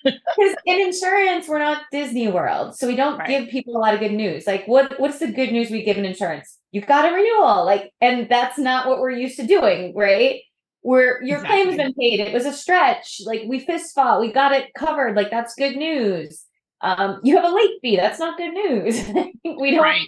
Because 0.38 0.57
in 0.66 0.80
insurance, 0.80 1.49
we're 1.49 1.59
not 1.59 1.83
Disney 1.90 2.28
World, 2.28 2.76
so 2.76 2.87
we 2.87 2.97
don't 2.97 3.18
right. 3.18 3.28
give 3.28 3.49
people 3.49 3.76
a 3.76 3.80
lot 3.80 3.95
of 3.95 4.00
good 4.00 4.12
news. 4.12 4.47
Like, 4.47 4.66
what 4.66 4.99
what's 4.99 5.18
the 5.18 5.30
good 5.30 5.52
news 5.52 5.71
we 5.71 5.83
give 5.83 5.99
in 5.99 6.04
insurance? 6.04 6.59
You 6.73 6.80
got 6.80 7.11
a 7.11 7.14
renewal, 7.14 7.64
like, 7.64 7.92
and 8.00 8.28
that's 8.28 8.59
not 8.59 8.87
what 8.87 9.00
we're 9.00 9.11
used 9.11 9.37
to 9.37 9.47
doing, 9.47 9.95
right? 9.95 10.40
Where 10.80 11.23
your 11.23 11.38
exactly. 11.38 11.49
claim 11.49 11.66
has 11.66 11.76
been 11.76 11.95
paid. 11.95 12.21
It 12.21 12.33
was 12.33 12.47
a 12.47 12.52
stretch. 12.52 13.21
Like 13.25 13.42
we 13.47 13.59
fist 13.59 13.95
fought. 13.95 14.21
We 14.21 14.33
got 14.33 14.52
it 14.52 14.73
covered. 14.75 15.16
Like 15.16 15.30
that's 15.30 15.54
good 15.54 15.76
news. 15.76 16.45
Um, 16.80 17.21
you 17.25 17.37
have 17.37 17.45
a 17.45 17.54
late 17.54 17.80
fee. 17.83 17.97
That's 17.97 18.21
not 18.21 18.38
good 18.38 18.52
news. 18.52 19.04
we 19.61 19.73
don't. 19.73 19.83
Right 19.83 20.07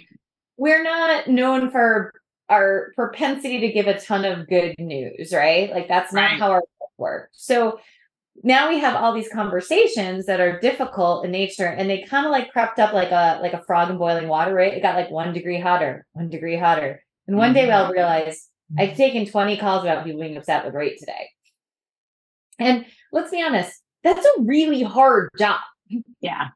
we're 0.61 0.83
not 0.83 1.27
known 1.27 1.71
for 1.71 2.13
our 2.47 2.91
propensity 2.93 3.61
to 3.61 3.71
give 3.71 3.87
a 3.87 3.99
ton 3.99 4.23
of 4.25 4.47
good 4.47 4.75
news, 4.77 5.33
right? 5.33 5.71
Like 5.71 5.87
that's 5.87 6.13
not 6.13 6.29
right. 6.29 6.39
how 6.39 6.51
our 6.51 6.63
work. 6.79 6.89
Works. 6.99 7.29
So 7.43 7.79
now 8.43 8.69
we 8.69 8.77
have 8.77 8.95
all 8.95 9.11
these 9.11 9.27
conversations 9.33 10.27
that 10.27 10.39
are 10.39 10.59
difficult 10.59 11.25
in 11.25 11.31
nature 11.31 11.65
and 11.65 11.89
they 11.89 12.03
kind 12.03 12.27
of 12.27 12.31
like 12.31 12.51
crept 12.51 12.77
up 12.77 12.93
like 12.93 13.09
a 13.09 13.39
like 13.41 13.53
a 13.53 13.63
frog 13.63 13.89
in 13.89 13.97
boiling 13.97 14.27
water, 14.27 14.53
right? 14.53 14.71
It 14.71 14.83
got 14.83 14.95
like 14.95 15.09
one 15.09 15.33
degree 15.33 15.59
hotter, 15.59 16.05
one 16.11 16.29
degree 16.29 16.57
hotter. 16.57 17.03
And 17.25 17.37
one 17.37 17.53
day 17.53 17.71
I'll 17.71 17.85
mm-hmm. 17.85 17.93
realize 17.93 18.47
I've 18.77 18.95
taken 18.95 19.25
20 19.25 19.57
calls 19.57 19.83
about 19.83 20.05
people 20.05 20.21
being 20.21 20.37
upset 20.37 20.63
with 20.63 20.75
rate 20.75 20.99
today. 20.99 21.29
And 22.59 22.85
let's 23.11 23.31
be 23.31 23.41
honest, 23.41 23.81
that's 24.03 24.23
a 24.23 24.41
really 24.41 24.83
hard 24.83 25.29
job. 25.39 25.61
Yeah. 26.21 26.49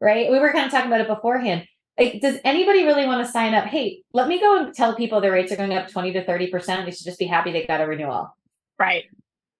Right. 0.00 0.30
We 0.30 0.38
were 0.38 0.52
kind 0.52 0.66
of 0.66 0.70
talking 0.70 0.86
about 0.86 1.00
it 1.00 1.08
beforehand 1.08 1.66
like, 1.98 2.20
does 2.20 2.38
anybody 2.44 2.84
really 2.84 3.06
want 3.06 3.24
to 3.24 3.32
sign 3.32 3.54
up? 3.54 3.64
Hey, 3.64 4.02
let 4.12 4.28
me 4.28 4.38
go 4.38 4.62
and 4.62 4.74
tell 4.74 4.94
people 4.94 5.20
their 5.20 5.32
rates 5.32 5.50
are 5.52 5.56
going 5.56 5.74
up 5.74 5.88
20 5.88 6.12
to 6.12 6.24
30%. 6.24 6.84
They 6.84 6.90
should 6.90 7.06
just 7.06 7.18
be 7.18 7.26
happy 7.26 7.52
they 7.52 7.66
got 7.66 7.80
a 7.80 7.86
renewal. 7.86 8.36
Right. 8.78 9.04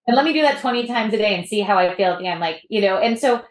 And 0.07 0.17
let 0.17 0.25
me 0.25 0.33
do 0.33 0.43
that 0.43 0.61
20 0.61 0.87
times 0.87 1.15
a 1.15 1.19
day 1.19 1.35
and 1.35 1.47
see 1.47 1.61
how 1.61 1.79
I 1.79 1.95
feel 1.95 2.13
at 2.13 2.19
the 2.19 2.27
end. 2.27 2.41
Like, 2.41 2.63
you 2.69 2.81
know, 2.81 2.99
and 2.99 3.19
so 3.19 3.43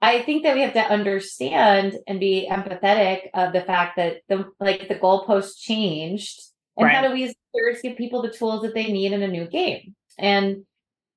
I 0.00 0.22
think 0.22 0.42
that 0.42 0.54
we 0.54 0.60
have 0.60 0.74
to 0.74 0.80
understand 0.80 1.98
and 2.06 2.20
be 2.20 2.46
empathetic 2.50 3.30
of 3.32 3.52
the 3.52 3.62
fact 3.62 3.96
that 3.96 4.18
the 4.28 4.44
like 4.60 4.88
the 4.88 4.96
goalposts 4.96 5.58
changed. 5.58 6.42
And 6.76 6.86
right. 6.86 6.94
how 6.94 7.08
do 7.08 7.14
we 7.14 7.24
as 7.24 7.34
leaders 7.54 7.80
give 7.82 7.96
people 7.96 8.20
the 8.20 8.30
tools 8.30 8.62
that 8.62 8.74
they 8.74 8.92
need 8.92 9.12
in 9.12 9.22
a 9.22 9.28
new 9.28 9.46
game? 9.46 9.94
And 10.18 10.64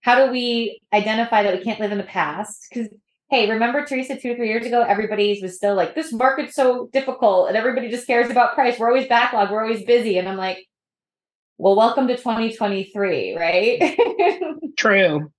how 0.01 0.25
do 0.25 0.31
we 0.31 0.79
identify 0.93 1.43
that 1.43 1.57
we 1.57 1.63
can't 1.63 1.79
live 1.79 1.91
in 1.91 1.98
the 1.98 2.03
past? 2.05 2.67
Because 2.69 2.88
hey, 3.29 3.50
remember 3.50 3.86
Teresa 3.86 4.15
two 4.17 4.31
or 4.31 4.36
three 4.36 4.50
years 4.50 4.65
ago, 4.65 4.81
everybody 4.81 5.39
was 5.41 5.55
still 5.55 5.75
like, 5.75 5.96
this 5.96 6.13
market's 6.13 6.55
so 6.55 6.89
difficult 6.93 7.50
and 7.50 7.57
everybody 7.57 7.89
just 7.89 8.07
cares 8.07 8.29
about 8.29 8.55
price. 8.55 8.79
We're 8.79 8.88
always 8.88 9.07
backlog, 9.07 9.51
we're 9.51 9.63
always 9.63 9.84
busy. 9.84 10.17
And 10.17 10.29
I'm 10.29 10.38
like, 10.38 10.65
well, 11.57 11.75
welcome 11.75 12.07
to 12.07 12.15
2023, 12.15 13.36
right? 13.36 14.00
True. 14.77 15.31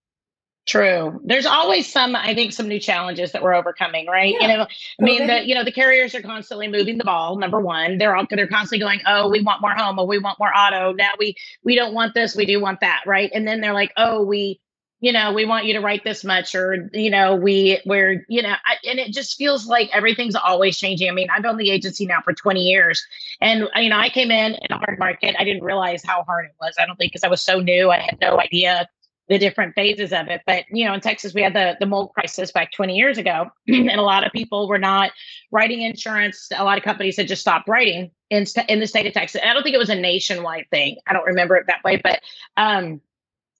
True. 0.66 1.18
There's 1.24 1.46
always 1.46 1.90
some, 1.90 2.14
I 2.14 2.34
think, 2.34 2.52
some 2.52 2.68
new 2.68 2.78
challenges 2.78 3.32
that 3.32 3.42
we're 3.42 3.54
overcoming, 3.54 4.06
right? 4.06 4.34
Yeah. 4.38 4.42
You 4.42 4.56
know, 4.58 4.66
I 5.00 5.02
mean, 5.02 5.26
the 5.26 5.46
you 5.46 5.54
know 5.54 5.64
the 5.64 5.72
carriers 5.72 6.14
are 6.14 6.20
constantly 6.20 6.68
moving 6.68 6.98
the 6.98 7.04
ball. 7.04 7.38
Number 7.38 7.58
one, 7.58 7.96
they're 7.96 8.14
all 8.14 8.26
they're 8.28 8.46
constantly 8.46 8.80
going, 8.80 9.00
oh, 9.06 9.30
we 9.30 9.40
want 9.40 9.62
more 9.62 9.74
home, 9.74 9.98
or 9.98 10.06
we 10.06 10.18
want 10.18 10.38
more 10.38 10.54
auto. 10.54 10.92
Now 10.92 11.12
we 11.18 11.34
we 11.62 11.74
don't 11.74 11.94
want 11.94 12.12
this, 12.12 12.36
we 12.36 12.44
do 12.44 12.60
want 12.60 12.80
that, 12.80 13.02
right? 13.06 13.30
And 13.32 13.48
then 13.48 13.62
they're 13.62 13.72
like, 13.72 13.94
oh, 13.96 14.22
we 14.22 14.60
you 15.00 15.12
know, 15.12 15.32
we 15.32 15.44
want 15.44 15.64
you 15.66 15.74
to 15.74 15.80
write 15.80 16.02
this 16.02 16.24
much, 16.24 16.54
or, 16.54 16.90
you 16.92 17.10
know, 17.10 17.36
we, 17.36 17.80
we're, 17.86 18.24
you 18.28 18.42
know, 18.42 18.54
I, 18.64 18.76
and 18.88 18.98
it 18.98 19.12
just 19.12 19.36
feels 19.36 19.66
like 19.66 19.90
everything's 19.92 20.34
always 20.34 20.76
changing. 20.76 21.08
I 21.08 21.12
mean, 21.12 21.28
I've 21.30 21.44
owned 21.44 21.60
the 21.60 21.70
agency 21.70 22.04
now 22.04 22.20
for 22.20 22.32
20 22.32 22.60
years. 22.60 23.04
And, 23.40 23.68
you 23.76 23.90
know, 23.90 23.98
I 23.98 24.08
came 24.08 24.30
in 24.30 24.54
in 24.54 24.72
a 24.72 24.78
hard 24.78 24.98
market. 24.98 25.36
I 25.38 25.44
didn't 25.44 25.62
realize 25.62 26.02
how 26.04 26.24
hard 26.24 26.46
it 26.46 26.54
was. 26.60 26.74
I 26.80 26.86
don't 26.86 26.96
think 26.96 27.12
because 27.12 27.22
I 27.22 27.28
was 27.28 27.42
so 27.42 27.60
new, 27.60 27.90
I 27.90 28.00
had 28.00 28.18
no 28.20 28.40
idea 28.40 28.88
the 29.28 29.38
different 29.38 29.74
phases 29.74 30.12
of 30.12 30.28
it. 30.28 30.40
But 30.46 30.64
you 30.70 30.86
know, 30.86 30.94
in 30.94 31.00
Texas, 31.00 31.34
we 31.34 31.42
had 31.42 31.54
the 31.54 31.76
the 31.78 31.86
mold 31.86 32.12
crisis 32.14 32.50
back 32.50 32.72
20 32.72 32.96
years 32.96 33.18
ago, 33.18 33.50
and 33.68 33.90
a 33.90 34.02
lot 34.02 34.26
of 34.26 34.32
people 34.32 34.68
were 34.68 34.78
not 34.78 35.10
writing 35.52 35.82
insurance. 35.82 36.48
A 36.56 36.64
lot 36.64 36.78
of 36.78 36.84
companies 36.84 37.16
had 37.16 37.28
just 37.28 37.42
stopped 37.42 37.68
writing 37.68 38.10
in 38.30 38.46
in 38.68 38.80
the 38.80 38.86
state 38.86 39.06
of 39.06 39.12
Texas. 39.12 39.40
I 39.44 39.52
don't 39.52 39.62
think 39.62 39.74
it 39.74 39.78
was 39.78 39.90
a 39.90 39.94
nationwide 39.94 40.66
thing. 40.70 40.96
I 41.06 41.12
don't 41.12 41.26
remember 41.26 41.56
it 41.56 41.66
that 41.66 41.84
way, 41.84 42.00
but 42.02 42.20
um, 42.56 43.00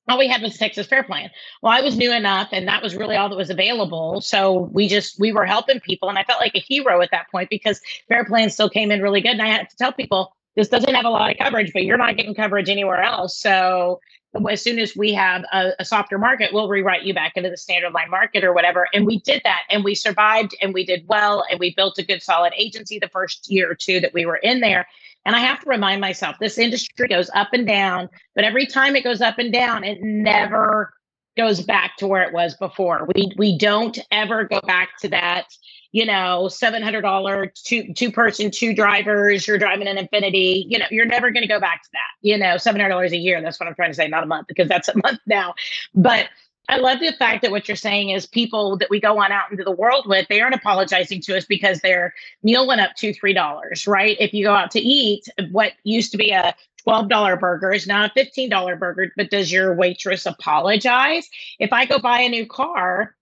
all 0.08 0.18
we 0.18 0.28
had 0.28 0.42
was 0.42 0.56
Texas 0.56 0.86
Fair 0.86 1.02
Plan. 1.02 1.30
Well, 1.62 1.72
I 1.72 1.80
was 1.80 1.96
new 1.96 2.12
enough, 2.12 2.48
and 2.52 2.66
that 2.68 2.82
was 2.82 2.96
really 2.96 3.16
all 3.16 3.28
that 3.28 3.36
was 3.36 3.50
available. 3.50 4.20
So 4.20 4.70
we 4.72 4.88
just 4.88 5.18
we 5.18 5.32
were 5.32 5.46
helping 5.46 5.80
people, 5.80 6.08
and 6.08 6.18
I 6.18 6.24
felt 6.24 6.40
like 6.40 6.54
a 6.54 6.60
hero 6.60 7.00
at 7.00 7.10
that 7.10 7.30
point 7.30 7.50
because 7.50 7.80
Fair 8.08 8.24
Plan 8.24 8.50
still 8.50 8.70
came 8.70 8.90
in 8.90 9.02
really 9.02 9.20
good. 9.20 9.32
And 9.32 9.42
I 9.42 9.48
had 9.48 9.68
to 9.70 9.76
tell 9.76 9.92
people 9.92 10.34
this 10.56 10.68
doesn't 10.68 10.94
have 10.94 11.04
a 11.04 11.10
lot 11.10 11.30
of 11.30 11.36
coverage, 11.38 11.72
but 11.72 11.84
you're 11.84 11.96
not 11.96 12.16
getting 12.16 12.34
coverage 12.34 12.68
anywhere 12.68 13.00
else. 13.00 13.38
So 13.38 14.00
as 14.50 14.62
soon 14.62 14.78
as 14.78 14.96
we 14.96 15.12
have 15.14 15.44
a, 15.52 15.70
a, 15.78 15.84
softer 15.84 16.18
market, 16.18 16.52
we'll 16.52 16.68
rewrite 16.68 17.04
you 17.04 17.14
back 17.14 17.32
into 17.36 17.48
the 17.48 17.56
standard 17.56 17.92
line 17.92 18.10
market 18.10 18.44
or 18.44 18.52
whatever. 18.52 18.88
And 18.92 19.06
we 19.06 19.20
did 19.20 19.40
that 19.44 19.62
and 19.70 19.84
we 19.84 19.94
survived 19.94 20.54
and 20.60 20.74
we 20.74 20.84
did 20.84 21.06
well 21.06 21.44
and 21.50 21.58
we 21.58 21.74
built 21.74 21.98
a 21.98 22.02
good 22.02 22.22
solid 22.22 22.52
agency 22.56 22.98
the 22.98 23.08
first 23.08 23.50
year 23.50 23.70
or 23.70 23.74
two 23.74 24.00
that 24.00 24.12
we 24.12 24.26
were 24.26 24.36
in 24.36 24.60
there. 24.60 24.86
And 25.28 25.36
I 25.36 25.40
have 25.40 25.60
to 25.60 25.68
remind 25.68 26.00
myself 26.00 26.36
this 26.40 26.56
industry 26.56 27.06
goes 27.06 27.28
up 27.34 27.48
and 27.52 27.66
down, 27.66 28.08
but 28.34 28.44
every 28.44 28.64
time 28.64 28.96
it 28.96 29.04
goes 29.04 29.20
up 29.20 29.38
and 29.38 29.52
down, 29.52 29.84
it 29.84 29.98
never 30.00 30.94
goes 31.36 31.60
back 31.60 31.98
to 31.98 32.06
where 32.06 32.22
it 32.22 32.32
was 32.32 32.54
before. 32.56 33.06
We 33.14 33.32
we 33.36 33.58
don't 33.58 33.98
ever 34.10 34.44
go 34.44 34.62
back 34.62 34.96
to 35.00 35.08
that 35.10 35.44
you 35.92 36.04
know, 36.04 36.48
seven 36.48 36.82
hundred 36.82 37.02
dollar 37.02 37.52
two 37.64 37.92
two 37.94 38.12
person 38.12 38.50
two 38.50 38.74
drivers. 38.74 39.46
You're 39.46 39.58
driving 39.58 39.86
an 39.86 39.96
Infiniti. 39.96 40.64
You 40.68 40.78
know, 40.78 40.86
you're 40.90 41.06
never 41.06 41.30
going 41.30 41.42
to 41.42 41.48
go 41.48 41.60
back 41.60 41.82
to 41.82 41.88
that. 41.92 42.10
You 42.20 42.36
know, 42.36 42.58
seven 42.58 42.80
hundred 42.80 42.90
dollars 42.90 43.12
a 43.12 43.16
year. 43.16 43.40
That's 43.40 43.58
what 43.58 43.68
I'm 43.68 43.74
trying 43.74 43.90
to 43.90 43.94
say, 43.94 44.06
not 44.06 44.22
a 44.22 44.26
month, 44.26 44.48
because 44.48 44.68
that's 44.68 44.88
a 44.88 44.96
month 45.02 45.20
now. 45.26 45.54
But 45.94 46.28
I 46.68 46.76
love 46.76 47.00
the 47.00 47.12
fact 47.12 47.40
that 47.42 47.50
what 47.50 47.66
you're 47.66 47.76
saying 47.76 48.10
is 48.10 48.26
people 48.26 48.76
that 48.76 48.90
we 48.90 49.00
go 49.00 49.18
on 49.18 49.32
out 49.32 49.50
into 49.50 49.64
the 49.64 49.70
world 49.72 50.06
with, 50.06 50.28
they 50.28 50.40
aren't 50.42 50.54
apologizing 50.54 51.22
to 51.22 51.36
us 51.36 51.46
because 51.46 51.80
their 51.80 52.14
meal 52.42 52.66
went 52.66 52.82
up 52.82 52.94
two, 52.94 53.14
three 53.14 53.32
dollars, 53.32 53.86
right? 53.86 54.16
If 54.20 54.34
you 54.34 54.44
go 54.44 54.54
out 54.54 54.70
to 54.72 54.80
eat, 54.80 55.28
what 55.50 55.72
used 55.84 56.12
to 56.12 56.18
be 56.18 56.30
a 56.30 56.54
$12 56.86 57.40
burger 57.40 57.72
is 57.72 57.86
now 57.86 58.04
a 58.04 58.10
$15 58.10 58.78
burger, 58.78 59.12
but 59.16 59.30
does 59.30 59.50
your 59.50 59.74
waitress 59.74 60.26
apologize? 60.26 61.28
If 61.58 61.72
I 61.72 61.86
go 61.86 61.98
buy 61.98 62.20
a 62.20 62.28
new 62.28 62.46
car, 62.46 63.14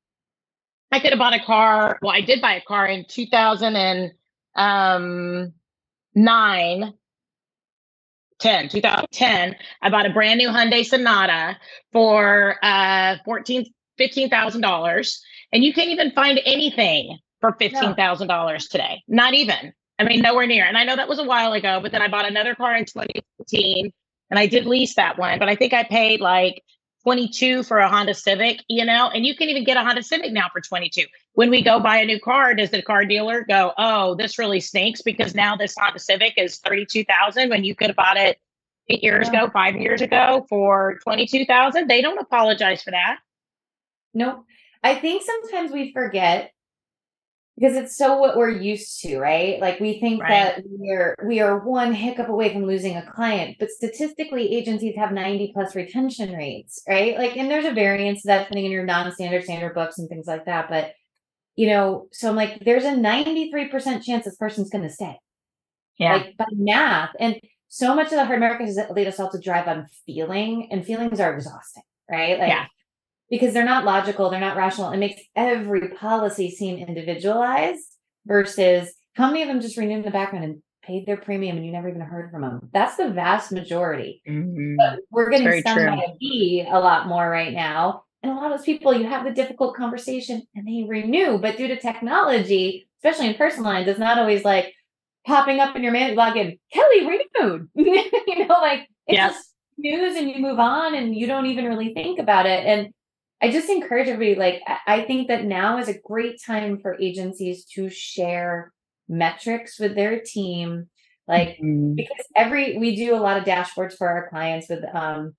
I 0.91 0.99
could 1.01 1.11
have 1.11 1.19
bought 1.19 1.35
a 1.35 1.45
car. 1.45 1.99
Well, 2.03 2.13
I 2.15 2.21
did 2.23 2.41
buy 2.41 2.55
a 2.55 2.61
car 2.63 2.87
in 2.87 3.05
2009, 3.09 4.13
um, 4.57 5.53
10, 8.39 8.69
2010. 8.69 9.57
I 9.83 9.91
bought 9.91 10.07
a 10.07 10.11
brand 10.11 10.39
new 10.39 10.49
Hyundai 10.49 10.85
Sonata 10.85 11.57
for 11.93 12.57
uh, 12.63 13.17
14, 13.25 13.65
$15,000. 13.99 15.19
And 15.53 15.65
you 15.65 15.73
can't 15.73 15.91
even 15.91 16.13
find 16.13 16.41
anything 16.45 17.19
for 17.41 17.53
$15,000 17.53 18.27
no. 18.29 18.57
today. 18.71 19.03
Not 19.09 19.35
even. 19.35 19.73
I 19.99 20.05
mean, 20.05 20.21
nowhere 20.21 20.47
near. 20.47 20.65
And 20.65 20.77
I 20.77 20.85
know 20.85 20.97
that 20.97 21.09
was 21.09 21.19
a 21.19 21.25
while 21.25 21.53
ago, 21.53 21.81
but 21.83 21.93
then 21.93 22.03
I 22.03 22.09
bought 22.09 22.27
another 22.27 22.55
car 22.55 22.77
in 22.77 22.85
2015 22.85 23.93
and 24.31 24.39
I 24.39 24.47
did 24.47 24.67
lease 24.67 24.95
that 24.97 25.19
one, 25.19 25.39
but 25.39 25.49
I 25.49 25.55
think 25.55 25.73
I 25.73 25.85
paid 25.85 26.21
like 26.21 26.63
22 27.07 27.63
for 27.63 27.79
a 27.79 27.89
Honda 27.89 28.15
Civic, 28.15 28.65
you 28.67 28.85
know, 28.85 29.09
and 29.15 29.25
you 29.25 29.37
can 29.37 29.49
even 29.49 29.63
get 29.63 29.77
a 29.77 29.81
Honda 29.85 30.03
Civic 30.03 30.33
now 30.33 30.49
for 30.53 30.61
22. 30.61 31.05
When 31.35 31.51
we 31.51 31.63
go 31.63 31.79
buy 31.79 31.99
a 31.99 32.05
new 32.05 32.19
car, 32.19 32.53
does 32.53 32.71
the 32.71 32.83
car 32.83 33.05
dealer 33.05 33.45
go, 33.49 33.73
"Oh, 33.79 34.17
this 34.17 34.41
really 34.41 34.59
stinks 34.59 35.03
because 35.03 35.33
now 35.33 35.55
this 35.55 35.77
Honda 35.79 36.01
Civic 36.01 36.35
is 36.37 36.59
32,000 36.59 37.49
when 37.49 37.63
you 37.63 37.77
could 37.77 37.91
have 37.91 37.97
bought 37.97 38.17
it 38.17 38.41
8 38.89 39.05
years 39.05 39.29
ago, 39.29 39.49
5 39.53 39.77
years 39.77 40.03
ago 40.03 40.47
for 40.49 40.99
22,000?" 41.05 41.87
They 41.87 42.03
don't 42.03 42.19
apologize 42.19 42.83
for 42.83 42.91
that. 42.91 43.19
Nope. 44.13 44.45
I 44.83 44.97
think 44.97 45.23
sometimes 45.23 45.71
we 45.71 45.93
forget 45.93 46.51
because 47.59 47.77
it's 47.77 47.97
so 47.97 48.19
what 48.19 48.37
we're 48.37 48.51
used 48.51 49.01
to 49.01 49.19
right? 49.19 49.61
Like 49.61 49.81
we 49.81 49.99
think 49.99 50.23
right. 50.23 50.29
that 50.29 50.63
we're 50.67 51.15
we 51.25 51.41
are 51.41 51.59
one 51.59 51.93
hiccup 51.93 52.29
away 52.29 52.53
from 52.53 52.67
losing 52.67 52.97
a 52.97 53.11
client 53.11 53.57
but 53.59 53.71
statistically 53.71 54.55
agencies 54.55 54.97
have 54.97 55.13
90 55.13 55.53
plus 55.53 55.75
retention 55.75 56.35
rates 56.35 56.83
right? 56.89 57.17
Like 57.17 57.37
and 57.37 57.51
there's 57.51 57.65
a 57.65 57.73
variance 57.73 58.23
to 58.23 58.29
that 58.29 58.45
depending 58.45 58.67
on 58.67 58.73
your 58.73 58.85
non-standard 58.85 59.45
standard 59.45 59.75
books 59.75 59.99
and 59.99 60.09
things 60.09 60.27
like 60.27 60.45
that 60.47 60.69
but 60.69 60.93
you 61.55 61.67
know 61.67 62.07
so 62.13 62.29
i'm 62.29 62.37
like 62.37 62.61
there's 62.65 62.85
a 62.85 62.93
93% 62.93 64.03
chance 64.03 64.25
this 64.25 64.37
person's 64.37 64.71
going 64.71 64.85
to 64.85 64.91
stay. 64.91 65.19
Yeah. 65.99 66.17
Like 66.17 66.37
by 66.37 66.45
math 66.53 67.11
and 67.19 67.41
so 67.69 67.95
much 67.95 68.07
of 68.07 68.13
the 68.13 68.25
hard 68.25 68.41
market 68.41 68.67
has 68.67 68.79
lead 68.91 69.07
us 69.07 69.19
all 69.19 69.31
to 69.31 69.41
drive 69.41 69.67
on 69.67 69.87
feeling 70.05 70.69
and 70.71 70.85
feelings 70.85 71.21
are 71.21 71.35
exhausting 71.35 71.83
right? 72.11 72.39
Like 72.39 72.49
yeah 72.49 72.67
because 73.31 73.55
they're 73.55 73.65
not 73.65 73.85
logical, 73.85 74.31
they're 74.31 74.41
not 74.41 74.57
rational. 74.57 74.93
It 74.93 74.99
makes 74.99 75.21
every 75.35 75.89
policy 75.89 76.51
seem 76.51 76.79
individualized 76.79 77.85
versus 78.27 78.93
how 79.15 79.29
many 79.29 79.43
of 79.43 79.49
them 79.49 79.61
just 79.61 79.77
renewed 79.77 79.99
in 79.99 80.03
the 80.03 80.11
background 80.11 80.45
and 80.45 80.63
paid 80.83 81.07
their 81.07 81.17
premium 81.17 81.57
and 81.57 81.67
you 81.67 81.73
never 81.73 81.89
even 81.89 82.01
heard 82.01 82.31
from 82.31 82.43
them. 82.43 82.69
That's 82.73 82.97
the 82.97 83.11
vast 83.11 83.51
majority. 83.51 84.23
Mm-hmm. 84.29 84.77
But 84.77 85.01
we're 85.11 85.31
getting 85.31 85.61
stung 85.61 85.77
by 85.77 86.05
a 86.05 86.17
bee 86.19 86.67
a 86.69 86.79
lot 86.79 87.09
more 87.09 87.29
right 87.29 87.53
now. 87.53 88.05
And 88.23 88.33
a 88.33 88.35
lot 88.35 88.51
of 88.51 88.59
those 88.59 88.65
people, 88.65 88.95
you 88.95 89.07
have 89.07 89.25
the 89.25 89.33
difficult 89.33 89.77
conversation 89.77 90.43
and 90.55 90.67
they 90.67 90.85
renew, 90.89 91.39
but 91.39 91.57
due 91.57 91.69
to 91.69 91.79
technology, 91.79 92.89
especially 92.99 93.29
in 93.29 93.35
personal 93.35 93.71
lines, 93.71 93.89
it's 93.89 93.99
not 93.99 94.19
always 94.19 94.45
like 94.45 94.73
popping 95.27 95.61
up 95.61 95.77
in 95.77 95.83
your 95.83 95.93
man 95.93 96.17
login, 96.17 96.59
Kelly 96.73 97.01
renewed. 97.01 97.69
you 97.75 98.47
know, 98.47 98.59
like 98.61 98.89
it's 99.07 99.17
yes. 99.17 99.35
just 99.35 99.49
news 99.79 100.17
and 100.17 100.29
you 100.31 100.41
move 100.41 100.59
on 100.59 100.95
and 100.95 101.15
you 101.15 101.27
don't 101.27 101.47
even 101.47 101.67
really 101.67 101.93
think 101.95 102.19
about 102.19 102.47
it. 102.47 102.65
And 102.65 102.89
I 103.43 103.51
just 103.51 103.69
encourage 103.69 104.09
everybody, 104.09 104.39
like, 104.39 104.63
I 104.87 105.03
think 105.03 105.29
that 105.29 105.45
now 105.45 105.79
is 105.79 105.89
a 105.89 105.99
great 105.99 106.43
time 106.43 106.79
for 106.81 106.99
agencies 107.01 107.65
to 107.75 107.91
share 107.91 108.73
metrics 109.09 109.79
with 109.79 109.95
their 109.95 110.21
team. 110.21 110.89
Like, 111.29 111.59
mm-hmm. 111.59 111.95
because 111.95 112.27
every, 112.35 112.79
we 112.79 112.97
do 112.97 113.15
a 113.15 113.21
lot 113.21 113.37
of 113.37 113.45
dashboards 113.45 113.97
for 113.97 114.09
our 114.09 114.29
clients 114.31 114.69
with 114.71 114.85
um, 114.95 115.35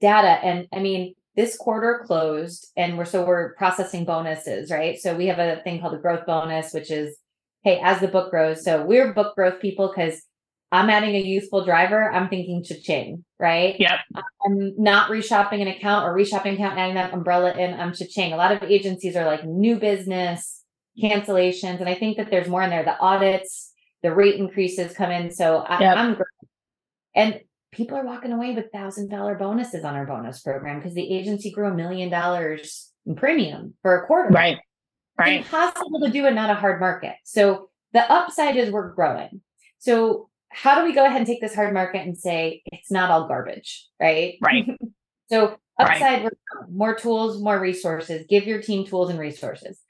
data. 0.00 0.38
And 0.44 0.68
I 0.72 0.78
mean, 0.78 1.14
this 1.34 1.56
quarter 1.56 2.02
closed 2.06 2.70
and 2.76 2.96
we're, 2.96 3.06
so 3.06 3.24
we're 3.24 3.54
processing 3.54 4.04
bonuses, 4.04 4.70
right? 4.70 4.98
So 4.98 5.16
we 5.16 5.26
have 5.26 5.38
a 5.38 5.60
thing 5.62 5.80
called 5.80 5.94
a 5.94 5.98
growth 5.98 6.26
bonus, 6.26 6.72
which 6.72 6.90
is, 6.90 7.16
hey, 7.64 7.80
as 7.82 8.00
the 8.00 8.08
book 8.08 8.30
grows. 8.30 8.62
So 8.62 8.84
we're 8.84 9.14
book 9.14 9.34
growth 9.34 9.60
people 9.60 9.88
because 9.88 10.22
I'm 10.72 10.88
adding 10.88 11.14
a 11.14 11.20
useful 11.20 11.66
driver, 11.66 12.10
I'm 12.10 12.30
thinking 12.30 12.64
cha-ching, 12.64 13.24
right? 13.38 13.76
Yep. 13.78 13.98
I'm 14.46 14.72
not 14.78 15.10
reshopping 15.10 15.60
an 15.60 15.68
account 15.68 16.06
or 16.06 16.16
reshopping 16.16 16.54
account, 16.54 16.78
adding 16.78 16.94
that 16.94 17.12
umbrella 17.12 17.52
in, 17.52 17.78
I'm 17.78 17.92
cha-ching. 17.92 18.32
A 18.32 18.36
lot 18.36 18.52
of 18.52 18.62
agencies 18.62 19.14
are 19.14 19.26
like 19.26 19.44
new 19.44 19.76
business, 19.78 20.62
cancellations. 21.00 21.80
And 21.80 21.90
I 21.90 21.94
think 21.94 22.16
that 22.16 22.30
there's 22.30 22.48
more 22.48 22.62
in 22.62 22.70
there. 22.70 22.84
The 22.84 22.98
audits, 22.98 23.72
the 24.02 24.14
rate 24.14 24.36
increases 24.36 24.94
come 24.94 25.10
in. 25.10 25.30
So 25.30 25.58
I, 25.58 25.80
yep. 25.80 25.96
I'm 25.96 26.14
great. 26.14 26.26
And 27.14 27.40
people 27.70 27.98
are 27.98 28.04
walking 28.04 28.32
away 28.32 28.54
with 28.54 28.72
thousand 28.72 29.10
dollar 29.10 29.34
bonuses 29.34 29.84
on 29.84 29.94
our 29.94 30.06
bonus 30.06 30.40
program 30.40 30.78
because 30.78 30.94
the 30.94 31.14
agency 31.14 31.50
grew 31.50 31.68
a 31.68 31.74
million 31.74 32.08
dollars 32.08 32.90
in 33.04 33.14
premium 33.14 33.74
for 33.82 33.98
a 34.02 34.06
quarter. 34.06 34.30
Right. 34.30 34.58
Right. 35.18 35.40
It's 35.40 35.46
impossible 35.46 36.00
to 36.00 36.10
do 36.10 36.24
it, 36.24 36.32
not 36.32 36.48
a 36.48 36.54
hard 36.54 36.80
market. 36.80 37.16
So 37.24 37.68
the 37.92 38.10
upside 38.10 38.56
is 38.56 38.70
we're 38.70 38.92
growing. 38.92 39.42
So 39.78 40.30
how 40.52 40.78
do 40.78 40.84
we 40.84 40.94
go 40.94 41.04
ahead 41.04 41.18
and 41.18 41.26
take 41.26 41.40
this 41.40 41.54
hard 41.54 41.72
market 41.72 42.06
and 42.06 42.16
say 42.16 42.62
it's 42.66 42.90
not 42.90 43.10
all 43.10 43.26
garbage, 43.26 43.88
right? 44.00 44.36
Right. 44.40 44.66
so 45.30 45.56
upside, 45.78 46.24
right. 46.24 46.32
more 46.70 46.94
tools, 46.94 47.42
more 47.42 47.58
resources. 47.58 48.26
Give 48.28 48.44
your 48.44 48.60
team 48.60 48.86
tools 48.86 49.10
and 49.10 49.18
resources. 49.18 49.80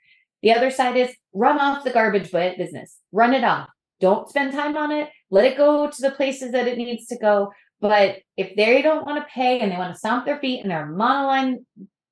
The 0.42 0.52
other 0.52 0.70
side 0.70 0.96
is 0.96 1.14
run 1.32 1.58
off 1.58 1.84
the 1.84 1.90
garbage 1.90 2.30
business. 2.32 2.98
Run 3.12 3.34
it 3.34 3.44
off. 3.44 3.68
Don't 4.00 4.28
spend 4.28 4.52
time 4.52 4.76
on 4.76 4.90
it. 4.90 5.08
Let 5.30 5.44
it 5.44 5.56
go 5.56 5.88
to 5.88 6.02
the 6.02 6.10
places 6.10 6.52
that 6.52 6.66
it 6.66 6.78
needs 6.78 7.06
to 7.06 7.16
go. 7.16 7.52
But 7.80 8.18
if 8.36 8.54
they 8.56 8.82
don't 8.82 9.06
want 9.06 9.22
to 9.22 9.32
pay 9.32 9.60
and 9.60 9.70
they 9.70 9.76
want 9.76 9.92
to 9.92 9.98
stomp 9.98 10.24
their 10.24 10.38
feet 10.38 10.62
in 10.62 10.68
their 10.68 10.86
monoline, 10.86 11.64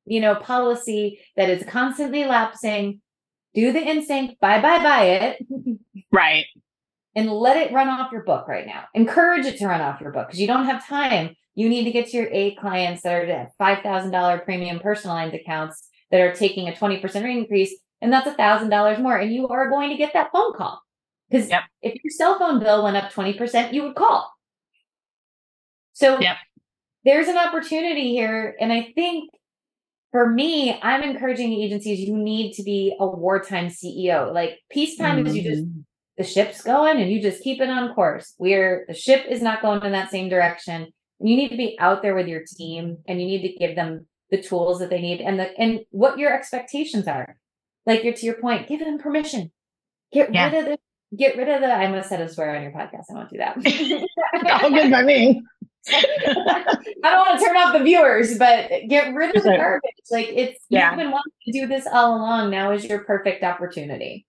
you 0.07 0.21
know, 0.21 0.35
policy 0.35 1.21
that 1.37 1.51
is 1.51 1.65
constantly 1.65 2.25
lapsing, 2.25 3.01
do 3.55 3.73
the 3.73 3.81
instinct, 3.81 4.41
bye 4.41 4.61
bye 4.61 4.83
buy 4.83 5.05
it. 5.05 5.47
right 6.13 6.45
and 7.15 7.31
let 7.31 7.57
it 7.57 7.73
run 7.73 7.89
off 7.89 8.13
your 8.13 8.23
book 8.23 8.47
right 8.47 8.67
now. 8.67 8.85
Encourage 8.95 9.47
it 9.47 9.59
to 9.59 9.67
run 9.67 9.81
off 9.81 10.01
your 10.01 10.13
book 10.13 10.29
because 10.29 10.41
you 10.41 10.47
don't 10.47 10.67
have 10.67 10.87
time. 10.87 11.35
You 11.55 11.69
need 11.69 11.85
to 11.85 11.91
get 11.91 12.09
to 12.09 12.17
your 12.17 12.29
eight 12.31 12.59
clients 12.59 13.03
that 13.03 13.13
are 13.13 13.27
at 13.27 13.59
$5,000 13.61 14.45
premium 14.45 14.79
personalized 14.79 15.35
accounts 15.35 15.89
that 16.11 16.21
are 16.21 16.33
taking 16.33 16.69
a 16.69 16.73
20% 16.73 17.03
rate 17.25 17.37
increase, 17.37 17.75
and 18.01 18.13
that's 18.13 18.29
$1,000 18.29 19.01
more. 19.01 19.17
And 19.17 19.33
you 19.33 19.49
are 19.49 19.69
going 19.69 19.91
to 19.91 19.97
get 19.97 20.13
that 20.13 20.31
phone 20.33 20.55
call 20.55 20.81
because 21.29 21.49
yep. 21.49 21.63
if 21.83 21.95
your 22.03 22.11
cell 22.11 22.39
phone 22.39 22.61
bill 22.61 22.85
went 22.85 22.97
up 22.97 23.13
20%, 23.13 23.73
you 23.73 23.83
would 23.83 23.95
call. 23.95 24.33
So 25.93 26.19
yep. 26.21 26.37
there's 27.05 27.29
an 27.29 27.37
opportunity 27.37 28.13
here. 28.13 28.57
And 28.61 28.73
I 28.73 28.93
think 28.95 29.31
for 30.13 30.29
me, 30.29 30.79
I'm 30.83 31.03
encouraging 31.03 31.53
agencies, 31.53 32.01
you 32.01 32.17
need 32.17 32.53
to 32.55 32.63
be 32.63 32.97
a 32.99 33.07
wartime 33.07 33.69
CEO. 33.69 34.33
Like 34.33 34.59
peacetime 34.71 35.19
mm-hmm. 35.19 35.27
is 35.27 35.37
you 35.37 35.43
just 35.43 35.65
mm-hmm. 35.65 35.81
The 36.21 36.27
ship's 36.27 36.61
going 36.61 37.01
and 37.01 37.11
you 37.11 37.19
just 37.23 37.43
keep 37.43 37.63
it 37.63 37.71
on 37.71 37.95
course. 37.95 38.35
We're 38.39 38.85
the 38.87 38.93
ship 38.93 39.25
is 39.31 39.41
not 39.41 39.63
going 39.63 39.83
in 39.83 39.93
that 39.93 40.11
same 40.11 40.29
direction. 40.29 40.89
You 41.19 41.35
need 41.35 41.49
to 41.49 41.57
be 41.57 41.79
out 41.81 42.03
there 42.03 42.15
with 42.15 42.29
your 42.29 42.43
team 42.47 42.99
and 43.09 43.19
you 43.19 43.27
need 43.27 43.41
to 43.41 43.55
give 43.55 43.75
them 43.75 44.07
the 44.31 44.43
tools 44.43 44.81
that 44.81 44.91
they 44.91 45.01
need 45.01 45.23
and 45.23 45.41
the 45.41 45.59
and 45.59 45.81
what 45.93 46.19
your 46.19 46.31
expectations 46.31 47.09
are. 47.09 47.39
Like 47.87 48.05
you're 48.05 48.13
to 48.13 48.27
your 48.27 48.35
point, 48.35 48.69
give 48.69 48.81
them 48.81 48.99
permission. 48.99 49.51
Get 50.13 50.35
yeah. 50.35 50.51
rid 50.51 50.59
of 50.59 50.65
the 50.67 51.17
get 51.17 51.39
rid 51.39 51.49
of 51.49 51.63
the 51.63 51.73
I'm 51.73 51.93
gonna 51.93 52.05
set 52.05 52.21
a 52.21 52.29
swear 52.29 52.55
on 52.55 52.63
your 52.65 52.73
podcast. 52.73 53.05
I 53.11 53.15
won't 53.15 53.31
do 53.31 53.39
that. 53.39 53.57
All 54.63 54.71
good 54.71 54.91
by 54.91 55.03
me. 55.03 55.43
I 55.89 56.75
don't 57.03 57.27
want 57.27 57.39
to 57.39 57.47
turn 57.47 57.57
off 57.57 57.73
the 57.73 57.83
viewers, 57.83 58.37
but 58.37 58.71
get 58.91 59.15
rid 59.15 59.35
of 59.35 59.43
the 59.43 59.57
garbage. 59.57 59.91
Like 60.11 60.29
it's 60.29 60.63
yeah. 60.69 60.91
you've 60.91 60.99
been 60.99 61.13
wanting 61.13 61.33
to 61.47 61.53
do 61.53 61.67
this 61.67 61.87
all 61.91 62.17
along. 62.17 62.51
Now 62.51 62.73
is 62.73 62.85
your 62.85 63.05
perfect 63.05 63.43
opportunity. 63.43 64.27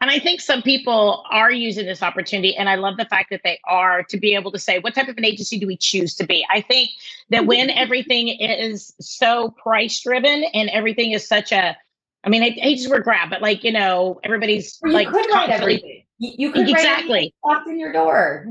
And 0.00 0.10
I 0.10 0.18
think 0.18 0.40
some 0.40 0.62
people 0.62 1.24
are 1.30 1.50
using 1.50 1.86
this 1.86 2.02
opportunity, 2.02 2.56
and 2.56 2.68
I 2.68 2.76
love 2.76 2.96
the 2.96 3.04
fact 3.04 3.30
that 3.30 3.42
they 3.44 3.58
are 3.64 4.02
to 4.04 4.16
be 4.16 4.34
able 4.34 4.52
to 4.52 4.58
say, 4.58 4.78
what 4.78 4.94
type 4.94 5.08
of 5.08 5.16
an 5.16 5.24
agency 5.24 5.58
do 5.58 5.66
we 5.66 5.76
choose 5.76 6.14
to 6.16 6.26
be? 6.26 6.46
I 6.50 6.60
think 6.60 6.90
that 7.30 7.40
mm-hmm. 7.40 7.48
when 7.48 7.70
everything 7.70 8.28
is 8.28 8.94
so 9.00 9.50
price 9.50 10.00
driven 10.00 10.44
and 10.54 10.70
everything 10.70 11.12
is 11.12 11.26
such 11.26 11.52
a, 11.52 11.76
I 12.24 12.28
mean, 12.28 12.42
I 12.42 12.74
to 12.74 12.90
word 12.90 13.04
grab, 13.04 13.30
but 13.30 13.42
like, 13.42 13.62
you 13.62 13.72
know, 13.72 14.20
everybody's 14.24 14.78
you 14.84 14.92
like, 14.92 15.08
could 15.08 15.26
write 15.30 15.50
everything. 15.50 16.02
You 16.18 16.50
could 16.50 16.68
exactly 16.68 17.34
walk 17.44 17.66
in 17.66 17.78
your 17.78 17.92
door 17.92 18.46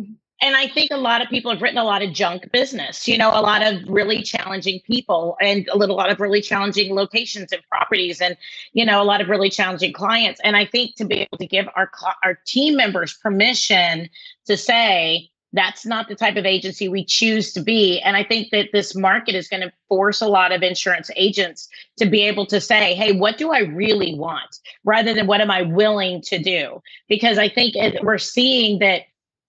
and 0.45 0.55
I 0.55 0.67
think 0.67 0.91
a 0.91 0.97
lot 0.97 1.23
of 1.23 1.29
people 1.29 1.51
have 1.51 1.59
written 1.59 1.79
a 1.79 1.83
lot 1.83 2.03
of 2.03 2.13
junk 2.13 2.51
business, 2.51 3.07
you 3.07 3.17
know, 3.17 3.29
a 3.29 3.41
lot 3.41 3.63
of 3.63 3.81
really 3.87 4.21
challenging 4.21 4.79
people 4.81 5.37
and 5.41 5.67
a 5.69 5.75
little, 5.75 5.95
lot 5.95 6.11
of 6.11 6.19
really 6.19 6.39
challenging 6.39 6.93
locations 6.93 7.51
and 7.51 7.63
properties 7.67 8.21
and, 8.21 8.37
you 8.71 8.85
know, 8.85 9.01
a 9.01 9.03
lot 9.03 9.21
of 9.21 9.27
really 9.27 9.49
challenging 9.49 9.91
clients. 9.91 10.39
And 10.43 10.55
I 10.55 10.63
think 10.63 10.97
to 10.97 11.05
be 11.05 11.15
able 11.15 11.39
to 11.39 11.47
give 11.47 11.67
our, 11.75 11.89
our 12.23 12.35
team 12.45 12.75
members 12.75 13.15
permission 13.15 14.07
to 14.45 14.55
say, 14.55 15.31
that's 15.51 15.83
not 15.83 16.09
the 16.09 16.15
type 16.15 16.35
of 16.35 16.45
agency 16.45 16.89
we 16.89 17.03
choose 17.03 17.51
to 17.53 17.61
be. 17.61 17.99
And 18.01 18.15
I 18.15 18.23
think 18.23 18.51
that 18.51 18.69
this 18.71 18.93
market 18.93 19.33
is 19.33 19.47
going 19.47 19.63
to 19.63 19.73
force 19.87 20.21
a 20.21 20.27
lot 20.27 20.51
of 20.51 20.61
insurance 20.61 21.09
agents 21.15 21.67
to 21.97 22.05
be 22.05 22.21
able 22.21 22.45
to 22.47 22.61
say, 22.61 22.93
hey, 22.93 23.13
what 23.13 23.39
do 23.39 23.51
I 23.51 23.61
really 23.61 24.13
want 24.13 24.59
rather 24.83 25.11
than 25.11 25.25
what 25.25 25.41
am 25.41 25.49
I 25.49 25.63
willing 25.63 26.21
to 26.23 26.37
do? 26.37 26.83
Because 27.09 27.39
I 27.39 27.49
think 27.49 27.75
we're 28.03 28.19
seeing 28.19 28.77
that 28.79 29.03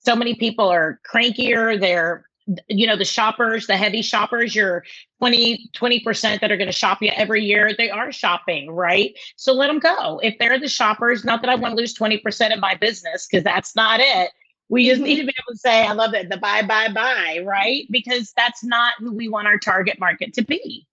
so 0.07 0.15
many 0.15 0.35
people 0.35 0.69
are 0.69 1.01
crankier 1.13 1.79
they're 1.79 2.25
you 2.69 2.87
know 2.87 2.97
the 2.97 3.05
shoppers 3.05 3.67
the 3.67 3.77
heavy 3.77 4.03
shoppers 4.03 4.55
your 4.55 4.85
20 5.19 5.69
20% 5.77 6.41
that 6.41 6.53
are 6.53 6.57
going 6.57 6.69
to 6.69 6.73
shop 6.73 6.99
you 7.03 7.11
every 7.17 7.43
year 7.43 7.73
they 7.77 7.91
are 7.91 8.13
shopping 8.13 8.71
right? 8.71 9.19
So 9.35 9.53
let 9.53 9.67
them 9.67 9.81
go. 9.81 10.21
If 10.23 10.39
they're 10.39 10.61
the 10.61 10.69
shoppers 10.69 11.25
not 11.25 11.43
that 11.43 11.51
i 11.51 11.57
want 11.57 11.73
to 11.73 11.77
lose 11.77 11.93
20% 11.95 12.55
of 12.55 12.61
my 12.61 12.77
business 12.77 13.27
because 13.27 13.43
that's 13.43 13.75
not 13.75 13.99
it. 14.01 14.31
We 14.69 14.89
just 14.89 15.01
need 15.01 15.17
to 15.17 15.25
be 15.25 15.35
able 15.37 15.55
to 15.55 15.59
say 15.59 15.87
i 15.87 15.93
love 15.93 16.15
it 16.15 16.31
the 16.31 16.37
buy 16.37 16.63
buy 16.63 16.89
buy 16.89 17.43
right? 17.45 17.87
Because 17.91 18.33
that's 18.37 18.63
not 18.63 18.95
who 18.99 19.13
we 19.13 19.29
want 19.29 19.49
our 19.49 19.59
target 19.59 19.99
market 19.99 20.33
to 20.35 20.45
be. 20.45 20.87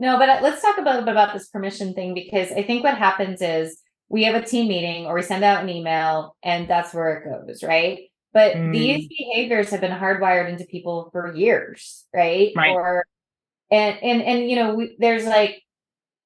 No 0.00 0.18
but 0.18 0.28
uh, 0.28 0.40
let's 0.42 0.60
talk 0.60 0.76
a 0.76 0.82
little 0.82 1.02
bit 1.02 1.12
about 1.12 1.32
this 1.32 1.46
permission 1.46 1.94
thing 1.94 2.14
because 2.14 2.50
i 2.50 2.64
think 2.64 2.82
what 2.82 2.98
happens 2.98 3.40
is 3.40 3.80
we 4.08 4.24
have 4.24 4.34
a 4.34 4.44
team 4.44 4.66
meeting 4.66 5.06
or 5.06 5.14
we 5.14 5.22
send 5.22 5.44
out 5.44 5.62
an 5.62 5.68
email 5.68 6.34
and 6.42 6.66
that's 6.66 6.92
where 6.92 7.18
it 7.18 7.46
goes 7.46 7.62
right 7.62 8.09
but 8.32 8.54
mm. 8.54 8.72
these 8.72 9.08
behaviors 9.08 9.70
have 9.70 9.80
been 9.80 9.90
hardwired 9.90 10.48
into 10.48 10.64
people 10.64 11.08
for 11.12 11.34
years, 11.34 12.06
right? 12.14 12.52
right. 12.56 12.72
Or 12.72 13.04
and 13.70 13.98
and 14.02 14.22
and 14.22 14.50
you 14.50 14.56
know, 14.56 14.74
we, 14.74 14.96
there's 14.98 15.24
like 15.24 15.62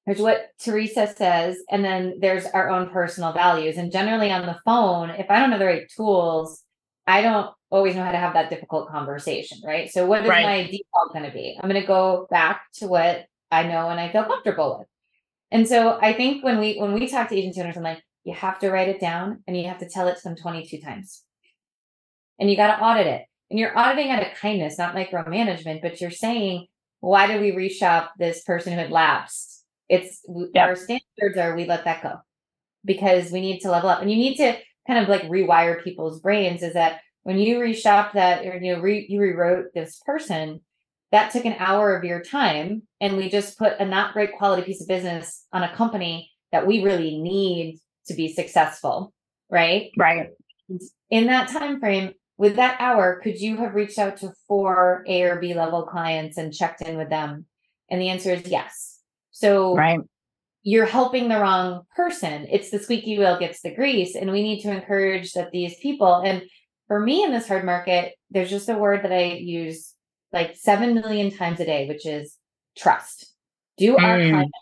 there's 0.05 0.19
what 0.19 0.49
Teresa 0.59 1.13
says, 1.15 1.57
and 1.69 1.83
then 1.83 2.19
there's 2.19 2.45
our 2.45 2.69
own 2.69 2.89
personal 2.89 3.33
values. 3.33 3.77
And 3.77 3.91
generally 3.91 4.31
on 4.31 4.45
the 4.45 4.59
phone, 4.63 5.09
if 5.09 5.31
I 5.31 5.39
don't 5.39 5.51
have 5.51 5.59
the 5.59 5.65
right 5.65 5.89
tools, 5.95 6.61
I 7.07 7.21
don't 7.21 7.51
always 7.71 7.95
know 7.95 8.03
how 8.03 8.11
to 8.11 8.17
have 8.17 8.33
that 8.33 8.51
difficult 8.51 8.89
conversation, 8.89 9.59
right? 9.65 9.89
So 9.91 10.05
what 10.05 10.23
is 10.23 10.29
right. 10.29 10.45
my 10.45 10.63
default 10.63 11.13
going 11.13 11.25
to 11.25 11.31
be? 11.31 11.57
I'm 11.61 11.69
going 11.69 11.81
to 11.81 11.87
go 11.87 12.27
back 12.29 12.61
to 12.75 12.87
what 12.87 13.25
I 13.51 13.63
know 13.63 13.89
and 13.89 13.99
I 13.99 14.11
feel 14.11 14.23
comfortable 14.25 14.77
with. 14.79 14.87
And 15.51 15.67
so 15.67 15.97
I 15.99 16.13
think 16.13 16.43
when 16.43 16.59
we 16.59 16.77
when 16.77 16.93
we 16.93 17.07
talk 17.07 17.29
to 17.29 17.35
agency 17.35 17.61
owners, 17.61 17.77
I'm 17.77 17.83
like, 17.83 18.03
you 18.23 18.33
have 18.33 18.59
to 18.59 18.71
write 18.71 18.89
it 18.89 18.99
down 18.99 19.43
and 19.47 19.57
you 19.57 19.67
have 19.67 19.79
to 19.79 19.89
tell 19.89 20.07
it 20.07 20.17
to 20.17 20.23
them 20.23 20.35
22 20.35 20.81
times 20.81 21.24
and 22.39 22.49
you 22.49 22.55
got 22.55 22.75
to 22.75 22.83
audit 22.83 23.07
it. 23.07 23.23
And 23.49 23.59
you're 23.59 23.77
auditing 23.77 24.11
out 24.11 24.25
of 24.25 24.37
kindness, 24.37 24.77
not 24.77 24.95
micromanagement, 24.95 25.81
but 25.81 26.01
you're 26.01 26.11
saying, 26.11 26.67
why 26.99 27.27
did 27.27 27.41
we 27.41 27.51
reshop 27.51 28.09
this 28.17 28.43
person 28.43 28.73
who 28.73 28.79
had 28.79 28.91
lapsed? 28.91 29.63
It's 29.87 30.21
yep. 30.53 30.67
our 30.67 30.75
standards 30.75 31.37
are 31.37 31.55
we 31.55 31.65
let 31.65 31.85
that 31.85 32.01
go 32.01 32.15
because 32.83 33.31
we 33.31 33.41
need 33.41 33.59
to 33.59 33.71
level 33.71 33.89
up. 33.89 34.01
And 34.01 34.09
you 34.09 34.17
need 34.17 34.37
to 34.37 34.57
kind 34.87 35.03
of 35.03 35.09
like 35.09 35.23
rewire 35.23 35.83
people's 35.83 36.19
brains 36.19 36.63
is 36.63 36.73
that 36.73 37.01
when 37.23 37.37
you 37.37 37.59
reshop 37.59 38.13
that 38.13 38.45
or 38.45 38.57
you 38.57 38.75
know, 38.75 38.81
re, 38.81 39.05
you 39.07 39.19
rewrote 39.19 39.73
this 39.73 39.99
person, 40.05 40.61
that 41.11 41.31
took 41.31 41.45
an 41.45 41.55
hour 41.59 41.95
of 41.95 42.03
your 42.03 42.21
time. 42.21 42.83
And 42.99 43.17
we 43.17 43.29
just 43.29 43.57
put 43.57 43.79
a 43.79 43.85
not 43.85 44.13
great 44.13 44.33
quality 44.37 44.63
piece 44.63 44.81
of 44.81 44.87
business 44.87 45.45
on 45.53 45.63
a 45.63 45.75
company 45.75 46.31
that 46.51 46.65
we 46.65 46.83
really 46.83 47.19
need 47.19 47.79
to 48.07 48.13
be 48.13 48.33
successful. 48.33 49.13
Right. 49.49 49.91
Right. 49.97 50.29
In 51.09 51.27
that 51.27 51.49
time 51.49 51.79
frame, 51.79 52.13
with 52.37 52.57
that 52.57 52.77
hour, 52.79 53.19
could 53.23 53.39
you 53.39 53.57
have 53.57 53.75
reached 53.75 53.97
out 53.97 54.17
to 54.17 54.33
four 54.47 55.03
A 55.07 55.23
or 55.23 55.39
B 55.39 55.53
level 55.53 55.83
clients 55.83 56.37
and 56.37 56.53
checked 56.53 56.81
in 56.81 56.97
with 56.97 57.09
them? 57.09 57.45
And 57.89 58.01
the 58.01 58.09
answer 58.09 58.31
is 58.31 58.47
yes. 58.47 58.99
So 59.31 59.75
right. 59.75 59.99
you're 60.63 60.85
helping 60.85 61.29
the 61.29 61.39
wrong 61.39 61.83
person. 61.95 62.47
It's 62.49 62.71
the 62.71 62.79
squeaky 62.79 63.17
wheel 63.17 63.39
gets 63.39 63.61
the 63.61 63.73
grease. 63.73 64.15
And 64.15 64.31
we 64.31 64.43
need 64.43 64.61
to 64.63 64.71
encourage 64.71 65.33
that 65.33 65.51
these 65.51 65.77
people, 65.79 66.15
and 66.15 66.43
for 66.87 66.99
me 66.99 67.23
in 67.23 67.31
this 67.31 67.47
hard 67.47 67.63
market, 67.63 68.15
there's 68.29 68.49
just 68.49 68.69
a 68.69 68.77
word 68.77 69.03
that 69.03 69.13
I 69.13 69.33
use 69.33 69.93
like 70.33 70.55
7 70.55 70.93
million 70.93 71.31
times 71.31 71.59
a 71.61 71.65
day, 71.65 71.87
which 71.87 72.05
is 72.05 72.35
trust. 72.77 73.33
Do 73.77 73.95
mm. 73.95 74.03
our 74.03 74.17
clients 74.17 74.57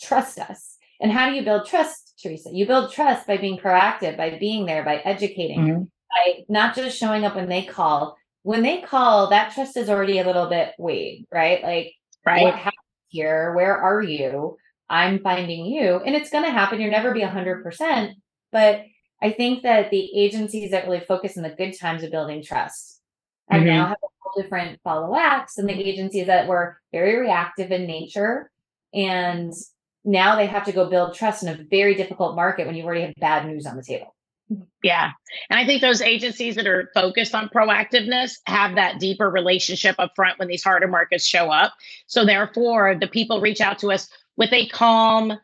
trust 0.00 0.38
us? 0.38 0.76
And 1.00 1.12
how 1.12 1.28
do 1.28 1.36
you 1.36 1.42
build 1.42 1.66
trust, 1.66 2.14
Teresa? 2.22 2.50
You 2.52 2.66
build 2.66 2.90
trust 2.90 3.26
by 3.26 3.36
being 3.36 3.58
proactive, 3.58 4.16
by 4.16 4.38
being 4.38 4.64
there, 4.64 4.82
by 4.82 4.96
educating. 4.96 5.60
Mm-hmm 5.60 5.82
not 6.48 6.74
just 6.74 6.98
showing 6.98 7.24
up 7.24 7.36
when 7.36 7.48
they 7.48 7.64
call. 7.64 8.16
When 8.42 8.62
they 8.62 8.80
call, 8.80 9.28
that 9.30 9.52
trust 9.52 9.76
is 9.76 9.90
already 9.90 10.18
a 10.18 10.26
little 10.26 10.48
bit 10.48 10.72
weighed, 10.78 11.26
right? 11.32 11.62
Like, 11.62 11.92
right. 12.24 12.42
what 12.42 12.54
happened 12.54 12.74
here? 13.08 13.52
Where 13.54 13.76
are 13.76 14.02
you? 14.02 14.56
I'm 14.88 15.18
finding 15.20 15.66
you. 15.66 15.96
And 15.96 16.14
it's 16.14 16.30
going 16.30 16.44
to 16.44 16.50
happen. 16.50 16.80
You'll 16.80 16.90
never 16.90 17.12
be 17.12 17.20
100%. 17.20 18.14
But 18.52 18.84
I 19.20 19.32
think 19.32 19.62
that 19.64 19.90
the 19.90 20.18
agencies 20.18 20.70
that 20.70 20.86
really 20.86 21.00
focus 21.00 21.36
on 21.36 21.42
the 21.42 21.50
good 21.50 21.78
times 21.78 22.02
of 22.02 22.10
building 22.10 22.42
trust 22.42 23.00
mm-hmm. 23.50 23.64
now 23.64 23.86
have 23.86 23.96
a 24.02 24.06
whole 24.20 24.42
different 24.42 24.80
follow 24.82 25.16
acts 25.16 25.54
than 25.54 25.66
the 25.66 25.74
agencies 25.74 26.26
that 26.26 26.46
were 26.46 26.80
very 26.92 27.16
reactive 27.16 27.70
in 27.70 27.86
nature. 27.86 28.50
And 28.94 29.52
now 30.04 30.36
they 30.36 30.46
have 30.46 30.64
to 30.64 30.72
go 30.72 30.88
build 30.88 31.14
trust 31.14 31.42
in 31.42 31.48
a 31.48 31.64
very 31.70 31.94
difficult 31.94 32.36
market 32.36 32.66
when 32.66 32.76
you 32.76 32.84
already 32.84 33.02
have 33.02 33.14
bad 33.16 33.46
news 33.46 33.66
on 33.66 33.76
the 33.76 33.82
table. 33.82 34.14
Yeah. 34.82 35.10
And 35.50 35.58
I 35.58 35.66
think 35.66 35.82
those 35.82 36.00
agencies 36.00 36.54
that 36.54 36.66
are 36.66 36.90
focused 36.94 37.34
on 37.34 37.48
proactiveness 37.48 38.32
have 38.46 38.76
that 38.76 38.98
deeper 38.98 39.28
relationship 39.28 39.96
up 39.98 40.12
front 40.14 40.38
when 40.38 40.48
these 40.48 40.62
harder 40.62 40.88
markets 40.88 41.26
show 41.26 41.50
up. 41.50 41.74
So 42.06 42.24
therefore, 42.24 42.96
the 42.98 43.08
people 43.08 43.40
reach 43.40 43.60
out 43.60 43.78
to 43.80 43.90
us 43.90 44.08
with 44.36 44.52
a 44.52 44.66
calm, 44.68 45.38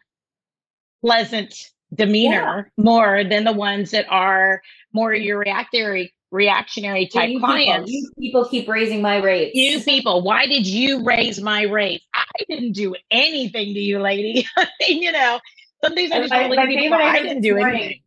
pleasant 1.05 1.71
demeanor 1.93 2.71
yeah. 2.77 2.83
more 2.83 3.25
than 3.25 3.45
the 3.45 3.53
ones 3.53 3.91
that 3.91 4.07
are 4.09 4.63
more 4.93 5.13
your 5.13 5.39
reactionary 5.39 6.13
reactionary 6.31 7.07
type 7.07 7.31
you 7.31 7.39
clients. 7.39 7.91
People, 7.91 8.11
you 8.17 8.29
people 8.29 8.49
keep 8.49 8.69
raising 8.69 9.01
my 9.01 9.19
rates. 9.19 9.55
You 9.55 9.81
people, 9.81 10.23
why 10.23 10.47
did 10.47 10.67
you 10.67 11.05
raise 11.05 11.41
my 11.41 11.63
rates? 11.63 12.05
I 12.13 12.25
didn't 12.49 12.73
do 12.73 12.97
anything 13.11 13.75
to 13.75 13.81
you, 13.81 14.01
lady. 14.01 14.47
you 14.89 15.13
know, 15.13 15.39
some 15.85 15.95
things 15.95 16.11
I 16.11 16.21
just 16.21 16.31
my, 16.31 16.49
my 16.49 16.67
people, 16.67 16.95
I 16.95 17.23
didn't 17.23 17.43
do 17.43 17.59
anything 17.59 18.01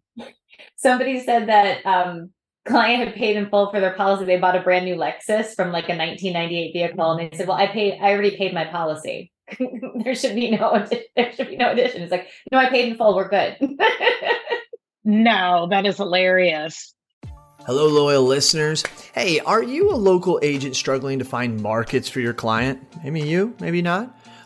somebody 0.76 1.20
said 1.20 1.48
that 1.50 1.86
um 1.86 2.32
client 2.67 3.06
had 3.06 3.15
paid 3.15 3.38
in 3.38 3.50
full 3.50 3.72
for 3.72 3.80
their 3.80 3.93
policy. 3.93 4.26
They 4.26 4.38
bought 4.38 4.56
a 4.56 4.62
brand 4.62 4.86
new 4.86 4.96
Lexus 4.96 5.56
from 5.56 5.72
like 5.72 5.89
a 5.89 5.98
1998 5.98 6.74
vehicle, 6.74 7.12
and 7.12 7.32
they 7.32 7.38
said, 7.38 7.48
"Well, 7.48 7.58
I 7.58 7.67
paid. 7.67 8.00
I 8.02 8.12
already 8.12 8.38
paid 8.38 8.54
my 8.54 8.65
policy. 8.65 9.32
there 10.04 10.15
should 10.15 10.36
be 10.36 10.52
no. 10.52 10.86
There 11.15 11.34
should 11.34 11.50
be 11.50 11.58
no 11.58 11.72
addition." 11.72 12.02
It's 12.02 12.12
like, 12.12 12.28
no, 12.52 12.58
I 12.58 12.70
paid 12.70 12.91
in 12.91 12.98
full. 12.98 13.15
We're 13.15 13.30
good. 13.30 13.58
no, 15.04 15.67
that 15.70 15.86
is 15.86 15.98
hilarious. 15.98 16.93
Hello, 17.65 17.88
loyal 17.88 18.24
listeners. 18.24 18.86
Hey, 19.13 19.39
are 19.41 19.63
you 19.63 19.91
a 19.91 19.96
local 19.96 20.39
agent 20.41 20.76
struggling 20.78 21.20
to 21.20 21.26
find 21.26 21.62
markets 21.62 22.08
for 22.08 22.22
your 22.22 22.34
client? 22.34 22.82
Maybe 23.04 23.20
you, 23.20 23.56
maybe 23.60 23.82
not. 23.82 24.16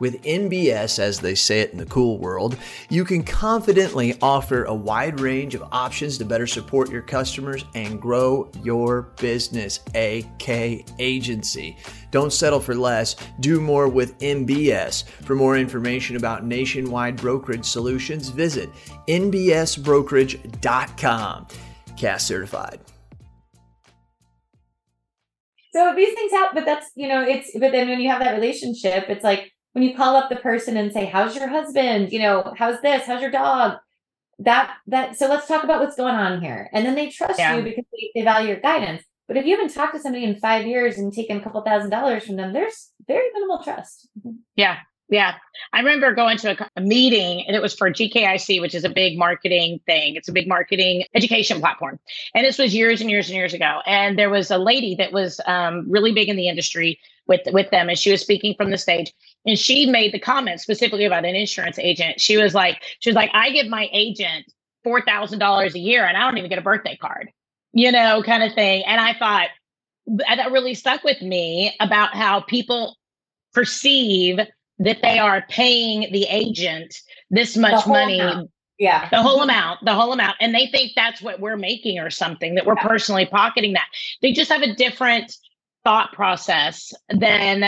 With 0.00 0.22
NBS, 0.22 0.98
as 0.98 1.20
they 1.20 1.34
say 1.34 1.60
it 1.60 1.72
in 1.72 1.78
the 1.78 1.86
cool 1.86 2.18
world, 2.18 2.56
you 2.88 3.04
can 3.04 3.22
confidently 3.22 4.18
offer 4.20 4.64
a 4.64 4.74
wide 4.74 5.20
range 5.20 5.54
of 5.54 5.62
options 5.72 6.18
to 6.18 6.24
better 6.24 6.46
support 6.46 6.90
your 6.90 7.02
customers 7.02 7.64
and 7.74 8.00
grow 8.00 8.50
your 8.62 9.02
business, 9.20 9.80
AK 9.94 10.48
Agency. 10.98 11.76
Don't 12.10 12.32
settle 12.32 12.60
for 12.60 12.74
less, 12.74 13.16
do 13.40 13.60
more 13.60 13.88
with 13.88 14.18
NBS. 14.20 15.04
For 15.24 15.34
more 15.34 15.56
information 15.56 16.16
about 16.16 16.44
nationwide 16.44 17.16
brokerage 17.16 17.64
solutions, 17.64 18.28
visit 18.28 18.70
nbsbrokerage.com. 19.08 21.46
CAS 21.96 22.24
certified. 22.24 22.80
So 25.72 25.92
these 25.96 26.14
things 26.14 26.30
happen, 26.30 26.54
but 26.54 26.66
that's, 26.66 26.90
you 26.94 27.08
know, 27.08 27.22
it's, 27.22 27.50
but 27.58 27.72
then 27.72 27.88
when 27.88 27.98
you 27.98 28.08
have 28.08 28.20
that 28.20 28.34
relationship, 28.34 29.06
it's 29.08 29.24
like, 29.24 29.50
when 29.74 29.84
you 29.84 29.94
call 29.94 30.16
up 30.16 30.30
the 30.30 30.36
person 30.36 30.76
and 30.76 30.92
say, 30.92 31.04
"How's 31.04 31.36
your 31.36 31.48
husband? 31.48 32.12
You 32.12 32.20
know, 32.20 32.54
how's 32.56 32.80
this? 32.80 33.06
How's 33.06 33.20
your 33.20 33.30
dog?" 33.30 33.78
That 34.38 34.74
that 34.86 35.16
so 35.16 35.28
let's 35.28 35.46
talk 35.46 35.62
about 35.62 35.80
what's 35.80 35.96
going 35.96 36.14
on 36.14 36.40
here, 36.40 36.70
and 36.72 36.86
then 36.86 36.94
they 36.94 37.10
trust 37.10 37.38
yeah. 37.38 37.56
you 37.56 37.62
because 37.62 37.84
they, 37.92 38.10
they 38.14 38.24
value 38.24 38.48
your 38.48 38.60
guidance. 38.60 39.02
But 39.28 39.36
if 39.36 39.46
you 39.46 39.56
haven't 39.56 39.74
talked 39.74 39.94
to 39.94 40.00
somebody 40.00 40.24
in 40.24 40.36
five 40.36 40.66
years 40.66 40.98
and 40.98 41.12
taken 41.12 41.38
a 41.38 41.40
couple 41.40 41.60
thousand 41.62 41.90
dollars 41.90 42.24
from 42.24 42.36
them, 42.36 42.52
there's 42.52 42.90
very 43.06 43.30
minimal 43.32 43.62
trust. 43.62 44.08
Yeah, 44.56 44.78
yeah. 45.08 45.34
I 45.72 45.78
remember 45.78 46.14
going 46.14 46.38
to 46.38 46.58
a, 46.58 46.70
a, 46.76 46.80
meeting 46.80 47.44
and 47.46 47.54
it 47.54 47.60
was 47.60 47.74
for 47.74 47.90
GKIC, 47.90 48.60
which 48.60 48.74
is 48.74 48.84
a 48.84 48.88
big 48.88 49.18
marketing 49.18 49.80
thing. 49.86 50.16
It's 50.16 50.28
a 50.28 50.32
big 50.32 50.48
marketing 50.48 51.04
education 51.14 51.60
platform. 51.60 51.98
And 52.34 52.44
this 52.44 52.58
was 52.58 52.74
years 52.74 53.00
and 53.00 53.10
years 53.10 53.28
and 53.28 53.36
years 53.36 53.52
ago. 53.52 53.80
And 53.86 54.18
there 54.18 54.30
was 54.30 54.50
a 54.50 54.58
lady 54.58 54.94
that 54.96 55.12
was 55.12 55.40
um, 55.46 55.86
really 55.90 56.12
big 56.12 56.28
in 56.28 56.36
the 56.36 56.48
industry 56.48 56.98
with, 57.26 57.42
with 57.52 57.70
them. 57.70 57.88
And 57.88 57.98
she 57.98 58.10
was 58.10 58.22
speaking 58.22 58.54
from 58.56 58.70
the 58.70 58.78
stage 58.78 59.12
and 59.46 59.58
she 59.58 59.86
made 59.86 60.12
the 60.12 60.18
comment 60.18 60.60
specifically 60.60 61.04
about 61.04 61.24
an 61.24 61.34
insurance 61.34 61.78
agent. 61.78 62.20
She 62.20 62.36
was 62.38 62.54
like, 62.54 62.82
she 63.00 63.10
was 63.10 63.16
like, 63.16 63.30
I 63.34 63.50
give 63.50 63.66
my 63.66 63.88
agent 63.92 64.46
$4,000 64.86 65.74
a 65.74 65.78
year 65.78 66.06
and 66.06 66.16
I 66.16 66.20
don't 66.20 66.38
even 66.38 66.50
get 66.50 66.58
a 66.58 66.62
birthday 66.62 66.96
card, 66.96 67.30
you 67.72 67.92
know, 67.92 68.22
kind 68.22 68.42
of 68.42 68.54
thing. 68.54 68.84
And 68.86 69.00
I 69.00 69.14
thought 69.14 69.48
that 70.06 70.50
really 70.50 70.74
stuck 70.74 71.04
with 71.04 71.20
me 71.20 71.74
about 71.80 72.14
how 72.14 72.40
people 72.40 72.96
perceive 73.52 74.40
that 74.78 74.98
they 75.02 75.18
are 75.18 75.44
paying 75.48 76.12
the 76.12 76.24
agent 76.28 77.00
this 77.30 77.56
much 77.56 77.86
money. 77.86 78.20
Amount. 78.20 78.50
Yeah. 78.78 79.08
The 79.08 79.22
whole 79.22 79.40
amount, 79.40 79.84
the 79.84 79.94
whole 79.94 80.12
amount. 80.12 80.36
And 80.40 80.52
they 80.52 80.66
think 80.66 80.92
that's 80.96 81.22
what 81.22 81.38
we're 81.38 81.56
making 81.56 82.00
or 82.00 82.10
something, 82.10 82.56
that 82.56 82.66
we're 82.66 82.74
yeah. 82.74 82.82
personally 82.86 83.26
pocketing 83.26 83.74
that. 83.74 83.86
They 84.20 84.32
just 84.32 84.50
have 84.50 84.62
a 84.62 84.74
different 84.74 85.36
thought 85.84 86.12
process 86.12 86.92
than 87.08 87.66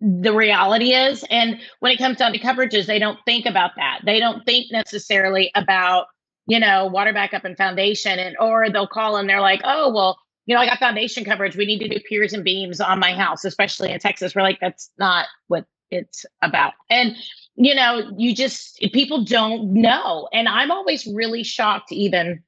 the 0.00 0.32
reality 0.32 0.92
is. 0.92 1.24
And 1.30 1.58
when 1.80 1.92
it 1.92 1.98
comes 1.98 2.18
down 2.18 2.32
to 2.32 2.38
coverages, 2.38 2.86
they 2.86 2.98
don't 2.98 3.18
think 3.24 3.46
about 3.46 3.72
that. 3.76 4.00
They 4.04 4.20
don't 4.20 4.44
think 4.44 4.70
necessarily 4.70 5.50
about, 5.54 6.06
you 6.46 6.60
know, 6.60 6.86
water 6.86 7.12
backup 7.12 7.44
and 7.44 7.56
foundation 7.56 8.18
and 8.18 8.36
or 8.38 8.70
they'll 8.70 8.86
call 8.86 9.16
and 9.16 9.28
they're 9.28 9.40
like, 9.40 9.62
oh, 9.64 9.92
well, 9.92 10.18
you 10.46 10.54
know, 10.54 10.60
I 10.60 10.66
got 10.66 10.78
foundation 10.78 11.24
coverage. 11.24 11.56
We 11.56 11.66
need 11.66 11.80
to 11.80 11.88
do 11.88 12.00
piers 12.08 12.32
and 12.32 12.44
beams 12.44 12.80
on 12.80 12.98
my 12.98 13.12
house, 13.12 13.44
especially 13.44 13.92
in 13.92 13.98
Texas. 13.98 14.34
We're 14.34 14.42
like, 14.42 14.60
that's 14.60 14.90
not 14.98 15.26
what 15.48 15.64
it's 15.90 16.24
about. 16.42 16.72
And 16.90 17.16
you 17.56 17.74
know, 17.74 18.12
you 18.16 18.34
just 18.34 18.78
people 18.92 19.24
don't 19.24 19.72
know. 19.72 20.28
And 20.32 20.48
I'm 20.48 20.70
always 20.70 21.06
really 21.06 21.42
shocked 21.42 21.90
even 21.90 22.42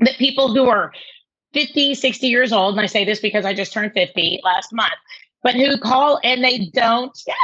that 0.00 0.16
people 0.16 0.54
who 0.54 0.68
are 0.68 0.92
50, 1.54 1.94
60 1.94 2.26
years 2.26 2.52
old, 2.52 2.74
and 2.74 2.80
I 2.80 2.86
say 2.86 3.04
this 3.04 3.20
because 3.20 3.44
I 3.44 3.54
just 3.54 3.72
turned 3.72 3.92
50 3.92 4.40
last 4.44 4.72
month, 4.72 4.92
but 5.42 5.54
who 5.54 5.76
call 5.78 6.20
and 6.22 6.44
they 6.44 6.70
don't, 6.72 7.18
yeah, 7.26 7.34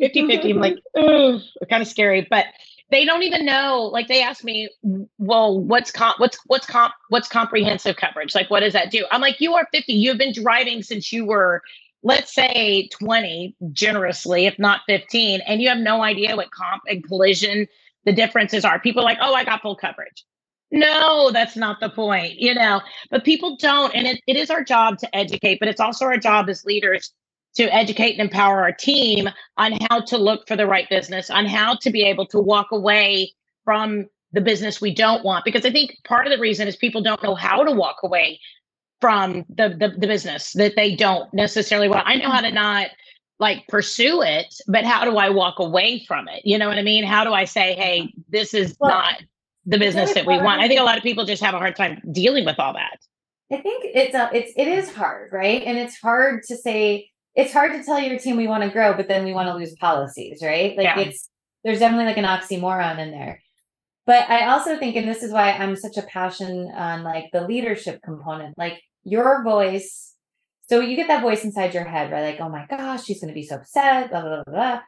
50 0.00 0.26
50. 0.26 0.50
I'm 0.50 0.58
like, 0.58 0.78
ooh, 0.98 1.40
kind 1.68 1.82
of 1.82 1.88
scary. 1.88 2.26
But 2.28 2.46
they 2.90 3.04
don't 3.04 3.22
even 3.22 3.44
know. 3.44 3.90
Like 3.92 4.08
they 4.08 4.22
ask 4.22 4.44
me, 4.44 4.70
well, 5.18 5.60
what's 5.60 5.90
comp 5.90 6.18
what's 6.18 6.38
what's 6.46 6.66
comp 6.66 6.94
what's 7.10 7.28
comprehensive 7.28 7.96
coverage? 7.96 8.34
Like, 8.34 8.50
what 8.50 8.60
does 8.60 8.72
that 8.72 8.90
do? 8.90 9.04
I'm 9.10 9.20
like, 9.20 9.40
you 9.40 9.54
are 9.54 9.66
50. 9.72 9.92
You've 9.92 10.18
been 10.18 10.32
driving 10.32 10.82
since 10.82 11.12
you 11.12 11.26
were 11.26 11.62
let's 12.02 12.34
say 12.34 12.88
20 12.88 13.56
generously, 13.72 14.46
if 14.46 14.58
not 14.58 14.80
15, 14.86 15.40
and 15.46 15.60
you 15.60 15.68
have 15.68 15.78
no 15.78 16.02
idea 16.02 16.36
what 16.36 16.50
comp 16.50 16.82
and 16.88 17.04
collision 17.04 17.66
the 18.04 18.12
differences 18.12 18.64
are. 18.64 18.80
People 18.80 19.02
are 19.02 19.04
like, 19.04 19.18
oh, 19.20 19.34
I 19.34 19.44
got 19.44 19.62
full 19.62 19.76
coverage. 19.76 20.24
No, 20.70 21.30
that's 21.30 21.56
not 21.56 21.80
the 21.80 21.88
point, 21.88 22.34
you 22.38 22.54
know, 22.54 22.80
but 23.10 23.24
people 23.24 23.56
don't. 23.56 23.94
And 23.94 24.06
it, 24.06 24.20
it 24.26 24.36
is 24.36 24.50
our 24.50 24.62
job 24.62 24.98
to 24.98 25.16
educate, 25.16 25.58
but 25.60 25.68
it's 25.68 25.80
also 25.80 26.04
our 26.04 26.18
job 26.18 26.48
as 26.48 26.64
leaders 26.64 27.12
to 27.56 27.74
educate 27.74 28.12
and 28.12 28.20
empower 28.20 28.60
our 28.60 28.72
team 28.72 29.28
on 29.56 29.72
how 29.88 30.00
to 30.00 30.18
look 30.18 30.46
for 30.46 30.56
the 30.56 30.66
right 30.66 30.88
business, 30.90 31.30
on 31.30 31.46
how 31.46 31.74
to 31.76 31.90
be 31.90 32.02
able 32.02 32.26
to 32.26 32.38
walk 32.38 32.68
away 32.70 33.32
from 33.64 34.06
the 34.32 34.40
business 34.42 34.80
we 34.80 34.94
don't 34.94 35.24
want. 35.24 35.44
Because 35.44 35.64
I 35.64 35.70
think 35.70 35.96
part 36.04 36.26
of 36.26 36.32
the 36.32 36.38
reason 36.38 36.68
is 36.68 36.76
people 36.76 37.02
don't 37.02 37.22
know 37.22 37.34
how 37.34 37.64
to 37.64 37.72
walk 37.72 37.96
away 38.02 38.38
from 39.00 39.44
the, 39.48 39.68
the, 39.68 39.94
the 39.96 40.06
business 40.06 40.52
that 40.54 40.74
they 40.76 40.94
don't 40.94 41.32
necessarily 41.32 41.88
want. 41.88 42.06
I 42.06 42.16
know 42.16 42.30
how 42.30 42.40
to 42.40 42.50
not 42.50 42.88
like 43.38 43.66
pursue 43.68 44.22
it, 44.22 44.52
but 44.66 44.84
how 44.84 45.04
do 45.04 45.16
I 45.16 45.30
walk 45.30 45.58
away 45.58 46.04
from 46.06 46.28
it? 46.28 46.42
You 46.44 46.58
know 46.58 46.68
what 46.68 46.78
I 46.78 46.82
mean? 46.82 47.04
How 47.04 47.24
do 47.24 47.32
I 47.32 47.44
say, 47.44 47.74
hey, 47.74 48.12
this 48.28 48.52
is 48.54 48.76
well, 48.80 48.90
not 48.90 49.22
the 49.64 49.78
business 49.78 50.14
that 50.14 50.26
we 50.26 50.36
want? 50.38 50.60
I 50.60 50.68
think 50.68 50.80
a 50.80 50.84
lot 50.84 50.96
of 50.96 51.02
people 51.02 51.24
just 51.24 51.42
have 51.42 51.54
a 51.54 51.58
hard 51.58 51.76
time 51.76 52.00
dealing 52.10 52.44
with 52.44 52.58
all 52.58 52.72
that. 52.72 52.98
I 53.50 53.58
think 53.58 53.84
it's 53.84 54.14
a, 54.14 54.28
it's 54.32 54.52
it 54.56 54.68
is 54.68 54.92
hard, 54.92 55.32
right? 55.32 55.62
And 55.62 55.78
it's 55.78 55.98
hard 55.98 56.42
to 56.48 56.56
say 56.56 57.08
it's 57.34 57.52
hard 57.52 57.72
to 57.72 57.84
tell 57.84 57.98
your 57.98 58.18
team 58.18 58.36
we 58.36 58.48
want 58.48 58.64
to 58.64 58.68
grow, 58.68 58.94
but 58.94 59.08
then 59.08 59.24
we 59.24 59.32
want 59.32 59.48
to 59.48 59.54
lose 59.54 59.74
policies, 59.76 60.40
right? 60.42 60.76
Like 60.76 60.84
yeah. 60.84 60.98
it's 60.98 61.30
there's 61.64 61.78
definitely 61.78 62.06
like 62.06 62.18
an 62.18 62.24
oxymoron 62.24 62.98
in 62.98 63.10
there. 63.10 63.40
But 64.06 64.28
I 64.30 64.48
also 64.48 64.78
think, 64.78 64.96
and 64.96 65.08
this 65.08 65.22
is 65.22 65.32
why 65.32 65.52
I'm 65.52 65.76
such 65.76 65.98
a 65.98 66.02
passion 66.02 66.70
on 66.74 67.04
like 67.04 67.26
the 67.32 67.46
leadership 67.46 68.00
component. 68.02 68.56
Like 68.58 68.80
your 69.10 69.42
voice. 69.42 70.14
So 70.68 70.80
you 70.80 70.96
get 70.96 71.08
that 71.08 71.22
voice 71.22 71.44
inside 71.44 71.74
your 71.74 71.84
head, 71.84 72.12
right? 72.12 72.32
Like, 72.32 72.40
oh 72.40 72.48
my 72.48 72.66
gosh, 72.68 73.04
she's 73.04 73.20
going 73.20 73.28
to 73.28 73.34
be 73.34 73.46
so 73.46 73.56
upset, 73.56 74.10
blah, 74.10 74.20
blah, 74.20 74.42
blah, 74.44 74.54
blah. 74.54 74.80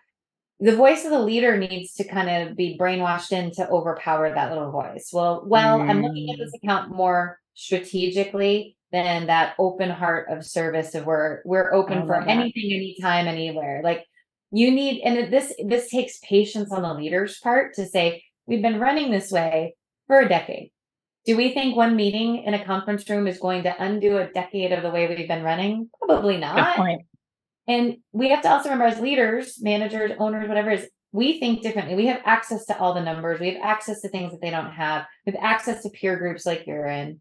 The 0.62 0.76
voice 0.76 1.06
of 1.06 1.10
the 1.10 1.18
leader 1.18 1.56
needs 1.56 1.94
to 1.94 2.04
kind 2.04 2.28
of 2.28 2.54
be 2.54 2.76
brainwashed 2.78 3.32
in 3.32 3.50
to 3.52 3.68
overpower 3.70 4.34
that 4.34 4.52
little 4.52 4.70
voice. 4.70 5.08
Well, 5.10 5.42
well, 5.46 5.78
mm. 5.78 5.88
I'm 5.88 6.02
looking 6.02 6.30
at 6.30 6.38
this 6.38 6.52
mm. 6.52 6.62
account 6.62 6.90
more 6.90 7.38
strategically 7.54 8.76
than 8.92 9.28
that 9.28 9.54
open 9.58 9.88
heart 9.88 10.26
of 10.30 10.44
service 10.44 10.94
of 10.94 11.06
where 11.06 11.42
we're 11.46 11.72
open 11.72 12.06
for 12.06 12.20
anything, 12.20 12.72
anytime, 12.72 13.26
anywhere. 13.26 13.80
Like 13.82 14.04
you 14.50 14.70
need, 14.70 15.00
and 15.02 15.32
this 15.32 15.54
this 15.64 15.88
takes 15.88 16.18
patience 16.18 16.72
on 16.72 16.82
the 16.82 16.92
leader's 16.92 17.38
part 17.38 17.74
to 17.74 17.86
say, 17.86 18.22
we've 18.46 18.62
been 18.62 18.80
running 18.80 19.10
this 19.10 19.30
way 19.30 19.76
for 20.08 20.20
a 20.20 20.28
decade. 20.28 20.72
Do 21.30 21.36
we 21.36 21.54
think 21.54 21.76
one 21.76 21.94
meeting 21.94 22.42
in 22.42 22.54
a 22.54 22.64
conference 22.64 23.08
room 23.08 23.28
is 23.28 23.38
going 23.38 23.62
to 23.62 23.72
undo 23.80 24.18
a 24.18 24.26
decade 24.26 24.72
of 24.72 24.82
the 24.82 24.90
way 24.90 25.06
we've 25.06 25.28
been 25.28 25.44
running? 25.44 25.88
Probably 26.02 26.36
not. 26.36 26.76
And 27.68 27.98
we 28.10 28.30
have 28.30 28.42
to 28.42 28.50
also 28.50 28.68
remember 28.68 28.92
as 28.92 28.98
leaders, 28.98 29.62
managers, 29.62 30.10
owners, 30.18 30.48
whatever 30.48 30.72
is, 30.72 30.88
we 31.12 31.38
think 31.38 31.62
differently. 31.62 31.94
We 31.94 32.06
have 32.06 32.20
access 32.24 32.66
to 32.66 32.76
all 32.76 32.94
the 32.94 33.00
numbers. 33.00 33.38
We 33.38 33.52
have 33.52 33.62
access 33.62 34.00
to 34.00 34.08
things 34.08 34.32
that 34.32 34.40
they 34.40 34.50
don't 34.50 34.72
have. 34.72 35.06
We 35.24 35.30
have 35.30 35.40
access 35.40 35.84
to 35.84 35.90
peer 35.90 36.16
groups 36.16 36.44
like 36.44 36.66
you're 36.66 36.88
in. 36.88 37.20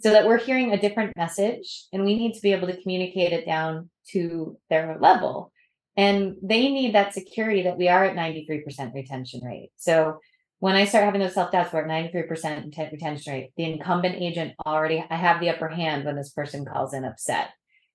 So 0.00 0.10
that 0.10 0.26
we're 0.26 0.38
hearing 0.38 0.72
a 0.72 0.80
different 0.80 1.16
message 1.16 1.84
and 1.92 2.04
we 2.04 2.18
need 2.18 2.32
to 2.32 2.40
be 2.40 2.50
able 2.50 2.66
to 2.66 2.82
communicate 2.82 3.32
it 3.32 3.46
down 3.46 3.88
to 4.10 4.58
their 4.68 4.98
level. 5.00 5.52
And 5.96 6.34
they 6.42 6.72
need 6.72 6.96
that 6.96 7.14
security 7.14 7.62
that 7.62 7.78
we 7.78 7.86
are 7.86 8.04
at 8.04 8.16
93% 8.16 8.92
retention 8.92 9.44
rate. 9.44 9.70
So 9.76 10.18
when 10.64 10.76
I 10.76 10.86
start 10.86 11.04
having 11.04 11.20
those 11.20 11.34
self 11.34 11.52
doubts, 11.52 11.74
we're 11.74 11.82
at 11.82 12.14
93% 12.14 12.74
retention 12.90 13.32
rate. 13.34 13.50
The 13.54 13.64
incumbent 13.64 14.14
agent 14.14 14.54
already, 14.64 15.04
I 15.10 15.14
have 15.14 15.38
the 15.38 15.50
upper 15.50 15.68
hand 15.68 16.06
when 16.06 16.16
this 16.16 16.30
person 16.30 16.64
calls 16.64 16.94
in 16.94 17.04
upset. 17.04 17.50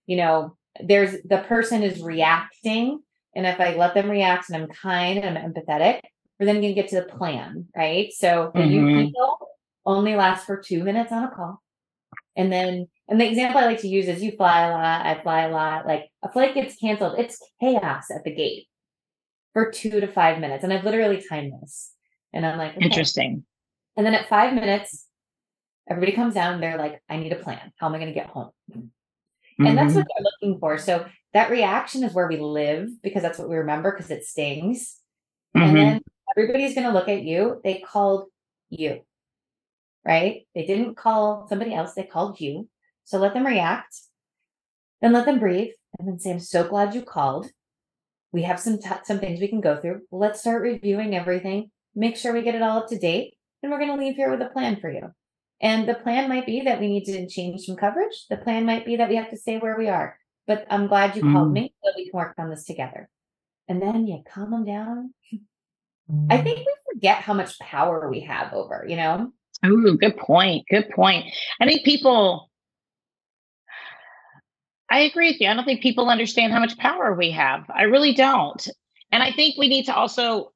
You 0.05 0.17
know, 0.17 0.55
there's 0.79 1.15
the 1.23 1.39
person 1.39 1.81
is 1.81 1.99
reacting. 1.99 2.99
And 3.35 3.47
if 3.47 3.59
I 3.59 3.75
let 3.75 3.95
them 3.95 4.07
react 4.07 4.51
and 4.51 4.61
I'm 4.61 4.69
kind 4.69 5.17
and 5.17 5.35
I'm 5.35 5.51
empathetic, 5.51 6.01
we're 6.39 6.45
then 6.45 6.61
going 6.61 6.75
to 6.75 6.79
get 6.79 6.89
to 6.89 6.97
the 6.97 7.17
plan, 7.17 7.65
right? 7.75 8.13
So 8.13 8.51
mm-hmm. 8.55 8.69
you 8.69 9.05
people 9.05 9.47
only 9.83 10.15
last 10.15 10.45
for 10.45 10.55
two 10.55 10.83
minutes 10.83 11.11
on 11.11 11.23
a 11.23 11.31
call. 11.31 11.63
And 12.37 12.53
then, 12.53 12.87
and 13.07 13.19
the 13.19 13.27
example 13.27 13.61
I 13.61 13.65
like 13.65 13.81
to 13.81 13.87
use 13.87 14.07
is 14.07 14.21
you 14.21 14.33
fly 14.33 14.67
a 14.67 14.69
lot, 14.69 15.07
I 15.07 15.19
fly 15.23 15.41
a 15.41 15.49
lot. 15.49 15.87
Like 15.87 16.03
a 16.21 16.31
flight 16.31 16.53
gets 16.53 16.75
canceled, 16.75 17.17
it's 17.17 17.41
chaos 17.59 18.11
at 18.15 18.23
the 18.23 18.35
gate 18.35 18.67
for 19.53 19.71
two 19.71 20.01
to 20.01 20.07
five 20.07 20.37
minutes. 20.37 20.63
And 20.63 20.71
I've 20.71 20.85
literally 20.85 21.25
timed 21.27 21.53
this. 21.63 21.93
And 22.33 22.45
I'm 22.45 22.57
like, 22.57 22.77
okay. 22.77 22.85
interesting. 22.85 23.43
And 23.97 24.05
then 24.05 24.13
at 24.13 24.29
five 24.29 24.53
minutes, 24.53 25.05
everybody 25.89 26.11
comes 26.13 26.33
down. 26.33 26.61
They're 26.61 26.77
like, 26.77 27.01
I 27.09 27.17
need 27.17 27.31
a 27.31 27.37
plan. 27.37 27.73
How 27.77 27.87
am 27.87 27.95
I 27.95 27.97
going 27.97 28.09
to 28.09 28.13
get 28.13 28.27
home? 28.27 28.51
Mm-hmm. 28.71 29.65
And 29.65 29.77
that's 29.77 29.93
what 29.93 30.05
mm-hmm. 30.05 30.23
they're 30.23 30.31
looking 30.41 30.59
for. 30.59 30.77
So 30.77 31.05
that 31.33 31.51
reaction 31.51 32.03
is 32.03 32.13
where 32.13 32.27
we 32.27 32.37
live 32.37 32.89
because 33.01 33.21
that's 33.23 33.39
what 33.39 33.49
we 33.49 33.57
remember 33.57 33.91
because 33.91 34.11
it 34.11 34.23
stings. 34.25 34.97
Mm-hmm. 35.57 35.67
And 35.67 35.77
then 35.77 36.01
everybody's 36.37 36.75
going 36.75 36.87
to 36.87 36.93
look 36.93 37.09
at 37.09 37.23
you. 37.23 37.59
They 37.63 37.83
called 37.85 38.27
you. 38.69 39.01
right? 40.05 40.47
They 40.55 40.65
didn't 40.65 40.95
call 40.95 41.47
somebody 41.47 41.73
else, 41.73 41.93
they 41.93 42.03
called 42.03 42.39
you. 42.39 42.67
So 43.03 43.17
let 43.17 43.33
them 43.33 43.45
react, 43.45 43.95
then 45.01 45.13
let 45.13 45.25
them 45.25 45.39
breathe, 45.39 45.71
and 45.97 46.07
then 46.07 46.19
say, 46.19 46.31
I'm 46.31 46.39
so 46.39 46.67
glad 46.67 46.93
you 46.93 47.01
called. 47.01 47.47
We 48.31 48.43
have 48.43 48.59
some 48.59 48.79
t- 48.79 48.89
some 49.03 49.19
things 49.19 49.39
we 49.39 49.47
can 49.47 49.61
go 49.61 49.77
through. 49.77 50.01
Let's 50.11 50.41
start 50.41 50.61
reviewing 50.61 51.15
everything, 51.15 51.71
make 51.99 52.15
sure 52.15 52.33
we 52.33 52.41
get 52.41 52.55
it 52.55 52.61
all 52.61 52.77
up 52.77 52.87
to 52.87 52.97
date, 52.97 53.35
and 53.61 53.71
we're 53.71 53.77
going 53.77 53.95
to 53.95 54.03
leave 54.03 54.15
here 54.15 54.31
with 54.31 54.41
a 54.41 54.49
plan 54.49 54.79
for 54.79 54.89
you. 54.89 55.11
And 55.61 55.87
the 55.87 55.95
plan 55.95 56.29
might 56.29 56.45
be 56.45 56.61
that 56.61 56.79
we 56.79 56.87
need 56.87 57.03
to 57.05 57.27
change 57.27 57.65
some 57.65 57.75
coverage. 57.75 58.25
The 58.29 58.37
plan 58.37 58.65
might 58.65 58.85
be 58.85 58.95
that 58.95 59.09
we 59.09 59.17
have 59.17 59.29
to 59.29 59.37
stay 59.37 59.57
where 59.57 59.77
we 59.77 59.89
are. 59.89 60.17
But 60.47 60.65
I'm 60.69 60.87
glad 60.87 61.15
you 61.15 61.21
mm. 61.21 61.33
called 61.33 61.51
me 61.51 61.73
so 61.83 61.91
we 61.95 62.09
can 62.09 62.17
work 62.17 62.35
on 62.39 62.49
this 62.49 62.63
together. 62.63 63.09
And 63.67 63.81
then 63.81 64.07
you 64.07 64.23
calm 64.33 64.51
them 64.51 64.65
down. 64.65 65.13
Mm. 66.09 66.27
I 66.31 66.41
think 66.41 66.59
we 66.59 66.73
forget 66.93 67.17
how 67.17 67.33
much 67.33 67.59
power 67.59 68.09
we 68.09 68.21
have 68.21 68.53
over, 68.53 68.85
you 68.87 68.95
know? 68.95 69.33
Oh, 69.65 69.97
good 69.99 70.17
point. 70.17 70.65
Good 70.69 70.89
point. 70.91 71.25
I 71.59 71.65
think 71.65 71.83
people, 71.83 72.49
I 74.89 75.01
agree 75.01 75.31
with 75.31 75.41
you. 75.41 75.49
I 75.49 75.53
don't 75.53 75.65
think 75.65 75.81
people 75.81 76.09
understand 76.09 76.53
how 76.53 76.61
much 76.61 76.77
power 76.77 77.13
we 77.13 77.31
have. 77.31 77.69
I 77.69 77.83
really 77.83 78.13
don't. 78.13 78.65
And 79.11 79.21
I 79.21 79.33
think 79.33 79.57
we 79.57 79.67
need 79.67 79.85
to 79.87 79.93
also 79.93 80.53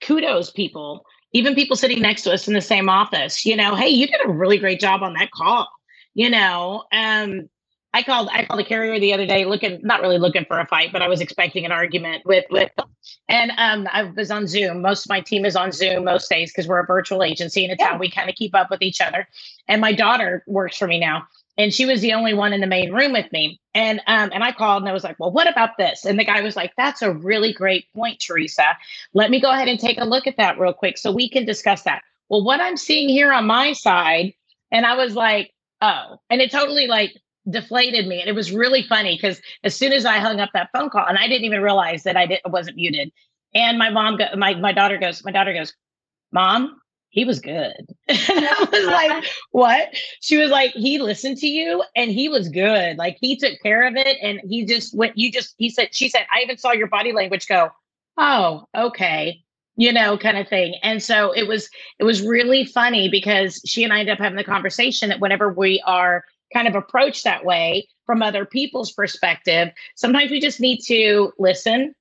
kudos 0.00 0.50
people 0.50 1.04
even 1.32 1.54
people 1.54 1.76
sitting 1.76 2.00
next 2.00 2.22
to 2.22 2.32
us 2.32 2.48
in 2.48 2.54
the 2.54 2.62
same 2.62 2.88
office, 2.88 3.44
you 3.44 3.56
know, 3.56 3.74
hey, 3.74 3.88
you 3.88 4.06
did 4.06 4.20
a 4.24 4.28
really 4.30 4.56
great 4.56 4.80
job 4.80 5.02
on 5.02 5.12
that 5.14 5.30
call. 5.32 5.68
You 6.14 6.30
know, 6.30 6.84
um, 6.92 7.50
I 7.92 8.02
called 8.02 8.28
I 8.32 8.44
called 8.44 8.60
a 8.60 8.64
carrier 8.64 8.98
the 8.98 9.12
other 9.12 9.26
day 9.26 9.44
looking 9.44 9.80
not 9.82 10.00
really 10.00 10.18
looking 10.18 10.44
for 10.44 10.58
a 10.58 10.66
fight, 10.66 10.92
but 10.92 11.02
I 11.02 11.08
was 11.08 11.20
expecting 11.20 11.64
an 11.64 11.72
argument 11.72 12.24
with 12.24 12.44
with 12.50 12.70
and 13.28 13.52
um 13.56 13.88
I 13.92 14.04
was 14.04 14.30
on 14.30 14.46
Zoom. 14.46 14.82
Most 14.82 15.06
of 15.06 15.10
my 15.10 15.20
team 15.20 15.44
is 15.44 15.56
on 15.56 15.72
Zoom 15.72 16.04
most 16.04 16.28
days 16.28 16.52
because 16.52 16.68
we're 16.68 16.80
a 16.80 16.86
virtual 16.86 17.22
agency 17.22 17.64
and 17.64 17.72
it's 17.72 17.80
yeah. 17.80 17.92
how 17.92 17.98
we 17.98 18.10
kind 18.10 18.28
of 18.28 18.36
keep 18.36 18.54
up 18.54 18.70
with 18.70 18.82
each 18.82 19.00
other. 19.00 19.26
And 19.66 19.80
my 19.80 19.92
daughter 19.92 20.44
works 20.46 20.76
for 20.76 20.86
me 20.86 20.98
now 20.98 21.26
and 21.58 21.72
she 21.72 21.86
was 21.86 22.00
the 22.00 22.12
only 22.12 22.34
one 22.34 22.52
in 22.52 22.60
the 22.60 22.66
main 22.66 22.92
room 22.92 23.12
with 23.12 23.30
me. 23.32 23.60
And 23.74 24.00
um, 24.06 24.30
and 24.32 24.42
I 24.44 24.52
called 24.52 24.82
and 24.82 24.88
I 24.88 24.92
was 24.92 25.04
like, 25.04 25.16
"Well, 25.18 25.30
what 25.30 25.48
about 25.48 25.76
this?" 25.78 26.04
And 26.04 26.18
the 26.18 26.24
guy 26.24 26.40
was 26.42 26.56
like, 26.56 26.72
"That's 26.76 27.02
a 27.02 27.12
really 27.12 27.52
great 27.52 27.86
point, 27.94 28.20
Teresa. 28.20 28.76
Let 29.14 29.30
me 29.30 29.40
go 29.40 29.50
ahead 29.50 29.68
and 29.68 29.78
take 29.78 29.98
a 30.00 30.04
look 30.04 30.26
at 30.26 30.36
that 30.38 30.58
real 30.58 30.72
quick 30.72 30.98
so 30.98 31.12
we 31.12 31.28
can 31.28 31.44
discuss 31.44 31.82
that." 31.82 32.02
Well, 32.28 32.44
what 32.44 32.60
I'm 32.60 32.76
seeing 32.76 33.08
here 33.08 33.32
on 33.32 33.46
my 33.46 33.72
side, 33.72 34.32
and 34.72 34.86
I 34.86 34.96
was 34.96 35.14
like, 35.14 35.52
"Oh," 35.82 36.18
and 36.30 36.40
it 36.40 36.50
totally 36.50 36.86
like 36.86 37.16
deflated 37.48 38.06
me, 38.06 38.20
and 38.20 38.28
it 38.28 38.34
was 38.34 38.52
really 38.52 38.82
funny 38.82 39.16
because 39.16 39.40
as 39.64 39.74
soon 39.74 39.92
as 39.92 40.04
I 40.04 40.18
hung 40.18 40.40
up 40.40 40.50
that 40.54 40.70
phone 40.72 40.90
call, 40.90 41.06
and 41.06 41.18
I 41.18 41.28
didn't 41.28 41.44
even 41.44 41.62
realize 41.62 42.02
that 42.04 42.16
I 42.16 42.26
didn't 42.26 42.50
wasn't 42.50 42.76
muted, 42.76 43.12
and 43.54 43.78
my 43.78 43.90
mom, 43.90 44.16
go, 44.18 44.26
my 44.36 44.54
my 44.54 44.72
daughter 44.72 44.98
goes, 44.98 45.24
my 45.24 45.32
daughter 45.32 45.52
goes, 45.54 45.74
"Mom, 46.32 46.80
he 47.16 47.24
was 47.24 47.40
good. 47.40 47.72
and 48.08 48.18
I 48.28 48.68
was 48.70 48.86
like, 48.86 49.24
what? 49.50 49.88
She 50.20 50.36
was 50.36 50.50
like, 50.50 50.70
he 50.72 50.98
listened 50.98 51.38
to 51.38 51.48
you 51.48 51.82
and 51.96 52.10
he 52.10 52.28
was 52.28 52.48
good. 52.50 52.98
Like 52.98 53.16
he 53.20 53.36
took 53.36 53.54
care 53.62 53.88
of 53.88 53.96
it. 53.96 54.18
And 54.22 54.40
he 54.44 54.64
just 54.64 54.94
went, 54.94 55.18
you 55.18 55.32
just, 55.32 55.54
he 55.56 55.70
said, 55.70 55.88
she 55.92 56.08
said, 56.08 56.26
I 56.32 56.42
even 56.42 56.58
saw 56.58 56.72
your 56.72 56.86
body 56.86 57.12
language 57.12 57.48
go, 57.48 57.70
oh, 58.18 58.66
okay. 58.76 59.42
You 59.76 59.92
know, 59.92 60.16
kind 60.18 60.36
of 60.36 60.46
thing. 60.46 60.74
And 60.82 61.02
so 61.02 61.32
it 61.32 61.48
was, 61.48 61.68
it 61.98 62.04
was 62.04 62.20
really 62.20 62.66
funny 62.66 63.08
because 63.08 63.62
she 63.66 63.82
and 63.82 63.92
I 63.92 64.00
ended 64.00 64.12
up 64.12 64.18
having 64.18 64.36
the 64.36 64.44
conversation 64.44 65.08
that 65.08 65.20
whenever 65.20 65.50
we 65.50 65.82
are 65.86 66.22
kind 66.52 66.68
of 66.68 66.74
approached 66.74 67.24
that 67.24 67.44
way 67.44 67.88
from 68.04 68.22
other 68.22 68.44
people's 68.44 68.92
perspective, 68.92 69.70
sometimes 69.96 70.30
we 70.30 70.38
just 70.38 70.60
need 70.60 70.80
to 70.82 71.32
listen, 71.38 71.94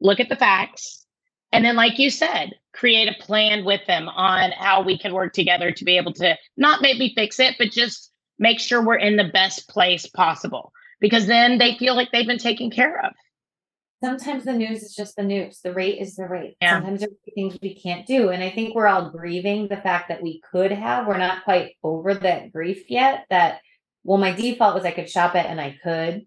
look 0.00 0.20
at 0.20 0.28
the 0.28 0.36
facts, 0.36 1.06
and 1.52 1.64
then, 1.64 1.76
like 1.76 1.98
you 1.98 2.10
said, 2.10 2.52
create 2.78 3.08
a 3.08 3.22
plan 3.22 3.64
with 3.64 3.84
them 3.86 4.08
on 4.08 4.52
how 4.52 4.82
we 4.82 4.96
can 4.96 5.12
work 5.12 5.32
together 5.32 5.72
to 5.72 5.84
be 5.84 5.96
able 5.96 6.12
to 6.12 6.36
not 6.56 6.80
maybe 6.80 7.12
fix 7.16 7.40
it, 7.40 7.56
but 7.58 7.70
just 7.70 8.12
make 8.38 8.60
sure 8.60 8.84
we're 8.84 8.94
in 8.94 9.16
the 9.16 9.24
best 9.24 9.68
place 9.68 10.06
possible 10.06 10.72
because 11.00 11.26
then 11.26 11.58
they 11.58 11.76
feel 11.76 11.96
like 11.96 12.10
they've 12.12 12.26
been 12.26 12.38
taken 12.38 12.70
care 12.70 13.04
of. 13.04 13.12
Sometimes 14.02 14.44
the 14.44 14.52
news 14.52 14.84
is 14.84 14.94
just 14.94 15.16
the 15.16 15.24
news. 15.24 15.60
The 15.60 15.74
rate 15.74 16.00
is 16.00 16.14
the 16.14 16.28
rate. 16.28 16.56
Yeah. 16.62 16.76
Sometimes 16.76 17.00
there 17.00 17.08
are 17.08 17.32
things 17.34 17.58
we 17.60 17.74
can't 17.74 18.06
do. 18.06 18.28
And 18.28 18.44
I 18.44 18.50
think 18.50 18.74
we're 18.74 18.86
all 18.86 19.10
grieving 19.10 19.66
the 19.66 19.76
fact 19.76 20.08
that 20.08 20.22
we 20.22 20.40
could 20.52 20.70
have. 20.70 21.08
We're 21.08 21.18
not 21.18 21.42
quite 21.42 21.72
over 21.82 22.14
that 22.14 22.52
grief 22.52 22.84
yet. 22.88 23.24
That, 23.30 23.60
well, 24.04 24.18
my 24.18 24.30
default 24.30 24.76
was 24.76 24.84
I 24.84 24.92
could 24.92 25.10
shop 25.10 25.34
it 25.34 25.46
and 25.46 25.60
I 25.60 25.76
could. 25.82 26.26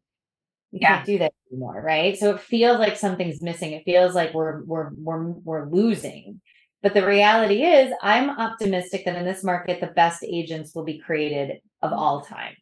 You 0.71 0.79
yeah. 0.81 0.95
can't 0.95 1.05
do 1.05 1.19
that 1.19 1.33
anymore, 1.51 1.81
right? 1.85 2.17
So 2.17 2.31
it 2.31 2.41
feels 2.41 2.79
like 2.79 2.97
something's 2.97 3.41
missing. 3.41 3.73
It 3.73 3.83
feels 3.83 4.15
like 4.15 4.33
we're 4.33 4.63
we're 4.63 4.91
we're 4.95 5.23
we're 5.23 5.69
losing. 5.69 6.41
But 6.81 6.93
the 6.93 7.05
reality 7.05 7.63
is, 7.63 7.93
I'm 8.01 8.29
optimistic 8.31 9.05
that 9.05 9.15
in 9.15 9.25
this 9.25 9.43
market, 9.43 9.81
the 9.81 9.87
best 9.87 10.23
agents 10.23 10.73
will 10.73 10.83
be 10.83 10.99
created 10.99 11.57
of 11.81 11.93
all 11.93 12.21
time. 12.21 12.55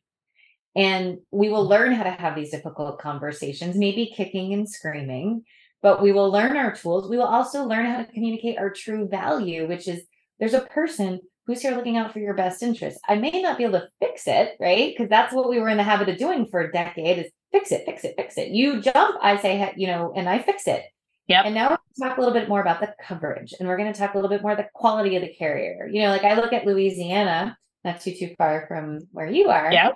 And 0.76 1.20
we 1.32 1.50
will 1.50 1.68
learn 1.68 1.94
how 1.94 2.04
to 2.04 2.12
have 2.12 2.36
these 2.36 2.52
difficult 2.52 3.00
conversations, 3.00 3.76
maybe 3.76 4.14
kicking 4.14 4.54
and 4.54 4.70
screaming, 4.70 5.44
but 5.82 6.02
we 6.02 6.12
will 6.12 6.30
learn 6.30 6.58
our 6.58 6.76
tools. 6.76 7.10
We 7.10 7.18
will 7.18 7.26
also 7.26 7.64
learn 7.64 7.86
how 7.86 7.98
to 7.98 8.12
communicate 8.12 8.58
our 8.58 8.70
true 8.70 9.08
value, 9.08 9.68
which 9.68 9.88
is 9.88 10.04
there's 10.40 10.54
a 10.54 10.62
person 10.62 11.20
who's 11.46 11.62
here 11.62 11.76
looking 11.76 11.98
out 11.98 12.14
for 12.14 12.20
your 12.20 12.34
best 12.34 12.62
interest. 12.62 13.00
I 13.08 13.16
may 13.16 13.42
not 13.42 13.58
be 13.58 13.64
able 13.64 13.80
to 13.80 13.90
fix 14.00 14.28
it, 14.28 14.56
right? 14.60 14.94
Because 14.96 15.10
that's 15.10 15.34
what 15.34 15.50
we 15.50 15.60
were 15.60 15.70
in 15.70 15.78
the 15.78 15.84
habit 15.84 16.10
of 16.10 16.18
doing 16.18 16.48
for 16.52 16.60
a 16.60 16.72
decade 16.72 17.26
is 17.26 17.32
fix 17.52 17.72
it, 17.72 17.86
fix 17.86 18.04
it, 18.04 18.16
fix 18.18 18.38
it. 18.38 18.50
You 18.50 18.82
jump, 18.82 19.18
I 19.22 19.38
say, 19.38 19.74
you 19.76 19.88
know, 19.88 20.14
and 20.16 20.30
I 20.30 20.40
fix 20.40 20.68
it. 20.68 20.84
Yep. 21.28 21.46
And 21.46 21.56
now 21.56 21.70
we're 21.70 22.08
talk 22.08 22.18
a 22.18 22.22
little 22.22 22.34
bit 22.34 22.50
more 22.50 22.62
about 22.62 22.80
the 22.80 22.94
coverage 23.06 23.54
and 23.60 23.68
we're 23.68 23.78
going 23.78 23.92
to 23.92 23.98
talk 23.98 24.14
a 24.14 24.18
little 24.18 24.30
bit 24.30 24.42
more 24.42 24.56
the 24.56 24.68
quality 24.74 25.16
of 25.16 25.22
the 25.22 25.34
carrier. 25.34 25.88
You 25.92 26.02
know, 26.02 26.10
like 26.10 26.24
I 26.24 26.36
look 26.36 26.54
at 26.54 26.66
Louisiana, 26.66 27.58
not 27.84 28.02
too, 28.02 28.14
too 28.14 28.34
far 28.38 28.66
from 28.68 29.02
where 29.12 29.30
you 29.30 29.50
are. 29.50 29.72
Yep. 29.72 29.96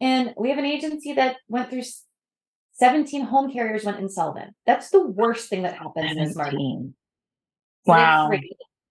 And 0.00 0.34
we 0.36 0.50
have 0.50 0.58
an 0.58 0.64
agency 0.64 1.12
that 1.14 1.36
went 1.48 1.70
through 1.70 1.84
17 2.72 3.22
home 3.22 3.52
carriers 3.52 3.84
went 3.84 4.00
insolvent. 4.00 4.54
That's 4.66 4.90
the 4.90 5.06
worst 5.06 5.48
thing 5.48 5.62
that 5.62 5.74
happens 5.74 6.08
17. 6.08 6.18
in 6.18 6.24
this 6.24 6.36
market. 6.36 6.92
Wow. 7.86 8.32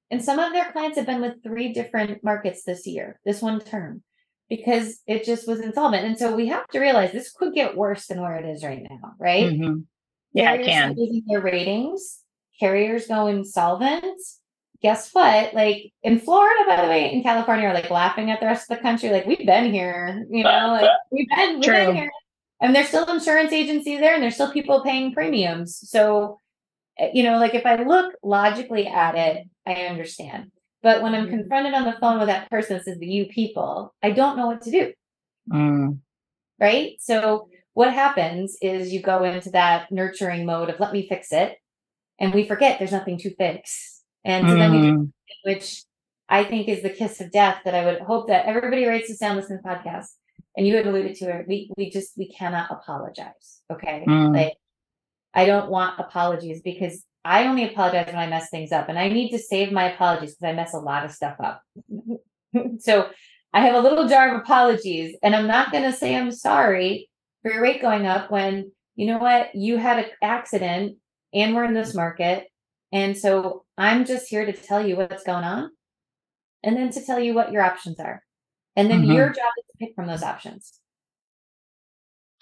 And 0.09 0.23
some 0.23 0.39
of 0.39 0.53
their 0.53 0.71
clients 0.71 0.97
have 0.97 1.05
been 1.05 1.21
with 1.21 1.43
three 1.43 1.73
different 1.73 2.23
markets 2.23 2.63
this 2.63 2.87
year, 2.87 3.19
this 3.25 3.41
one 3.41 3.59
term 3.59 4.01
because 4.49 4.99
it 5.07 5.25
just 5.25 5.47
was 5.47 5.59
insolvent. 5.59 6.05
And 6.05 6.17
so 6.17 6.35
we 6.35 6.47
have 6.47 6.67
to 6.69 6.79
realize 6.79 7.11
this 7.11 7.31
could 7.31 7.53
get 7.53 7.75
worse 7.75 8.07
than 8.07 8.21
where 8.21 8.35
it 8.35 8.45
is 8.45 8.63
right 8.63 8.85
now, 8.89 9.13
right? 9.19 9.51
Mm-hmm. 9.51 9.79
Yeah, 10.33 10.51
carriers 10.51 10.67
it 10.67 10.69
can. 10.69 10.95
Losing 10.97 11.23
their 11.27 11.41
ratings, 11.41 12.19
carriers 12.59 13.07
go 13.07 13.27
insolvent. 13.27 14.21
Guess 14.81 15.11
what? 15.13 15.53
Like 15.53 15.93
in 16.03 16.19
Florida, 16.19 16.63
by 16.67 16.81
the 16.81 16.87
way, 16.87 17.11
in 17.11 17.23
California, 17.23 17.67
are 17.67 17.73
like 17.73 17.89
laughing 17.89 18.29
at 18.29 18.39
the 18.39 18.45
rest 18.45 18.69
of 18.69 18.77
the 18.77 18.83
country. 18.83 19.09
Like 19.09 19.25
we've 19.25 19.45
been 19.45 19.71
here, 19.73 20.25
you 20.29 20.43
know, 20.43 20.77
like 20.79 20.89
we've 21.11 21.27
been, 21.29 21.55
we've 21.55 21.65
been 21.65 21.95
here. 21.95 22.11
And 22.61 22.75
there's 22.75 22.87
still 22.87 23.05
insurance 23.05 23.51
agencies 23.51 23.99
there, 23.99 24.13
and 24.13 24.23
there's 24.23 24.35
still 24.35 24.51
people 24.51 24.81
paying 24.81 25.13
premiums. 25.13 25.77
So, 25.89 26.39
eh, 26.97 27.11
you 27.13 27.23
know, 27.23 27.37
like 27.37 27.53
if 27.53 27.65
I 27.65 27.83
look 27.83 28.15
logically 28.23 28.87
at 28.87 29.15
it, 29.15 29.47
I 29.65 29.73
understand. 29.87 30.51
But 30.85 31.01
when 31.01 31.15
I'm 31.15 31.25
mm. 31.25 31.31
confronted 31.31 31.73
on 31.73 31.85
the 31.85 31.97
phone 31.99 32.19
with 32.19 32.27
that 32.27 32.47
person 32.47 32.77
that 32.77 32.85
says 32.85 32.99
the 32.99 33.07
you 33.07 33.25
people, 33.25 33.95
I 34.03 34.11
don't 34.11 34.37
know 34.37 34.45
what 34.45 34.61
to 34.61 34.69
do. 34.69 34.93
Mm. 35.51 35.97
Right. 36.59 36.97
So 36.99 37.47
what 37.73 37.91
happens 37.91 38.55
is 38.61 38.93
you 38.93 39.01
go 39.01 39.23
into 39.23 39.49
that 39.49 39.91
nurturing 39.91 40.45
mode 40.45 40.69
of 40.69 40.79
let 40.79 40.93
me 40.93 41.07
fix 41.09 41.31
it. 41.31 41.57
And 42.19 42.35
we 42.35 42.47
forget 42.47 42.77
there's 42.77 42.91
nothing 42.91 43.17
to 43.17 43.33
fix. 43.33 44.03
And 44.23 44.47
so 44.47 44.53
mm. 44.53 44.59
then 44.59 44.71
we 44.71 44.81
do, 44.91 45.13
which 45.45 45.83
I 46.29 46.43
think 46.43 46.67
is 46.67 46.83
the 46.83 46.91
kiss 46.91 47.19
of 47.19 47.31
death 47.31 47.61
that 47.65 47.73
I 47.73 47.83
would 47.83 48.01
hope 48.01 48.27
that 48.27 48.45
everybody 48.45 48.85
writes 48.85 49.07
this 49.07 49.17
down, 49.17 49.37
listen 49.37 49.57
to 49.57 49.63
the 49.63 49.67
podcast. 49.67 50.09
And 50.55 50.67
you 50.67 50.75
had 50.75 50.85
alluded 50.85 51.15
to 51.15 51.35
it. 51.35 51.47
We 51.47 51.71
we 51.75 51.89
just 51.89 52.11
we 52.15 52.29
cannot 52.29 52.69
apologize. 52.69 53.61
Okay. 53.73 54.05
Mm. 54.07 54.35
Like 54.35 54.53
I 55.33 55.47
don't 55.47 55.71
want 55.71 55.99
apologies 55.99 56.61
because 56.61 57.03
I 57.25 57.47
only 57.47 57.67
apologize 57.67 58.05
when 58.05 58.17
I 58.17 58.27
mess 58.27 58.49
things 58.51 58.71
up, 58.71 58.87
and 58.87 58.99
I 58.99 59.09
need 59.09 59.31
to 59.31 59.39
save 59.39 59.71
my 59.71 59.91
apologies 59.91 60.35
because 60.35 60.51
I 60.51 60.53
mess 60.53 60.75
a 60.75 60.79
lot 60.79 61.03
of 61.03 61.11
stuff 61.11 61.35
up. 61.39 61.61
so 62.79 63.09
I 63.51 63.61
have 63.61 63.73
a 63.73 63.79
little 63.79 64.07
jar 64.07 64.35
of 64.35 64.41
apologies, 64.41 65.17
and 65.23 65.35
I'm 65.35 65.47
not 65.47 65.71
going 65.71 65.83
to 65.83 65.91
say 65.91 66.15
I'm 66.15 66.31
sorry 66.31 67.09
for 67.41 67.51
your 67.51 67.63
rate 67.63 67.81
going 67.81 68.05
up 68.05 68.29
when 68.29 68.71
you 68.95 69.07
know 69.07 69.17
what 69.17 69.55
you 69.55 69.77
had 69.77 69.99
an 69.99 70.11
accident 70.21 70.97
and 71.33 71.55
we're 71.55 71.65
in 71.65 71.73
this 71.73 71.95
market, 71.95 72.47
and 72.91 73.17
so 73.17 73.65
I'm 73.75 74.05
just 74.05 74.29
here 74.29 74.45
to 74.45 74.53
tell 74.53 74.85
you 74.85 74.95
what's 74.95 75.23
going 75.23 75.43
on, 75.43 75.71
and 76.63 76.77
then 76.77 76.91
to 76.91 77.03
tell 77.03 77.19
you 77.19 77.33
what 77.33 77.51
your 77.51 77.63
options 77.63 77.99
are, 77.99 78.21
and 78.75 78.89
then 78.89 79.01
mm-hmm. 79.01 79.13
your 79.13 79.27
job 79.29 79.51
is 79.57 79.65
to 79.65 79.77
pick 79.79 79.95
from 79.95 80.05
those 80.05 80.21
options. 80.21 80.79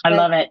I 0.03 0.09
but, 0.09 0.17
love 0.17 0.33
it 0.33 0.49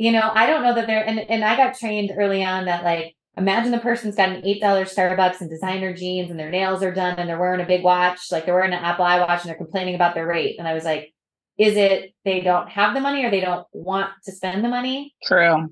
you 0.00 0.12
know, 0.12 0.30
I 0.32 0.46
don't 0.46 0.62
know 0.62 0.74
that 0.74 0.86
they're, 0.86 1.06
and, 1.06 1.20
and 1.20 1.44
I 1.44 1.58
got 1.58 1.78
trained 1.78 2.10
early 2.16 2.42
on 2.42 2.64
that 2.64 2.84
like, 2.84 3.14
imagine 3.36 3.70
the 3.70 3.78
person's 3.78 4.16
got 4.16 4.30
an 4.30 4.40
$8 4.40 4.62
Starbucks 4.62 5.42
and 5.42 5.50
designer 5.50 5.92
jeans 5.92 6.30
and 6.30 6.40
their 6.40 6.48
nails 6.50 6.82
are 6.82 6.90
done 6.90 7.18
and 7.18 7.28
they're 7.28 7.38
wearing 7.38 7.60
a 7.60 7.66
big 7.66 7.82
watch, 7.82 8.32
like 8.32 8.46
they're 8.46 8.54
wearing 8.54 8.72
an 8.72 8.82
Apple 8.82 9.04
Watch 9.04 9.42
and 9.42 9.50
they're 9.50 9.58
complaining 9.58 9.94
about 9.94 10.14
their 10.14 10.26
rate. 10.26 10.58
And 10.58 10.66
I 10.66 10.72
was 10.72 10.84
like, 10.84 11.12
is 11.58 11.76
it 11.76 12.14
they 12.24 12.40
don't 12.40 12.66
have 12.70 12.94
the 12.94 13.00
money 13.02 13.26
or 13.26 13.30
they 13.30 13.40
don't 13.40 13.66
want 13.74 14.08
to 14.24 14.32
spend 14.32 14.64
the 14.64 14.70
money? 14.70 15.14
True. 15.22 15.68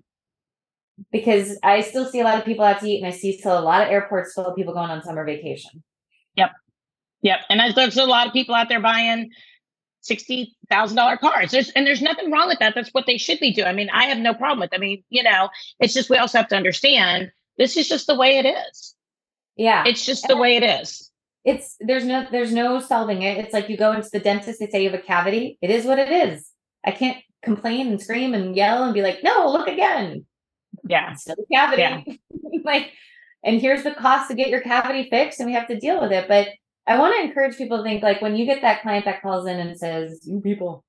Because 1.11 1.59
I 1.63 1.81
still 1.81 2.05
see 2.05 2.21
a 2.21 2.25
lot 2.25 2.37
of 2.37 2.45
people 2.45 2.67
out 2.67 2.81
to 2.81 2.87
eat 2.87 3.03
and 3.03 3.07
I 3.07 3.17
see 3.17 3.39
still 3.39 3.59
a 3.59 3.61
lot 3.61 3.83
of 3.83 3.89
airports 3.89 4.35
full 4.35 4.45
of 4.45 4.55
people 4.57 4.75
going 4.75 4.91
on 4.91 5.03
summer 5.03 5.25
vacation. 5.25 5.83
Yep. 6.37 6.51
Yep. 7.23 7.39
And 7.49 7.75
there's 7.75 7.97
a 7.97 8.05
lot 8.05 8.27
of 8.27 8.35
people 8.35 8.55
out 8.55 8.69
there 8.69 8.83
buying 8.83 9.31
sixty 10.09 10.57
thousand 10.69 10.97
dollar 10.97 11.17
cars. 11.17 11.53
There's 11.53 11.71
and 11.71 11.87
there's 11.87 12.03
nothing 12.03 12.31
wrong 12.31 12.49
with 12.49 12.59
that. 12.59 12.75
That's 12.75 12.91
what 12.91 13.07
they 13.07 13.19
should 13.19 13.39
be 13.39 13.53
doing. 13.53 13.69
I 13.69 13.73
mean, 13.73 13.91
I 13.91 14.07
have 14.07 14.19
no 14.19 14.35
problem 14.35 14.61
with. 14.61 14.73
It. 14.73 14.77
I 14.77 14.79
mean, 14.79 15.05
you 15.11 15.23
know, 15.23 15.51
it's 15.79 15.95
just 15.95 16.11
we 16.11 16.17
also 16.17 16.39
have 16.39 16.49
to 16.49 16.57
understand 16.57 17.31
this 17.59 17.77
is 17.77 17.89
just 17.89 18.07
the 18.07 18.17
way 18.17 18.39
it 18.39 18.47
is. 18.47 18.95
Yeah, 19.57 19.85
it's 19.87 20.05
just 20.05 20.27
the 20.27 20.37
way 20.37 20.57
it 20.57 20.63
is. 20.63 21.11
It's 21.45 21.77
there's 21.81 22.05
no 22.05 22.27
there's 22.31 22.53
no 22.53 22.81
solving 22.81 23.23
it. 23.23 23.39
It's 23.39 23.53
like 23.53 23.69
you 23.69 23.77
go 23.77 23.93
into 23.93 24.09
the 24.13 24.21
dentist, 24.21 24.59
they 24.59 24.67
say 24.67 24.83
you 24.83 24.91
have 24.91 24.99
a 24.99 25.03
cavity. 25.03 25.59
It 25.61 25.71
is 25.71 25.85
what 25.85 25.99
it 25.99 26.11
is. 26.11 26.51
I 26.85 26.91
can't 26.91 27.19
complain 27.43 27.89
and 27.89 28.01
scream 28.01 28.35
and 28.35 28.57
yell 28.57 28.85
and 28.85 28.95
be 28.95 29.03
like, 29.03 29.23
no, 29.23 29.51
look 29.51 29.69
again. 29.69 30.27
Yeah, 30.85 31.15
still 31.15 31.37
a 31.39 31.55
cavity. 31.55 31.83
Yeah. 31.83 32.03
like, 32.65 32.93
and 33.45 33.61
here's 33.61 33.83
the 33.83 33.93
cost 33.93 34.29
to 34.29 34.37
get 34.37 34.49
your 34.49 34.61
cavity 34.61 35.09
fixed, 35.11 35.41
and 35.41 35.47
we 35.47 35.55
have 35.55 35.69
to 35.69 35.79
deal 35.79 36.01
with 36.01 36.13
it. 36.13 36.29
But 36.29 36.49
I 36.89 36.99
want 36.99 37.15
to 37.15 37.23
encourage 37.23 37.59
people 37.59 37.77
to 37.77 37.83
think 37.83 38.03
like 38.03 38.23
when 38.23 38.35
you 38.35 38.47
get 38.47 38.63
that 38.63 38.81
client 38.81 39.05
that 39.05 39.21
calls 39.21 39.47
in 39.47 39.61
and 39.61 39.79
says, 39.79 40.23
You 40.25 40.41
people, 40.41 40.85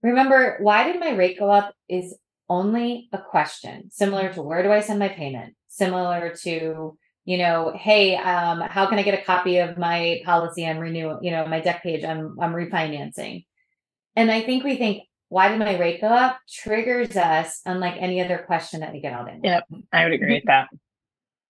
remember, 0.00 0.58
why 0.60 0.84
did 0.84 1.00
my 1.00 1.10
rate 1.10 1.38
go 1.38 1.50
up? 1.50 1.74
Is 1.88 2.16
only 2.48 3.08
a 3.12 3.18
question 3.18 3.90
similar 3.90 4.32
to 4.32 4.42
where 4.42 4.62
do 4.62 4.70
I 4.70 4.80
send 4.80 5.00
my 5.00 5.08
payment? 5.08 5.54
Similar 5.68 6.34
to, 6.42 6.96
you 7.24 7.38
know, 7.38 7.72
hey, 7.76 8.16
um, 8.16 8.60
how 8.60 8.86
can 8.86 8.98
I 8.98 9.02
get 9.02 9.18
a 9.18 9.24
copy 9.24 9.58
of 9.58 9.76
my 9.76 10.20
policy 10.24 10.66
I'm 10.66 10.78
renewing, 10.78 11.18
you 11.22 11.32
know, 11.32 11.46
my 11.46 11.60
deck 11.60 11.82
page 11.82 12.04
I'm 12.04 12.36
I'm 12.40 12.52
refinancing. 12.52 13.44
And 14.14 14.30
I 14.30 14.42
think 14.42 14.62
we 14.62 14.76
think, 14.76 15.04
why 15.30 15.48
did 15.48 15.58
my 15.58 15.78
rate 15.78 16.00
go 16.00 16.08
up? 16.08 16.38
Triggers 16.48 17.16
us 17.16 17.60
unlike 17.64 17.94
any 17.98 18.20
other 18.20 18.38
question 18.46 18.80
that 18.80 18.92
we 18.92 19.00
get 19.00 19.14
all 19.14 19.24
day. 19.24 19.40
Yep, 19.42 19.64
I 19.92 20.04
would 20.04 20.12
agree 20.12 20.34
with 20.34 20.44
that. 20.44 20.68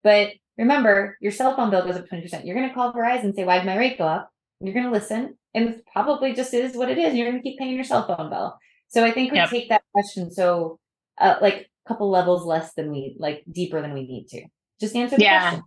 But 0.05 0.31
remember, 0.63 1.17
your 1.21 1.33
cell 1.33 1.57
phone 1.57 1.71
bill 1.71 1.85
goes 1.85 1.97
up 1.97 2.09
20%. 2.09 2.45
You're 2.45 2.57
going 2.57 2.69
to 2.69 2.75
call 2.75 2.93
Verizon 2.93 3.25
and 3.25 3.35
say, 3.35 3.45
why 3.45 3.59
did 3.59 3.67
my 3.67 3.77
rate 3.77 3.99
go 3.99 4.05
up? 4.05 4.31
You're 4.61 4.75
going 4.75 4.87
to 4.87 4.93
listen. 4.93 5.37
And 5.55 5.69
it 5.69 5.85
probably 5.93 6.33
just 6.35 6.55
is 6.55 6.77
what 6.77 6.91
it 6.91 6.99
is. 6.99 7.15
You're 7.15 7.29
going 7.31 7.43
to 7.43 7.43
keep 7.43 7.59
paying 7.59 7.75
your 7.75 7.85
cell 7.85 8.07
phone 8.07 8.31
bill. 8.31 8.57
So 8.89 9.05
I 9.05 9.11
think 9.11 9.33
we 9.33 9.39
yep. 9.39 9.51
take 9.51 9.69
that 9.71 9.83
question 9.93 10.31
so 10.31 10.79
uh, 11.19 11.37
like 11.41 11.71
a 11.85 11.89
couple 11.89 12.11
levels 12.11 12.45
less 12.45 12.75
than 12.75 12.91
we 12.91 13.17
like 13.19 13.43
deeper 13.51 13.81
than 13.81 13.93
we 13.93 14.07
need 14.07 14.29
to. 14.29 14.45
Just 14.81 14.95
answer 14.95 15.17
the 15.17 15.23
yeah. 15.23 15.41
question. 15.41 15.65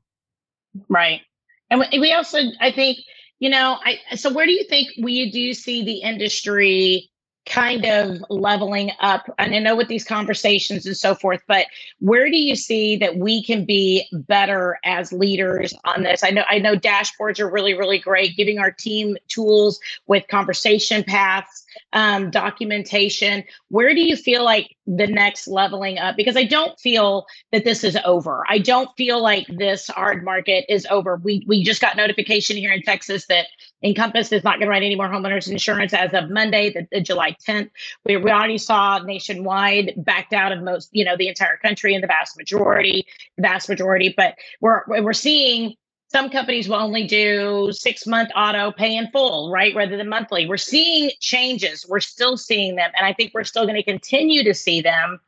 Right. 0.89 1.21
And 1.69 1.83
we 1.99 2.13
also, 2.13 2.39
I 2.59 2.71
think, 2.71 2.97
you 3.39 3.49
know, 3.49 3.77
I 3.83 4.15
so 4.15 4.31
where 4.31 4.45
do 4.45 4.51
you 4.51 4.65
think 4.65 4.89
we 5.01 5.31
do 5.31 5.53
see 5.53 5.83
the 5.83 6.01
industry 6.01 7.09
kind 7.45 7.85
of 7.85 8.23
leveling 8.29 8.91
up. 8.99 9.29
And 9.37 9.53
i 9.53 9.59
know 9.59 9.75
with 9.75 9.87
these 9.87 10.03
conversations 10.03 10.85
and 10.85 10.97
so 10.97 11.13
forth 11.15 11.41
but 11.47 11.67
where 11.99 12.29
do 12.29 12.37
you 12.37 12.55
see 12.55 12.95
that 12.97 13.17
we 13.17 13.43
can 13.43 13.65
be 13.65 14.07
better 14.11 14.79
as 14.83 15.11
leaders 15.11 15.73
on 15.85 16.03
this? 16.03 16.23
I 16.23 16.31
know 16.31 16.43
i 16.49 16.59
know 16.59 16.75
dashboards 16.75 17.39
are 17.39 17.49
really 17.49 17.73
really 17.73 17.99
great 17.99 18.35
giving 18.35 18.59
our 18.59 18.71
team 18.71 19.17
tools 19.27 19.79
with 20.07 20.27
conversation 20.27 21.03
paths 21.03 21.64
um, 21.93 22.29
documentation 22.29 23.43
where 23.69 23.93
do 23.93 24.01
you 24.01 24.15
feel 24.15 24.43
like 24.43 24.75
the 24.87 25.07
next 25.07 25.47
leveling 25.47 25.97
up? 25.97 26.15
Because 26.15 26.37
i 26.37 26.43
don't 26.43 26.79
feel 26.79 27.25
that 27.51 27.63
this 27.63 27.83
is 27.83 27.97
over. 28.05 28.43
I 28.49 28.59
don't 28.59 28.89
feel 28.97 29.21
like 29.21 29.47
this 29.47 29.87
hard 29.87 30.23
market 30.23 30.65
is 30.69 30.85
over. 30.89 31.17
We 31.17 31.43
we 31.47 31.63
just 31.63 31.81
got 31.81 31.97
notification 31.97 32.57
here 32.57 32.71
in 32.71 32.81
texas 32.81 33.25
that 33.27 33.47
encompass 33.83 34.31
is 34.31 34.43
not 34.43 34.53
going 34.53 34.67
to 34.67 34.69
write 34.69 34.83
any 34.83 34.95
more 34.95 35.07
homeowners 35.07 35.49
insurance 35.49 35.93
as 35.93 36.13
of 36.13 36.29
monday 36.29 36.71
the, 36.71 36.87
the 36.91 37.01
july 37.01 37.35
10th 37.47 37.69
we, 38.05 38.17
we 38.17 38.31
already 38.31 38.57
saw 38.57 38.99
nationwide 38.99 39.93
backed 39.97 40.33
out 40.33 40.51
of 40.51 40.63
most 40.63 40.89
you 40.91 41.05
know 41.05 41.15
the 41.17 41.27
entire 41.27 41.57
country 41.57 41.93
and 41.93 42.03
the 42.03 42.07
vast 42.07 42.37
majority 42.37 43.05
vast 43.37 43.69
majority 43.69 44.13
but 44.15 44.35
we're 44.61 44.81
we're 44.87 45.13
seeing 45.13 45.75
some 46.15 46.29
companies 46.29 46.69
will 46.69 46.77
only 46.77 47.03
do 47.05 47.69
six 47.73 48.07
month 48.07 48.29
auto 48.37 48.71
pay 48.71 48.95
in 48.95 49.11
full, 49.11 49.51
right? 49.51 49.75
Rather 49.75 49.97
than 49.97 50.07
monthly. 50.07 50.47
We're 50.47 50.55
seeing 50.55 51.11
changes. 51.19 51.85
We're 51.89 51.99
still 51.99 52.37
seeing 52.37 52.77
them. 52.77 52.89
And 52.95 53.05
I 53.05 53.11
think 53.11 53.33
we're 53.33 53.43
still 53.43 53.65
going 53.65 53.75
to 53.75 53.83
continue 53.83 54.41
to 54.45 54.53
see 54.53 54.79
them. 54.79 55.19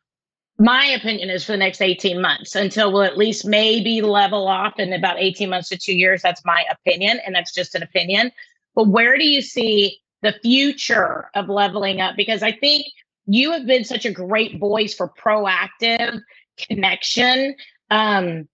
My 0.57 0.85
opinion 0.85 1.29
is 1.29 1.43
for 1.43 1.51
the 1.51 1.57
next 1.57 1.81
18 1.81 2.21
months 2.21 2.55
until 2.55 2.93
we'll 2.93 3.03
at 3.03 3.17
least 3.17 3.45
maybe 3.45 4.01
level 4.01 4.47
off 4.47 4.79
in 4.79 4.93
about 4.93 5.19
18 5.19 5.49
months 5.49 5.67
to 5.69 5.77
two 5.77 5.93
years. 5.93 6.21
That's 6.21 6.45
my 6.45 6.63
opinion. 6.71 7.19
And 7.25 7.35
that's 7.35 7.53
just 7.53 7.75
an 7.75 7.83
opinion. 7.83 8.31
But 8.73 8.87
where 8.87 9.17
do 9.17 9.27
you 9.27 9.41
see 9.41 9.99
the 10.21 10.35
future 10.41 11.29
of 11.35 11.49
leveling 11.49 11.99
up? 11.99 12.15
Because 12.15 12.41
I 12.43 12.53
think 12.53 12.85
you 13.25 13.51
have 13.51 13.65
been 13.65 13.83
such 13.83 14.05
a 14.05 14.11
great 14.11 14.57
voice 14.57 14.93
for 14.93 15.09
proactive 15.09 16.21
connection. 16.57 17.55
Um, 17.91 18.47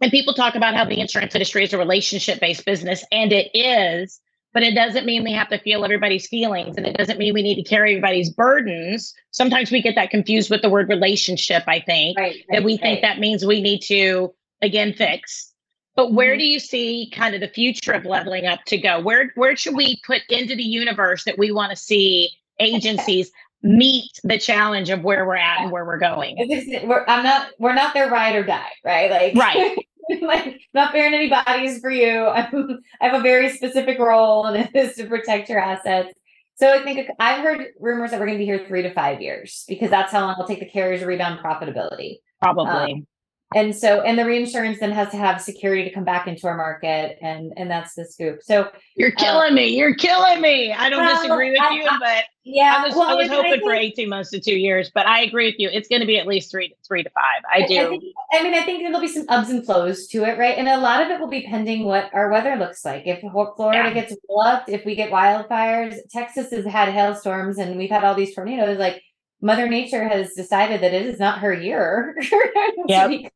and 0.00 0.10
people 0.10 0.34
talk 0.34 0.54
about 0.54 0.74
how 0.74 0.84
the 0.84 1.00
insurance 1.00 1.34
industry 1.34 1.64
is 1.64 1.72
a 1.72 1.78
relationship 1.78 2.40
based 2.40 2.64
business, 2.64 3.04
and 3.12 3.32
it 3.32 3.50
is, 3.54 4.20
but 4.52 4.62
it 4.62 4.74
doesn't 4.74 5.06
mean 5.06 5.22
we 5.22 5.32
have 5.32 5.48
to 5.48 5.58
feel 5.58 5.84
everybody's 5.84 6.26
feelings 6.26 6.76
and 6.76 6.86
it 6.86 6.96
doesn't 6.96 7.18
mean 7.18 7.34
we 7.34 7.42
need 7.42 7.62
to 7.62 7.68
carry 7.68 7.92
everybody's 7.92 8.30
burdens. 8.30 9.14
Sometimes 9.30 9.70
we 9.70 9.80
get 9.80 9.94
that 9.94 10.10
confused 10.10 10.50
with 10.50 10.62
the 10.62 10.68
word 10.68 10.88
relationship, 10.88 11.62
I 11.68 11.80
think, 11.80 12.18
right, 12.18 12.34
right, 12.34 12.44
that 12.50 12.64
we 12.64 12.72
right. 12.72 12.80
think 12.80 13.02
that 13.02 13.20
means 13.20 13.44
we 13.44 13.60
need 13.60 13.80
to, 13.82 14.34
again, 14.60 14.92
fix. 14.92 15.52
But 15.94 16.12
where 16.12 16.32
mm-hmm. 16.32 16.38
do 16.38 16.46
you 16.46 16.60
see 16.60 17.10
kind 17.14 17.34
of 17.34 17.40
the 17.40 17.48
future 17.48 17.92
of 17.92 18.04
leveling 18.04 18.46
up 18.46 18.64
to 18.66 18.78
go? 18.78 19.00
Where 19.00 19.32
where 19.36 19.56
should 19.56 19.76
we 19.76 20.00
put 20.06 20.22
into 20.28 20.56
the 20.56 20.62
universe 20.62 21.24
that 21.24 21.38
we 21.38 21.52
want 21.52 21.70
to 21.70 21.76
see 21.76 22.30
agencies 22.58 23.30
meet 23.62 24.10
the 24.24 24.38
challenge 24.38 24.88
of 24.88 25.02
where 25.02 25.26
we're 25.26 25.36
at 25.36 25.60
and 25.60 25.70
where 25.70 25.84
we're 25.84 25.98
going? 25.98 26.36
We're, 26.84 27.04
I'm 27.06 27.22
not. 27.22 27.50
We're 27.58 27.74
not 27.74 27.94
their 27.94 28.08
ride 28.08 28.34
or 28.34 28.42
die, 28.42 28.70
right? 28.84 29.10
Like 29.10 29.34
right. 29.36 29.76
like 30.22 30.60
not 30.74 30.92
bearing 30.92 31.14
any 31.14 31.28
bodies 31.28 31.80
for 31.80 31.90
you. 31.90 32.26
I'm, 32.26 32.80
I 33.00 33.08
have 33.08 33.20
a 33.20 33.22
very 33.22 33.50
specific 33.50 33.98
role, 33.98 34.46
and 34.46 34.56
it 34.56 34.74
is 34.74 34.96
to 34.96 35.06
protect 35.06 35.48
your 35.48 35.60
assets. 35.60 36.12
So 36.56 36.72
I 36.72 36.82
think 36.84 37.08
I've 37.18 37.42
heard 37.42 37.68
rumors 37.78 38.10
that 38.10 38.20
we're 38.20 38.26
going 38.26 38.38
to 38.38 38.42
be 38.42 38.44
here 38.44 38.64
three 38.68 38.82
to 38.82 38.92
five 38.92 39.22
years 39.22 39.64
because 39.66 39.88
that's 39.88 40.12
how 40.12 40.20
long 40.20 40.32
it'll 40.32 40.46
take 40.46 40.60
the 40.60 40.68
carriers 40.68 41.00
to 41.00 41.06
rebound 41.06 41.40
profitability. 41.40 42.18
Probably. 42.40 42.92
Um, 42.92 43.06
and 43.52 43.74
so 43.74 44.00
and 44.02 44.16
the 44.16 44.24
reinsurance 44.24 44.78
then 44.78 44.92
has 44.92 45.10
to 45.10 45.16
have 45.16 45.40
security 45.40 45.82
to 45.82 45.90
come 45.90 46.04
back 46.04 46.28
into 46.28 46.46
our 46.46 46.56
market 46.56 47.18
and 47.20 47.52
and 47.56 47.68
that's 47.68 47.94
the 47.94 48.04
scoop. 48.04 48.42
So 48.42 48.70
you're 48.94 49.10
killing 49.10 49.52
uh, 49.52 49.56
me. 49.56 49.76
You're 49.76 49.94
killing 49.94 50.40
me. 50.40 50.72
I 50.72 50.88
don't 50.88 51.04
well, 51.04 51.16
disagree 51.16 51.50
with 51.50 51.60
I, 51.60 51.74
you 51.74 51.88
but 51.98 52.24
yeah 52.44 52.76
i 52.78 52.86
was, 52.86 52.94
well, 52.94 53.10
I 53.10 53.14
was 53.14 53.28
hoping 53.28 53.52
think, 53.52 53.62
for 53.62 53.74
18 53.74 54.08
months 54.08 54.30
to 54.30 54.40
two 54.40 54.56
years 54.56 54.90
but 54.94 55.06
i 55.06 55.20
agree 55.22 55.46
with 55.46 55.56
you. 55.58 55.68
It's 55.72 55.88
going 55.88 56.00
to 56.00 56.06
be 56.06 56.18
at 56.18 56.26
least 56.26 56.50
three 56.50 56.74
three 56.86 57.02
to 57.02 57.10
five. 57.10 57.42
I 57.52 57.66
do 57.66 57.80
I, 57.80 57.88
think, 57.88 58.04
I 58.32 58.42
mean 58.42 58.54
i 58.54 58.62
think 58.62 58.82
there'll 58.82 59.00
be 59.00 59.08
some 59.08 59.26
ups 59.28 59.50
and 59.50 59.64
flows 59.64 60.06
to 60.08 60.24
it 60.24 60.38
right? 60.38 60.56
And 60.56 60.68
a 60.68 60.78
lot 60.78 61.02
of 61.02 61.10
it 61.10 61.18
will 61.18 61.28
be 61.28 61.42
pending 61.42 61.84
what 61.84 62.08
our 62.14 62.30
weather 62.30 62.56
looks 62.56 62.84
like. 62.84 63.06
If 63.06 63.20
florida 63.20 63.88
yeah. 63.88 63.92
gets 63.92 64.14
flooded 64.26 64.74
if 64.74 64.84
we 64.84 64.94
get 64.94 65.10
wildfires 65.10 65.96
texas 66.10 66.50
has 66.50 66.64
had 66.64 66.88
hailstorms 66.90 67.58
and 67.58 67.76
we've 67.76 67.90
had 67.90 68.04
all 68.04 68.14
these 68.14 68.34
tornadoes 68.34 68.78
like 68.78 69.02
Mother 69.42 69.68
Nature 69.68 70.06
has 70.06 70.34
decided 70.34 70.82
that 70.82 70.92
it 70.92 71.06
is 71.06 71.18
not 71.18 71.38
her 71.38 71.52
year. 71.52 72.14
yep. 72.86 73.32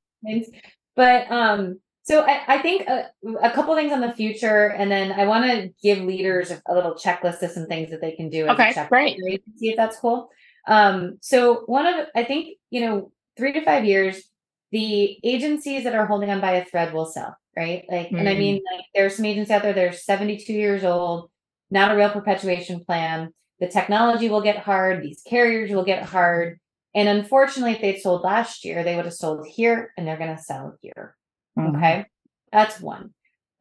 But 0.96 1.30
um, 1.30 1.80
so 2.04 2.22
I, 2.22 2.42
I 2.46 2.58
think 2.58 2.86
a, 2.86 3.06
a, 3.42 3.50
couple 3.50 3.74
things 3.74 3.92
on 3.92 4.00
the 4.00 4.12
future, 4.12 4.68
and 4.68 4.90
then 4.90 5.12
I 5.12 5.24
want 5.26 5.44
to 5.46 5.70
give 5.82 6.04
leaders 6.04 6.50
a, 6.50 6.60
a, 6.68 6.74
little 6.74 6.94
checklist 6.94 7.42
of 7.42 7.50
some 7.50 7.66
things 7.66 7.90
that 7.90 8.00
they 8.00 8.12
can 8.12 8.28
do. 8.28 8.46
okay, 8.48 8.72
great. 8.88 9.42
See 9.56 9.70
if 9.70 9.76
that's 9.76 9.98
cool. 9.98 10.28
Um, 10.68 11.18
so 11.20 11.62
one 11.66 11.86
of 11.86 12.06
I 12.14 12.24
think 12.24 12.58
you 12.70 12.82
know 12.82 13.12
three 13.36 13.52
to 13.52 13.64
five 13.64 13.84
years, 13.84 14.22
the 14.70 15.18
agencies 15.24 15.84
that 15.84 15.94
are 15.94 16.06
holding 16.06 16.30
on 16.30 16.40
by 16.40 16.52
a 16.52 16.64
thread 16.64 16.92
will 16.92 17.06
sell, 17.06 17.36
right? 17.56 17.84
Like, 17.90 18.10
mm. 18.10 18.18
and 18.18 18.28
I 18.28 18.34
mean, 18.34 18.56
mm. 18.56 18.76
like 18.76 18.84
there's 18.94 19.16
some 19.16 19.24
agents 19.24 19.50
out 19.50 19.62
there. 19.62 19.72
They're 19.72 19.92
72 19.92 20.52
years 20.52 20.84
old, 20.84 21.30
not 21.70 21.90
a 21.90 21.96
real 21.96 22.10
perpetuation 22.10 22.84
plan. 22.84 23.32
The 23.60 23.68
technology 23.68 24.28
will 24.28 24.42
get 24.42 24.58
hard. 24.58 25.02
These 25.02 25.22
carriers 25.26 25.70
will 25.70 25.84
get 25.84 26.02
hard. 26.02 26.60
And 26.94 27.08
unfortunately, 27.08 27.72
if 27.72 27.80
they'd 27.80 28.00
sold 28.00 28.22
last 28.22 28.64
year, 28.64 28.84
they 28.84 28.96
would 28.96 29.04
have 29.04 29.14
sold 29.14 29.46
here 29.46 29.92
and 29.96 30.06
they're 30.06 30.16
going 30.18 30.34
to 30.34 30.42
sell 30.42 30.76
here. 30.80 31.16
Mm-hmm. 31.58 31.76
Okay. 31.76 32.06
That's 32.52 32.80
one. 32.80 33.10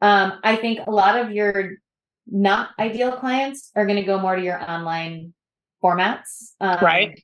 Um, 0.00 0.34
I 0.44 0.56
think 0.56 0.80
a 0.86 0.90
lot 0.90 1.18
of 1.18 1.32
your 1.32 1.72
not 2.26 2.70
ideal 2.78 3.12
clients 3.12 3.70
are 3.74 3.86
going 3.86 3.98
to 3.98 4.04
go 4.04 4.20
more 4.20 4.36
to 4.36 4.42
your 4.42 4.60
online 4.70 5.34
formats. 5.82 6.52
Um, 6.60 6.78
right. 6.80 7.22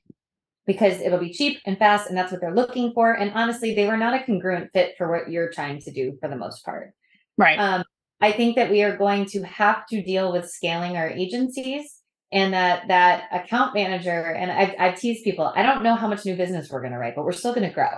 Because 0.67 0.99
it'll 1.01 1.19
be 1.19 1.33
cheap 1.33 1.59
and 1.65 1.77
fast, 1.77 2.07
and 2.07 2.17
that's 2.17 2.31
what 2.31 2.39
they're 2.39 2.53
looking 2.53 2.91
for. 2.93 3.13
And 3.13 3.31
honestly, 3.33 3.73
they 3.73 3.87
were 3.87 3.97
not 3.97 4.13
a 4.13 4.23
congruent 4.23 4.71
fit 4.73 4.93
for 4.97 5.09
what 5.09 5.31
you're 5.31 5.51
trying 5.51 5.79
to 5.81 5.91
do 5.91 6.17
for 6.19 6.29
the 6.29 6.35
most 6.35 6.63
part. 6.63 6.93
Right. 7.37 7.57
Um, 7.57 7.83
I 8.21 8.31
think 8.31 8.55
that 8.55 8.69
we 8.69 8.83
are 8.83 8.95
going 8.95 9.25
to 9.27 9.41
have 9.43 9.87
to 9.87 10.03
deal 10.03 10.31
with 10.31 10.49
scaling 10.49 10.97
our 10.97 11.09
agencies 11.09 12.00
and 12.31 12.53
that 12.53 12.87
that 12.87 13.23
account 13.31 13.73
manager 13.73 14.31
and 14.31 14.51
I've, 14.51 14.73
I've 14.79 14.99
teased 14.99 15.23
people 15.23 15.51
i 15.55 15.63
don't 15.63 15.83
know 15.83 15.95
how 15.95 16.07
much 16.07 16.25
new 16.25 16.35
business 16.35 16.69
we're 16.69 16.81
going 16.81 16.93
to 16.93 16.97
write 16.97 17.15
but 17.15 17.25
we're 17.25 17.31
still 17.31 17.53
going 17.53 17.67
to 17.67 17.73
grow 17.73 17.89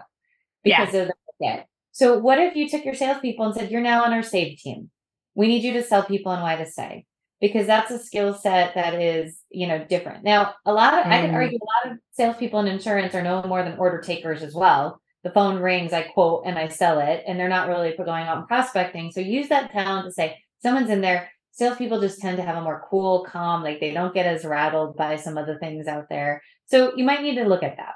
because 0.64 0.94
yeah. 0.94 1.02
of 1.02 1.12
that 1.40 1.68
so 1.92 2.18
what 2.18 2.40
if 2.40 2.56
you 2.56 2.70
took 2.70 2.86
your 2.86 2.96
salespeople 2.96 3.46
and 3.46 3.56
said 3.56 3.72
you're 3.72 3.82
now 3.82 4.04
on 4.04 4.14
our 4.14 4.24
save 4.24 4.58
team 4.58 4.90
we 5.36 5.48
need 5.48 5.64
you 5.64 5.74
to 5.74 5.84
sell 5.84 6.04
people 6.04 6.32
and 6.32 6.42
why 6.42 6.56
to 6.56 6.66
say 6.66 7.06
because 7.42 7.68
that's 7.68 7.92
a 7.92 8.00
skill 8.00 8.34
set 8.34 8.74
that 8.76 8.94
is 8.96 9.42
you 9.50 9.68
know 9.68 9.84
different 9.86 10.24
now 10.24 10.54
a 10.66 10.74
lot 10.74 10.94
of 10.94 11.06
mm. 11.06 11.12
i 11.12 11.22
could 11.22 11.28
mm-hmm. 11.28 11.36
argue 11.36 11.60
a 11.62 11.88
lot 11.88 11.94
of 11.94 12.00
salespeople 12.12 12.60
in 12.60 12.68
insurance 12.68 13.14
are 13.14 13.24
no 13.24 13.44
more 13.44 13.64
than 13.64 13.78
order 13.78 14.00
takers 14.00 14.42
as 14.42 14.56
well 14.56 15.00
the 15.24 15.32
phone 15.32 15.60
rings 15.60 15.94
i 15.94 16.02
quote 16.02 16.44
and 16.46 16.58
i 16.58 16.68
sell 16.68 17.00
it 17.00 17.24
and 17.28 17.40
they're 17.40 17.50
not 17.50 17.68
really 17.68 17.94
going 17.98 18.24
out 18.24 18.38
and 18.38 18.48
prospecting 18.48 19.12
so 19.12 19.20
use 19.20 19.50
that 19.50 19.72
talent 19.72 20.06
to 20.06 20.12
say 20.12 20.38
someone's 20.62 20.90
in 20.90 21.02
there 21.02 21.30
salespeople 21.54 22.02
just 22.02 22.20
tend 22.20 22.38
to 22.38 22.44
have 22.44 22.58
a 22.58 22.62
more 22.62 22.86
cool, 22.90 23.26
calm, 23.30 23.64
like 23.64 23.80
they 23.80 23.92
don't 23.92 24.14
get 24.14 24.26
as 24.26 24.44
rattled 24.44 24.98
by 24.98 25.16
some 25.16 25.38
of 25.38 25.48
the 25.48 25.58
things 25.60 25.88
out 25.88 26.06
there. 26.10 26.42
So 26.66 26.96
you 26.96 27.04
might 27.04 27.22
need 27.22 27.36
to 27.36 27.46
look 27.46 27.64
at 27.64 27.78
that. 27.78 27.94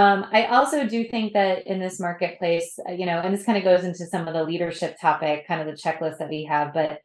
Um, 0.00 0.26
I 0.30 0.46
also 0.46 0.86
do 0.86 1.04
think 1.08 1.32
that 1.32 1.66
in 1.66 1.80
this 1.80 1.98
marketplace, 1.98 2.78
uh, 2.88 2.92
you 2.92 3.06
know, 3.06 3.18
and 3.18 3.34
this 3.34 3.44
kind 3.44 3.58
of 3.58 3.64
goes 3.64 3.82
into 3.82 4.06
some 4.06 4.28
of 4.28 4.34
the 4.34 4.44
leadership 4.44 4.96
topic, 5.00 5.46
kind 5.48 5.60
of 5.60 5.66
the 5.66 5.80
checklist 5.82 6.18
that 6.18 6.28
we 6.28 6.44
have, 6.44 6.74
but 6.74 7.00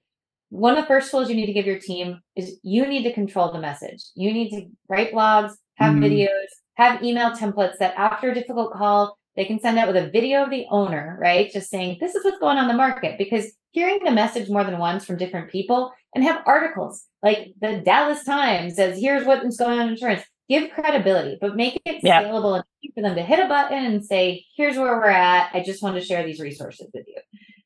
one 0.49 0.77
of 0.77 0.84
the 0.84 0.88
first 0.88 1.09
tools 1.09 1.29
you 1.29 1.36
need 1.36 1.45
to 1.45 1.53
give 1.53 1.65
your 1.65 1.79
team 1.79 2.19
is 2.36 2.59
you 2.61 2.86
need 2.86 3.03
to 3.03 3.13
control 3.13 3.53
the 3.53 3.59
message. 3.59 4.03
You 4.15 4.34
need 4.34 4.49
to 4.49 4.65
write 4.89 5.13
blogs, 5.13 5.53
have 5.75 5.93
mm-hmm. 5.93 6.03
videos, 6.03 6.47
have 6.73 7.01
email 7.01 7.32
templates 7.32 7.77
that 7.79 7.95
after 7.97 8.32
a 8.32 8.36
difficult 8.36 8.73
call, 8.73 9.17
they 9.36 9.45
can 9.45 9.59
send 9.59 9.77
out 9.77 9.88
with 9.88 9.97
a 9.97 10.09
video 10.09 10.43
of 10.43 10.49
the 10.49 10.65
owner, 10.69 11.17
right? 11.21 11.51
Just 11.51 11.69
saying, 11.69 11.97
this 11.99 12.15
is 12.15 12.23
what's 12.23 12.39
going 12.39 12.57
on 12.57 12.65
in 12.65 12.67
the 12.67 12.73
market. 12.73 13.17
Because 13.17 13.51
hearing 13.71 13.99
the 14.03 14.11
message 14.11 14.49
more 14.49 14.63
than 14.63 14.77
once 14.77 15.05
from 15.05 15.17
different 15.17 15.49
people 15.49 15.91
and 16.13 16.23
have 16.23 16.43
articles 16.45 17.05
like 17.23 17.53
the 17.61 17.77
Dallas 17.77 18.23
Times 18.23 18.75
says, 18.75 18.99
here's 18.99 19.25
what's 19.25 19.57
going 19.57 19.79
on 19.79 19.86
in 19.88 19.93
insurance. 19.93 20.23
Give 20.49 20.69
credibility, 20.71 21.38
but 21.39 21.55
make 21.55 21.82
it 21.86 22.03
yep. 22.03 22.25
scalable 22.25 22.55
and 22.55 22.65
for 22.93 23.01
them 23.01 23.15
to 23.15 23.21
hit 23.21 23.39
a 23.39 23.47
button 23.47 23.86
and 23.86 24.03
say, 24.03 24.45
here's 24.55 24.77
where 24.77 24.97
we're 24.97 25.07
at. 25.07 25.49
I 25.53 25.63
just 25.63 25.82
want 25.82 25.95
to 25.95 26.03
share 26.03 26.25
these 26.25 26.41
resources 26.41 26.89
with 26.93 27.05
you 27.07 27.21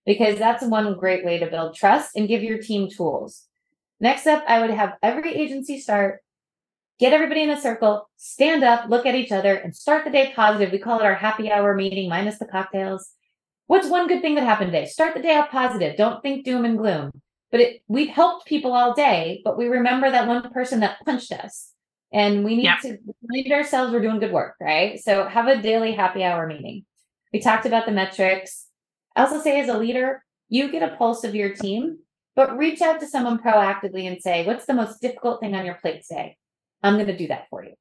because 0.06 0.38
that's 0.38 0.64
one 0.64 0.96
great 0.98 1.26
way 1.26 1.40
to 1.40 1.48
build 1.48 1.76
trust 1.76 2.16
and 2.16 2.28
give 2.28 2.44
your 2.44 2.60
team 2.60 2.90
tools. 2.90 3.48
Next 4.00 4.28
up, 4.28 4.44
I 4.48 4.60
would 4.62 4.70
have 4.70 4.94
every 5.02 5.34
agency 5.34 5.80
start, 5.80 6.22
get 7.00 7.14
everybody 7.14 7.44
in 7.44 7.50
a 7.50 7.60
circle, 7.60 8.10
stand 8.18 8.64
up, 8.64 8.90
look 8.90 9.06
at 9.06 9.16
each 9.16 9.32
other, 9.32 9.56
and 9.56 9.76
start 9.76 10.06
the 10.06 10.12
day 10.12 10.34
positive. 10.36 10.72
We 10.72 10.80
call 10.80 11.00
it 11.00 11.06
our 11.06 11.16
happy 11.16 11.52
hour 11.52 11.76
meeting 11.76 12.10
minus 12.10 12.40
the 12.40 12.46
cocktails. 12.46 13.12
What's 13.68 13.90
one 13.90 14.08
good 14.08 14.22
thing 14.22 14.36
that 14.36 14.44
happened 14.44 14.72
today? 14.72 14.86
Start 14.86 15.16
the 15.16 15.22
day 15.22 15.36
off 15.36 15.50
positive. 15.50 15.98
Don't 15.98 16.22
think 16.22 16.46
doom 16.46 16.66
and 16.66 16.78
gloom. 16.78 17.12
But 17.52 17.62
it, 17.62 17.82
we've 17.88 18.10
helped 18.10 18.48
people 18.48 18.74
all 18.74 18.94
day, 18.94 19.42
but 19.44 19.58
we 19.58 19.68
remember 19.68 20.12
that 20.12 20.28
one 20.28 20.50
person 20.52 20.82
that 20.82 21.04
punched 21.06 21.32
us. 21.32 21.72
And 22.14 22.46
we 22.46 22.56
need 22.56 22.66
yeah. 22.66 22.78
to 22.82 22.98
remind 23.24 23.52
ourselves 23.52 23.92
we're 23.92 24.02
doing 24.02 24.20
good 24.20 24.32
work, 24.32 24.56
right? 24.62 25.00
So 25.00 25.28
have 25.28 25.48
a 25.48 25.62
daily 25.62 25.94
happy 25.94 26.24
hour 26.24 26.48
meeting. 26.48 26.86
We 27.34 27.40
talked 27.40 27.66
about 27.66 27.86
the 27.86 27.92
metrics 27.92 28.66
I 29.16 29.24
also 29.24 29.42
say, 29.42 29.60
as 29.60 29.70
a 29.70 29.78
leader, 29.78 30.24
you 30.50 30.70
get 30.72 30.84
a 30.84 30.96
pulse 30.98 31.24
of 31.24 31.36
your 31.36 31.54
team, 31.54 32.00
but 32.36 32.58
reach 32.58 32.82
out 32.82 33.00
to 33.00 33.08
someone 33.08 33.40
proactively 33.40 34.08
and 34.08 34.22
say, 34.22 34.46
What's 34.46 34.66
the 34.66 34.74
most 34.74 35.02
difficult 35.02 35.40
thing 35.40 35.56
on 35.56 35.66
your 35.66 35.76
plate 35.76 36.04
today? 36.08 36.38
I'm 36.86 36.96
going 36.96 37.08
to 37.08 37.18
do 37.18 37.28
that 37.28 37.48
for 37.50 37.64
you. 37.64 37.74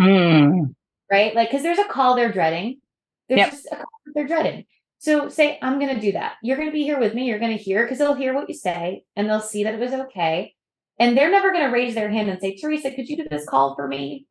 Mm. 0.00 0.74
Right? 1.10 1.34
Like, 1.34 1.50
because 1.50 1.62
there's 1.62 1.78
a 1.78 1.84
call 1.84 2.16
they're 2.16 2.32
dreading. 2.32 2.80
There's 3.28 3.38
yep. 3.38 3.50
just 3.50 3.66
a 3.70 3.76
call 3.76 3.86
they're 4.14 4.26
dreading. 4.26 4.64
So 4.98 5.28
say, 5.28 5.58
I'm 5.62 5.78
going 5.78 5.94
to 5.94 6.00
do 6.00 6.12
that. 6.12 6.34
You're 6.42 6.56
going 6.56 6.68
to 6.68 6.72
be 6.72 6.84
here 6.84 6.98
with 6.98 7.14
me. 7.14 7.26
You're 7.26 7.38
going 7.38 7.56
to 7.56 7.62
hear 7.62 7.84
because 7.84 7.98
they'll 7.98 8.14
hear 8.14 8.34
what 8.34 8.48
you 8.48 8.54
say 8.54 9.04
and 9.16 9.28
they'll 9.28 9.40
see 9.40 9.64
that 9.64 9.74
it 9.74 9.80
was 9.80 9.92
okay. 9.92 10.54
And 10.98 11.16
they're 11.16 11.30
never 11.30 11.52
going 11.52 11.64
to 11.64 11.72
raise 11.72 11.94
their 11.94 12.10
hand 12.10 12.28
and 12.28 12.40
say, 12.40 12.56
Teresa, 12.56 12.90
could 12.90 13.08
you 13.08 13.16
do 13.16 13.28
this 13.28 13.46
call 13.46 13.74
for 13.74 13.88
me? 13.88 14.26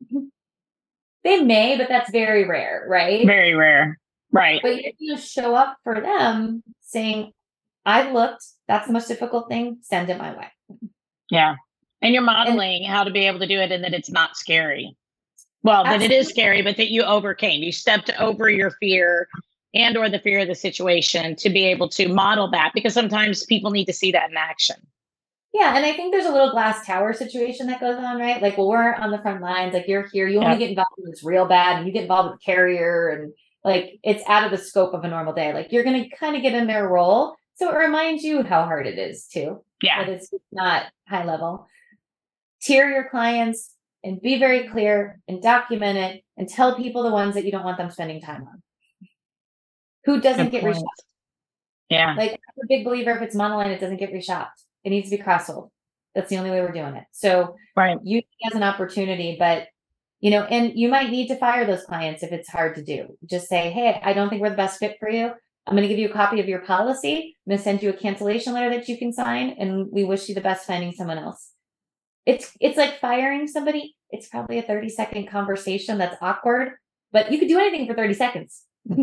they 1.24 1.42
may, 1.42 1.76
but 1.76 1.88
that's 1.88 2.10
very 2.10 2.46
rare, 2.46 2.86
right? 2.88 3.26
Very 3.26 3.54
rare. 3.54 3.98
Right. 4.32 4.60
But 4.62 4.76
you 4.76 5.16
just 5.16 5.30
show 5.30 5.54
up 5.54 5.76
for 5.82 6.00
them 6.00 6.62
saying, 6.80 7.32
I've 7.84 8.12
looked, 8.12 8.44
that's 8.68 8.86
the 8.86 8.92
most 8.92 9.08
difficult 9.08 9.48
thing, 9.48 9.78
send 9.82 10.10
it 10.10 10.18
my 10.18 10.36
way. 10.36 10.52
Yeah. 11.30 11.56
And 12.02 12.14
you're 12.14 12.22
modeling 12.22 12.84
and, 12.84 12.92
how 12.92 13.04
to 13.04 13.10
be 13.10 13.26
able 13.26 13.40
to 13.40 13.46
do 13.46 13.58
it 13.58 13.72
and 13.72 13.84
that 13.84 13.94
it's 13.94 14.10
not 14.10 14.36
scary. 14.36 14.96
Well, 15.62 15.84
absolutely. 15.84 16.08
that 16.08 16.14
it 16.14 16.18
is 16.18 16.28
scary, 16.28 16.62
but 16.62 16.76
that 16.78 16.90
you 16.90 17.02
overcame. 17.02 17.62
You 17.62 17.72
stepped 17.72 18.10
over 18.18 18.48
your 18.48 18.70
fear 18.70 19.28
and 19.74 19.96
or 19.96 20.08
the 20.08 20.18
fear 20.18 20.40
of 20.40 20.48
the 20.48 20.54
situation 20.54 21.36
to 21.36 21.50
be 21.50 21.64
able 21.64 21.88
to 21.90 22.08
model 22.08 22.50
that 22.50 22.72
because 22.74 22.94
sometimes 22.94 23.44
people 23.44 23.70
need 23.70 23.84
to 23.84 23.92
see 23.92 24.10
that 24.12 24.30
in 24.30 24.36
action. 24.36 24.76
Yeah, 25.52 25.76
and 25.76 25.84
I 25.84 25.92
think 25.92 26.12
there's 26.12 26.26
a 26.26 26.32
little 26.32 26.52
glass 26.52 26.86
tower 26.86 27.12
situation 27.12 27.66
that 27.66 27.80
goes 27.80 27.98
on, 27.98 28.20
right? 28.20 28.40
Like, 28.40 28.56
well, 28.56 28.68
we're 28.68 28.94
on 28.94 29.10
the 29.10 29.18
front 29.18 29.42
lines, 29.42 29.74
like 29.74 29.88
you're 29.88 30.06
here, 30.08 30.28
you 30.28 30.38
only 30.38 30.52
yeah. 30.52 30.58
get 30.58 30.70
involved 30.70 30.92
when 30.96 31.10
it's 31.10 31.24
real 31.24 31.44
bad, 31.44 31.78
and 31.78 31.86
you 31.86 31.92
get 31.92 32.02
involved 32.02 32.30
with 32.30 32.40
the 32.40 32.44
carrier 32.44 33.08
and 33.08 33.32
like 33.64 33.98
it's 34.02 34.22
out 34.28 34.44
of 34.44 34.50
the 34.50 34.58
scope 34.58 34.94
of 34.94 35.04
a 35.04 35.08
normal 35.08 35.32
day. 35.32 35.52
Like 35.52 35.72
you're 35.72 35.84
going 35.84 36.02
to 36.02 36.16
kind 36.16 36.36
of 36.36 36.42
get 36.42 36.54
in 36.54 36.66
their 36.66 36.88
role. 36.88 37.36
So 37.56 37.70
it 37.70 37.76
reminds 37.76 38.22
you 38.22 38.42
how 38.42 38.64
hard 38.64 38.86
it 38.86 38.98
is 38.98 39.26
too. 39.26 39.62
Yeah. 39.82 40.04
That 40.04 40.12
it's 40.12 40.30
not 40.50 40.86
high 41.06 41.24
level. 41.24 41.68
Tier 42.62 42.88
your 42.88 43.08
clients 43.08 43.74
and 44.02 44.20
be 44.20 44.38
very 44.38 44.68
clear 44.68 45.20
and 45.28 45.42
document 45.42 45.98
it 45.98 46.24
and 46.36 46.48
tell 46.48 46.76
people 46.76 47.02
the 47.02 47.10
ones 47.10 47.34
that 47.34 47.44
you 47.44 47.52
don't 47.52 47.64
want 47.64 47.78
them 47.78 47.90
spending 47.90 48.20
time 48.20 48.42
on. 48.42 48.62
Who 50.04 50.20
doesn't 50.20 50.46
Good 50.46 50.52
get 50.52 50.62
point. 50.62 50.76
reshopped? 50.76 51.04
Yeah. 51.88 52.14
Like 52.16 52.32
I'm 52.32 52.64
a 52.64 52.66
big 52.68 52.84
believer 52.84 53.10
if 53.10 53.22
it's 53.22 53.36
monoline, 53.36 53.68
it 53.68 53.80
doesn't 53.80 53.98
get 53.98 54.12
reshopped. 54.12 54.48
It 54.84 54.90
needs 54.90 55.10
to 55.10 55.16
be 55.16 55.22
cross 55.22 55.46
sold. 55.46 55.70
That's 56.14 56.30
the 56.30 56.38
only 56.38 56.50
way 56.50 56.60
we're 56.60 56.72
doing 56.72 56.96
it. 56.96 57.04
So 57.12 57.56
right. 57.76 57.98
you 58.02 58.22
as 58.46 58.54
an 58.54 58.62
opportunity, 58.62 59.36
but 59.38 59.68
you 60.20 60.30
know, 60.30 60.44
and 60.44 60.78
you 60.78 60.88
might 60.88 61.10
need 61.10 61.28
to 61.28 61.36
fire 61.36 61.64
those 61.64 61.84
clients 61.84 62.22
if 62.22 62.30
it's 62.30 62.48
hard 62.48 62.76
to 62.76 62.84
do. 62.84 63.16
Just 63.24 63.48
say, 63.48 63.70
hey, 63.70 64.00
I 64.02 64.12
don't 64.12 64.28
think 64.28 64.42
we're 64.42 64.50
the 64.50 64.56
best 64.56 64.78
fit 64.78 64.96
for 65.00 65.08
you. 65.08 65.32
I'm 65.66 65.76
going 65.76 65.82
to 65.82 65.88
give 65.88 65.98
you 65.98 66.08
a 66.08 66.12
copy 66.12 66.40
of 66.40 66.48
your 66.48 66.60
policy. 66.60 67.36
I'm 67.46 67.50
going 67.50 67.58
to 67.58 67.64
send 67.64 67.82
you 67.82 67.90
a 67.90 67.94
cancellation 67.94 68.52
letter 68.52 68.70
that 68.70 68.88
you 68.88 68.98
can 68.98 69.12
sign, 69.12 69.56
and 69.58 69.86
we 69.90 70.04
wish 70.04 70.28
you 70.28 70.34
the 70.34 70.40
best 70.40 70.66
finding 70.66 70.92
someone 70.92 71.18
else. 71.18 71.52
It's 72.26 72.52
it's 72.60 72.76
like 72.76 73.00
firing 73.00 73.48
somebody. 73.48 73.96
It's 74.10 74.28
probably 74.28 74.58
a 74.58 74.62
30 74.62 74.88
second 74.88 75.28
conversation 75.28 75.98
that's 75.98 76.16
awkward, 76.20 76.72
but 77.12 77.32
you 77.32 77.38
could 77.38 77.48
do 77.48 77.58
anything 77.58 77.86
for 77.86 77.94
30 77.94 78.14
seconds. 78.14 78.62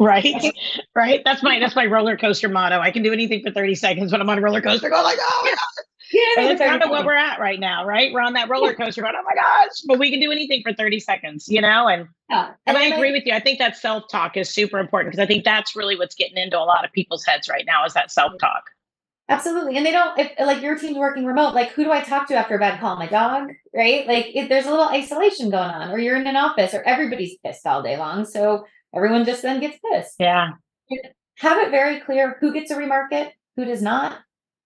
right 0.00 0.52
right 0.96 1.20
that's 1.24 1.40
my 1.42 1.60
that's 1.60 1.76
my 1.76 1.86
roller 1.86 2.16
coaster 2.16 2.48
motto 2.48 2.80
i 2.80 2.90
can 2.90 3.02
do 3.02 3.12
anything 3.12 3.40
for 3.44 3.52
30 3.52 3.76
seconds 3.76 4.10
when 4.10 4.20
i'm 4.20 4.28
on 4.28 4.38
a 4.38 4.40
roller 4.40 4.60
coaster 4.60 4.88
going 4.88 5.04
like 5.04 5.18
oh 5.20 5.40
my 5.44 5.50
god 5.50 5.58
oh 5.60 5.82
yeah, 6.12 6.22
that's 6.36 6.60
kind 6.60 6.82
of 6.82 6.90
what 6.90 7.06
we're 7.06 7.14
at 7.14 7.40
right 7.40 7.58
now, 7.58 7.86
right? 7.86 8.12
We're 8.12 8.20
on 8.20 8.34
that 8.34 8.48
roller 8.48 8.74
coaster 8.74 9.00
going, 9.00 9.14
oh 9.16 9.22
my 9.22 9.34
gosh, 9.34 9.80
but 9.86 9.98
we 9.98 10.10
can 10.10 10.20
do 10.20 10.30
anything 10.30 10.62
for 10.62 10.72
30 10.72 11.00
seconds, 11.00 11.48
you 11.48 11.60
know? 11.60 11.88
And, 11.88 12.06
yeah. 12.28 12.48
and, 12.66 12.76
and 12.76 12.78
I 12.78 12.94
agree 12.94 13.12
with 13.12 13.24
you. 13.24 13.32
I 13.32 13.40
think 13.40 13.58
that 13.58 13.76
self 13.76 14.04
talk 14.10 14.36
is 14.36 14.50
super 14.52 14.78
important 14.78 15.12
because 15.12 15.22
I 15.22 15.26
think 15.26 15.44
that's 15.44 15.74
really 15.74 15.96
what's 15.96 16.14
getting 16.14 16.36
into 16.36 16.58
a 16.58 16.64
lot 16.64 16.84
of 16.84 16.92
people's 16.92 17.24
heads 17.24 17.48
right 17.48 17.64
now 17.66 17.84
is 17.84 17.94
that 17.94 18.10
self 18.10 18.32
talk. 18.38 18.64
Absolutely. 19.28 19.76
And 19.76 19.86
they 19.86 19.92
don't, 19.92 20.18
if 20.18 20.32
like 20.38 20.62
your 20.62 20.76
team's 20.76 20.98
working 20.98 21.24
remote, 21.24 21.54
like 21.54 21.70
who 21.70 21.84
do 21.84 21.92
I 21.92 22.02
talk 22.02 22.28
to 22.28 22.34
after 22.34 22.56
a 22.56 22.58
bad 22.58 22.80
call? 22.80 22.96
My 22.96 23.06
dog, 23.06 23.50
right? 23.74 24.06
Like 24.06 24.26
if 24.34 24.48
there's 24.48 24.66
a 24.66 24.70
little 24.70 24.88
isolation 24.88 25.48
going 25.48 25.70
on, 25.70 25.90
or 25.90 25.98
you're 25.98 26.16
in 26.16 26.26
an 26.26 26.36
office, 26.36 26.74
or 26.74 26.82
everybody's 26.82 27.38
pissed 27.44 27.66
all 27.66 27.82
day 27.82 27.96
long. 27.96 28.24
So 28.24 28.66
everyone 28.94 29.24
just 29.24 29.42
then 29.42 29.60
gets 29.60 29.78
pissed. 29.90 30.16
Yeah. 30.18 30.50
Have 31.38 31.58
it 31.58 31.70
very 31.70 32.00
clear 32.00 32.36
who 32.40 32.52
gets 32.52 32.70
a 32.70 32.76
remarket, 32.76 33.30
who 33.56 33.64
does 33.64 33.80
not, 33.80 34.18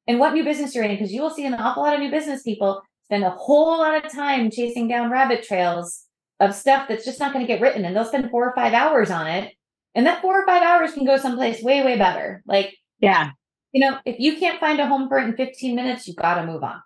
and 0.08 0.18
what 0.18 0.34
new 0.34 0.44
business 0.44 0.74
you're 0.74 0.84
in, 0.84 0.90
because 0.90 1.12
you 1.12 1.22
will 1.22 1.30
see 1.30 1.46
an 1.46 1.54
awful 1.54 1.82
lot 1.82 1.94
of 1.94 2.00
new 2.00 2.10
business 2.10 2.42
people 2.42 2.82
spend 3.04 3.24
a 3.24 3.30
whole 3.30 3.78
lot 3.78 4.04
of 4.04 4.10
time 4.10 4.50
chasing 4.50 4.88
down 4.88 5.10
rabbit 5.10 5.44
trails 5.44 6.04
of 6.40 6.54
stuff 6.54 6.88
that's 6.88 7.04
just 7.04 7.20
not 7.20 7.32
going 7.32 7.46
to 7.46 7.50
get 7.50 7.60
written. 7.60 7.84
And 7.84 7.94
they'll 7.94 8.04
spend 8.04 8.30
four 8.30 8.48
or 8.48 8.54
five 8.54 8.72
hours 8.72 9.10
on 9.10 9.26
it. 9.26 9.54
And 9.94 10.06
that 10.06 10.20
four 10.20 10.40
or 10.40 10.46
five 10.46 10.62
hours 10.62 10.92
can 10.92 11.06
go 11.06 11.16
someplace 11.16 11.62
way, 11.62 11.84
way 11.84 11.96
better. 11.96 12.42
Like, 12.46 12.76
yeah. 13.00 13.30
You 13.76 13.80
know, 13.80 13.98
if 14.06 14.18
you 14.18 14.38
can't 14.38 14.58
find 14.58 14.80
a 14.80 14.86
home 14.86 15.06
for 15.06 15.18
it 15.18 15.24
in 15.24 15.36
15 15.36 15.76
minutes, 15.76 16.08
you 16.08 16.14
got 16.14 16.36
to 16.36 16.46
move 16.46 16.64
on. 16.64 16.80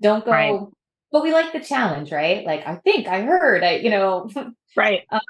Don't 0.00 0.24
go. 0.24 0.32
Right. 0.32 0.60
But 1.12 1.22
we 1.22 1.32
like 1.32 1.52
the 1.52 1.60
challenge, 1.60 2.10
right? 2.10 2.44
Like, 2.44 2.66
I 2.66 2.76
think 2.76 3.06
I 3.06 3.20
heard, 3.20 3.62
I, 3.62 3.76
you 3.76 3.90
know, 3.90 4.28
right. 4.76 5.02
Um, 5.10 5.20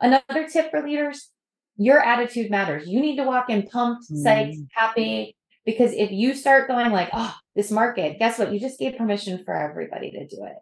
another 0.00 0.48
tip 0.48 0.72
for 0.72 0.82
leaders 0.82 1.30
your 1.76 2.00
attitude 2.00 2.50
matters. 2.50 2.86
You 2.88 3.00
need 3.00 3.16
to 3.16 3.24
walk 3.24 3.50
in 3.50 3.66
pumped, 3.66 4.10
psyched, 4.10 4.56
mm. 4.56 4.66
happy, 4.72 5.36
because 5.64 5.92
if 5.92 6.10
you 6.10 6.34
start 6.34 6.68
going 6.68 6.92
like, 6.92 7.10
oh, 7.12 7.34
this 7.56 7.70
market, 7.70 8.18
guess 8.18 8.38
what? 8.38 8.52
You 8.52 8.60
just 8.60 8.78
gave 8.78 8.96
permission 8.96 9.42
for 9.44 9.54
everybody 9.54 10.10
to 10.12 10.26
do 10.26 10.44
it. 10.44 10.56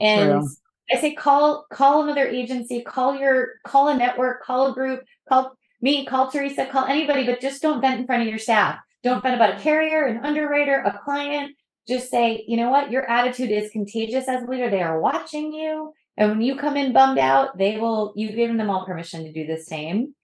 And 0.00 0.40
True. 0.40 0.48
I 0.90 1.00
say 1.00 1.14
call 1.14 1.66
call 1.70 2.02
another 2.02 2.26
agency, 2.26 2.82
call 2.82 3.14
your 3.14 3.48
call 3.64 3.88
a 3.88 3.96
network, 3.96 4.42
call 4.42 4.72
a 4.72 4.74
group, 4.74 5.04
call 5.28 5.52
me, 5.80 6.04
call 6.04 6.30
Teresa, 6.30 6.66
call 6.66 6.86
anybody, 6.86 7.24
but 7.24 7.40
just 7.40 7.62
don't 7.62 7.80
vent 7.80 8.00
in 8.00 8.06
front 8.06 8.22
of 8.22 8.28
your 8.28 8.38
staff. 8.38 8.78
Don't 9.02 9.22
vent 9.22 9.34
about 9.34 9.58
a 9.58 9.62
carrier, 9.62 10.04
an 10.04 10.24
underwriter, 10.24 10.82
a 10.84 10.98
client. 11.04 11.56
Just 11.88 12.10
say, 12.10 12.44
you 12.46 12.56
know 12.56 12.70
what, 12.70 12.90
your 12.90 13.08
attitude 13.10 13.50
is 13.50 13.70
contagious 13.70 14.28
as 14.28 14.42
a 14.42 14.46
leader. 14.46 14.70
They 14.70 14.82
are 14.82 15.00
watching 15.00 15.52
you. 15.52 15.92
And 16.16 16.30
when 16.30 16.40
you 16.42 16.56
come 16.56 16.76
in 16.76 16.92
bummed 16.92 17.18
out, 17.18 17.56
they 17.56 17.78
will, 17.78 18.12
you've 18.14 18.36
given 18.36 18.58
them 18.58 18.70
all 18.70 18.84
permission 18.84 19.24
to 19.24 19.32
do 19.32 19.46
the 19.46 19.58
same. 19.58 20.14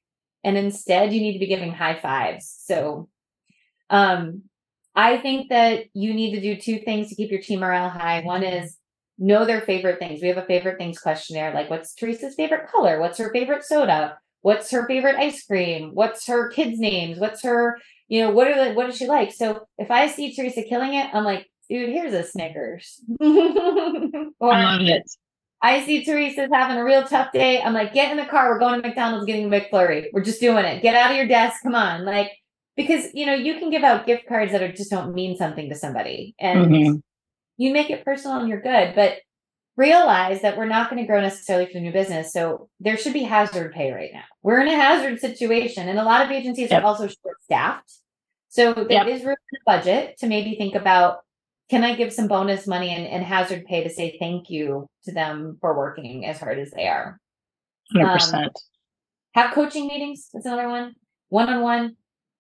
And 0.45 0.57
instead, 0.57 1.13
you 1.13 1.21
need 1.21 1.33
to 1.33 1.39
be 1.39 1.47
giving 1.47 1.73
high 1.73 1.99
fives. 1.99 2.55
So 2.65 3.09
um, 3.91 4.43
I 4.95 5.19
think 5.19 5.49
that 5.49 5.87
you 5.95 6.15
need 6.15 6.35
to 6.35 6.41
do 6.41 6.61
two 6.61 6.79
things 6.79 7.09
to 7.09 7.15
keep 7.15 7.31
your 7.31 7.41
team 7.41 7.61
morale 7.61 7.89
high. 7.89 8.21
One 8.21 8.43
is 8.43 8.77
know 9.19 9.45
their 9.45 9.63
favorite 9.63 9.99
things. 9.99 10.21
We 10.21 10.29
have 10.29 10.37
a 10.37 10.47
favorite 10.47 10.79
things 10.79 10.99
questionnaire, 10.99 11.55
like 11.55 11.71
what's 11.71 11.95
Teresa's 11.95 12.35
favorite 12.35 12.69
color? 12.69 13.01
What's 13.01 13.19
her 13.19 13.33
favorite 13.33 13.65
soda? 13.65 14.19
What's 14.43 14.71
her 14.71 14.87
favorite 14.87 15.17
ice 15.17 15.45
cream? 15.45 15.91
What's 15.95 16.27
her 16.27 16.49
kids' 16.51 16.79
names? 16.79 17.19
What's 17.19 17.43
her, 17.43 17.79
you 18.09 18.23
know, 18.23 18.31
what 18.31 18.49
are 18.49 18.69
the, 18.69 18.75
what 18.75 18.87
does 18.87 18.97
she 18.97 19.07
like? 19.07 19.33
So 19.33 19.67
if 19.79 19.91
I 19.91 20.09
see 20.09 20.35
Teresa 20.35 20.63
killing 20.63 20.95
it, 20.95 21.09
I'm 21.13 21.25
like, 21.25 21.47
dude, 21.69 21.91
here's 21.91 22.13
a 22.13 22.23
Snickers. 22.23 23.01
or, 23.21 24.53
I 24.53 24.77
love 24.77 24.81
it. 24.83 25.03
I 25.63 25.85
see 25.85 26.05
Teresa's 26.05 26.51
having 26.53 26.77
a 26.77 26.85
real 26.85 27.03
tough 27.05 27.33
day. 27.33 27.61
I'm 27.61 27.73
like, 27.73 27.95
get 27.95 28.11
in 28.11 28.19
the 28.19 28.27
car. 28.27 28.51
We're 28.51 28.59
going 28.59 28.83
to 28.83 28.89
McDonald's 28.89 29.27
getting 29.27 29.53
a 29.53 29.61
McFlurry. 29.61 30.07
We're 30.13 30.23
just 30.23 30.41
doing 30.41 30.65
it. 30.65 30.83
Get 30.83 30.95
out 30.95 31.11
of 31.11 31.17
your 31.17 31.27
desk. 31.27 31.63
Come 31.63 31.75
on. 31.75 32.05
Like, 32.05 32.31
because 32.77 33.07
you 33.15 33.27
know 33.27 33.35
you 33.35 33.59
can 33.59 33.71
give 33.71 33.83
out 33.83 34.07
gift 34.07 34.27
cards 34.29 34.53
that 34.53 34.63
are 34.63 34.71
just 34.71 34.91
don't 34.91 35.15
mean 35.15 35.37
something 35.37 35.69
to 35.69 35.75
somebody 35.75 36.35
and 36.39 36.67
mm-hmm. 36.67 36.97
you 37.57 37.73
make 37.73 37.91
it 37.91 38.05
personal 38.05 38.39
and 38.39 38.49
you're 38.49 38.61
good 38.61 38.95
but 38.95 39.15
realize 39.77 40.43
that 40.43 40.57
we're 40.57 40.67
not 40.67 40.89
going 40.89 41.01
to 41.01 41.07
grow 41.07 41.21
necessarily 41.21 41.71
for 41.71 41.79
new 41.79 41.93
business 41.93 42.33
so 42.33 42.69
there 42.81 42.97
should 42.97 43.13
be 43.13 43.23
hazard 43.23 43.73
pay 43.73 43.93
right 43.93 44.11
now 44.13 44.25
we're 44.43 44.61
in 44.61 44.69
a 44.69 44.75
hazard 44.75 45.21
situation 45.21 45.89
and 45.89 45.99
a 45.99 46.05
lot 46.05 46.25
of 46.25 46.31
agencies 46.31 46.71
yep. 46.71 46.83
are 46.83 46.87
also 46.87 47.07
short 47.07 47.43
staffed 47.43 47.93
so 48.49 48.73
there 48.73 48.87
yep. 48.91 49.07
is 49.07 49.25
room 49.25 49.37
in 49.53 49.59
the 49.59 49.59
budget 49.67 50.17
to 50.19 50.27
maybe 50.27 50.57
think 50.57 50.75
about 50.75 51.19
can 51.69 51.85
i 51.85 51.95
give 51.95 52.13
some 52.13 52.29
bonus 52.29 52.67
money 52.67 52.91
and, 52.91 53.07
and, 53.07 53.25
hazard 53.25 53.65
pay 53.67 53.85
to 53.85 53.91
say 53.91 54.17
thank 54.19 54.49
you 54.51 54.87
to 55.05 55.13
them 55.13 55.59
for 55.61 55.77
working 55.77 56.25
as 56.25 56.39
hard 56.39 56.59
as 56.59 56.71
they 56.71 56.87
are 56.87 57.21
100% 57.95 58.35
um, 58.35 58.51
have 59.35 59.55
coaching 59.55 59.87
meetings 59.87 60.29
that's 60.33 60.47
another 60.47 60.69
one 60.69 60.95
one-on-one 61.29 61.97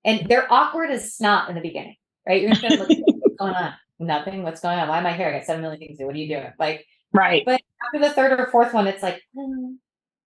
and 0.06 0.28
they're 0.28 0.50
awkward 0.50 0.90
as 0.90 1.14
snot 1.14 1.48
in 1.50 1.56
the 1.56 1.60
beginning, 1.60 1.96
right? 2.26 2.40
You're 2.40 2.52
gonna 2.52 2.76
look, 2.76 2.88
what's 2.88 3.36
going 3.36 3.54
on? 3.54 3.74
Nothing. 3.98 4.44
What's 4.44 4.60
going 4.60 4.78
on? 4.78 4.88
Why 4.88 4.98
am 4.98 5.06
I 5.06 5.14
here? 5.14 5.28
I 5.28 5.38
got 5.38 5.44
seven 5.44 5.62
million 5.62 5.80
things 5.80 5.98
to 5.98 6.04
do. 6.04 6.06
What 6.06 6.14
are 6.14 6.18
you 6.18 6.28
doing? 6.28 6.52
Like, 6.58 6.86
right. 7.12 7.42
But 7.44 7.62
after 7.84 8.08
the 8.08 8.14
third 8.14 8.38
or 8.38 8.46
fourth 8.48 8.72
one, 8.72 8.86
it's 8.86 9.02
like, 9.02 9.22
hmm, 9.34 9.74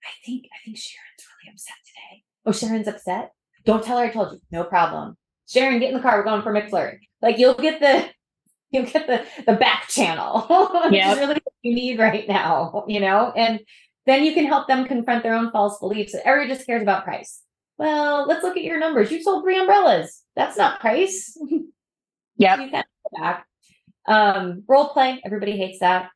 I 0.04 0.10
think 0.24 0.46
I 0.52 0.58
think 0.64 0.76
Sharon's 0.76 1.26
really 1.42 1.52
upset 1.54 1.76
today. 1.84 2.24
Oh, 2.46 2.52
Sharon's 2.52 2.88
upset. 2.88 3.32
Don't 3.64 3.84
tell 3.84 3.98
her 3.98 4.04
I 4.04 4.10
told 4.10 4.32
you. 4.32 4.40
No 4.50 4.64
problem. 4.64 5.16
Sharon, 5.48 5.80
get 5.80 5.90
in 5.90 5.96
the 5.96 6.02
car. 6.02 6.18
We're 6.18 6.24
going 6.24 6.42
for 6.42 6.52
McFlurry. 6.52 6.98
Like 7.20 7.38
you'll 7.38 7.54
get 7.54 7.80
the 7.80 8.08
you'll 8.70 8.86
get 8.86 9.06
the 9.06 9.24
the 9.46 9.58
back 9.58 9.88
channel, 9.88 10.46
yeah, 10.90 11.14
really 11.14 11.34
what 11.34 11.54
you 11.62 11.74
need 11.74 11.98
right 11.98 12.26
now. 12.28 12.84
You 12.88 13.00
know, 13.00 13.32
and 13.36 13.60
then 14.06 14.24
you 14.24 14.34
can 14.34 14.46
help 14.46 14.68
them 14.68 14.86
confront 14.86 15.22
their 15.22 15.34
own 15.34 15.50
false 15.50 15.78
beliefs. 15.78 16.14
Everybody 16.24 16.54
just 16.54 16.66
cares 16.66 16.82
about 16.82 17.04
price 17.04 17.42
well, 17.80 18.26
let's 18.28 18.42
look 18.42 18.58
at 18.58 18.62
your 18.62 18.78
numbers. 18.78 19.10
You 19.10 19.22
sold 19.22 19.42
three 19.42 19.58
umbrellas. 19.58 20.22
That's 20.36 20.56
not 20.56 20.80
price. 20.80 21.36
Yeah. 22.36 22.70
back. 23.20 23.46
Um, 24.06 24.64
role 24.66 24.88
play. 24.88 25.20
Everybody 25.26 25.58
hates 25.58 25.80
that. 25.80 26.08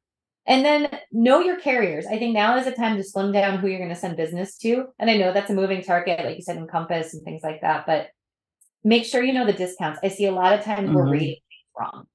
And 0.47 0.64
then 0.64 0.90
know 1.11 1.40
your 1.40 1.59
carriers. 1.59 2.07
I 2.07 2.18
think 2.18 2.34
now 2.34 2.57
is 2.59 2.66
the 2.66 2.72
time 2.72 2.97
to 2.97 3.05
slim 3.05 3.32
down 3.32 3.59
who 3.59 3.66
you're 3.66 3.78
going 3.78 3.88
to 3.88 3.97
send 3.97 4.16
business 4.16 4.59
to. 4.59 4.86
And 4.99 5.09
I 5.09 5.16
know 5.16 5.32
that's 5.32 5.51
a 5.51 5.55
moving 5.55 5.82
target, 5.82 6.24
like 6.24 6.36
you 6.36 6.42
said, 6.42 6.59
Encompass 6.59 7.14
and 7.14 7.24
things 7.24 7.42
like 7.42 7.62
that. 7.62 7.86
But 7.86 8.09
make 8.82 9.07
sure 9.07 9.22
you 9.22 9.32
know 9.32 9.47
the 9.47 9.55
discounts. 9.55 10.01
I 10.03 10.09
see 10.09 10.26
a 10.26 10.32
lot 10.32 10.53
of 10.53 10.64
times 10.64 10.88
mm-hmm. 10.88 10.97
we're 10.97 11.11
rating 11.11 11.36
wrong. 11.78 12.07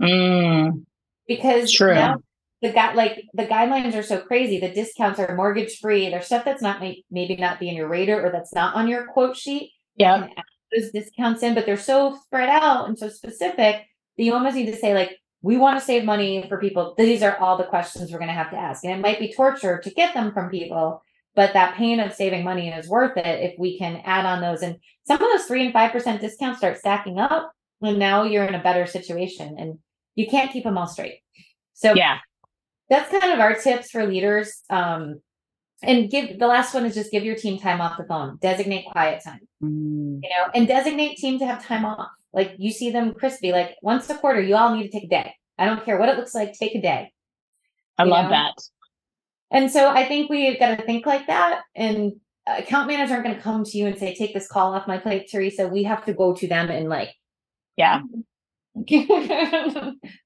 mm. 0.00 0.84
Because 1.28 1.70
True. 1.70 1.94
now 1.94 2.16
the 2.62 2.70
guy 2.70 2.94
like 2.94 3.24
the 3.34 3.44
guidelines 3.44 3.94
are 3.94 4.02
so 4.02 4.20
crazy 4.20 4.58
the 4.58 4.72
discounts 4.72 5.18
are 5.18 5.34
mortgage 5.34 5.78
free 5.78 6.08
there's 6.08 6.26
stuff 6.26 6.44
that's 6.44 6.62
not 6.62 6.80
may, 6.80 7.04
maybe 7.10 7.36
not 7.36 7.58
be 7.58 7.68
in 7.68 7.74
your 7.74 7.88
radar 7.88 8.24
or 8.24 8.30
that's 8.30 8.54
not 8.54 8.74
on 8.74 8.88
your 8.88 9.06
quote 9.08 9.36
sheet 9.36 9.72
yeah 9.96 10.28
those 10.74 10.90
discounts 10.90 11.42
in 11.42 11.54
but 11.54 11.66
they're 11.66 11.76
so 11.76 12.16
spread 12.24 12.48
out 12.48 12.88
and 12.88 12.98
so 12.98 13.08
specific 13.08 13.84
that 14.16 14.24
you 14.24 14.32
almost 14.32 14.54
need 14.56 14.66
to 14.66 14.76
say 14.76 14.94
like 14.94 15.18
we 15.42 15.56
want 15.56 15.78
to 15.78 15.84
save 15.84 16.04
money 16.04 16.44
for 16.48 16.58
people 16.58 16.94
these 16.96 17.22
are 17.22 17.36
all 17.38 17.56
the 17.56 17.64
questions 17.64 18.10
we're 18.10 18.18
going 18.18 18.28
to 18.28 18.34
have 18.34 18.50
to 18.50 18.56
ask 18.56 18.84
and 18.84 18.92
it 18.92 19.00
might 19.00 19.18
be 19.18 19.32
torture 19.32 19.78
to 19.78 19.90
get 19.90 20.14
them 20.14 20.32
from 20.32 20.50
people 20.50 21.02
but 21.34 21.52
that 21.54 21.76
pain 21.76 21.98
of 22.00 22.12
saving 22.12 22.44
money 22.44 22.68
is 22.68 22.88
worth 22.88 23.16
it 23.16 23.40
if 23.40 23.58
we 23.58 23.78
can 23.78 24.02
add 24.04 24.24
on 24.24 24.40
those 24.40 24.62
and 24.62 24.76
some 25.06 25.22
of 25.22 25.30
those 25.30 25.46
three 25.46 25.64
and 25.64 25.72
five 25.72 25.92
percent 25.92 26.20
discounts 26.20 26.58
start 26.58 26.78
stacking 26.78 27.18
up 27.18 27.52
and 27.80 27.98
now 27.98 28.22
you're 28.22 28.44
in 28.44 28.54
a 28.54 28.62
better 28.62 28.86
situation 28.86 29.56
and 29.58 29.78
you 30.14 30.26
can't 30.26 30.52
keep 30.52 30.64
them 30.64 30.78
all 30.78 30.86
straight 30.86 31.20
so 31.74 31.94
yeah 31.94 32.18
that's 32.92 33.10
kind 33.10 33.32
of 33.32 33.40
our 33.40 33.54
tips 33.54 33.90
for 33.90 34.06
leaders. 34.06 34.62
Um, 34.68 35.20
and 35.82 36.10
give 36.10 36.38
the 36.38 36.46
last 36.46 36.74
one 36.74 36.84
is 36.84 36.94
just 36.94 37.10
give 37.10 37.24
your 37.24 37.34
team 37.34 37.58
time 37.58 37.80
off 37.80 37.96
the 37.96 38.04
phone. 38.04 38.38
Designate 38.40 38.84
quiet 38.84 39.24
time. 39.24 39.40
Mm. 39.62 40.20
You 40.22 40.28
know, 40.28 40.50
and 40.54 40.68
designate 40.68 41.16
team 41.16 41.38
to 41.38 41.46
have 41.46 41.64
time 41.64 41.86
off. 41.86 42.10
Like 42.32 42.54
you 42.58 42.72
see 42.72 42.90
them 42.90 43.14
crispy, 43.14 43.52
like 43.52 43.76
once 43.82 44.08
a 44.10 44.16
quarter, 44.16 44.40
you 44.40 44.56
all 44.56 44.74
need 44.74 44.84
to 44.84 44.90
take 44.90 45.04
a 45.04 45.08
day. 45.08 45.34
I 45.58 45.66
don't 45.66 45.84
care 45.84 45.98
what 45.98 46.08
it 46.08 46.16
looks 46.16 46.34
like, 46.34 46.52
take 46.52 46.74
a 46.74 46.80
day. 46.80 47.12
I 47.98 48.04
love 48.04 48.24
know? 48.24 48.30
that. 48.30 48.54
And 49.50 49.70
so 49.70 49.90
I 49.90 50.06
think 50.06 50.30
we've 50.30 50.58
got 50.58 50.78
to 50.78 50.84
think 50.84 51.04
like 51.04 51.26
that. 51.26 51.62
And 51.76 52.14
account 52.46 52.88
managers 52.88 53.12
aren't 53.12 53.24
going 53.24 53.36
to 53.36 53.42
come 53.42 53.64
to 53.64 53.78
you 53.78 53.86
and 53.86 53.98
say, 53.98 54.14
take 54.14 54.32
this 54.32 54.48
call 54.48 54.74
off 54.74 54.88
my 54.88 54.98
plate, 54.98 55.28
Teresa. 55.30 55.68
We 55.68 55.82
have 55.84 56.04
to 56.06 56.14
go 56.14 56.34
to 56.34 56.48
them 56.48 56.70
and 56.70 56.88
like, 56.88 57.10
yeah, 57.76 58.00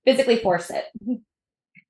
physically 0.05 0.37
force 0.37 0.71
it. 0.71 0.85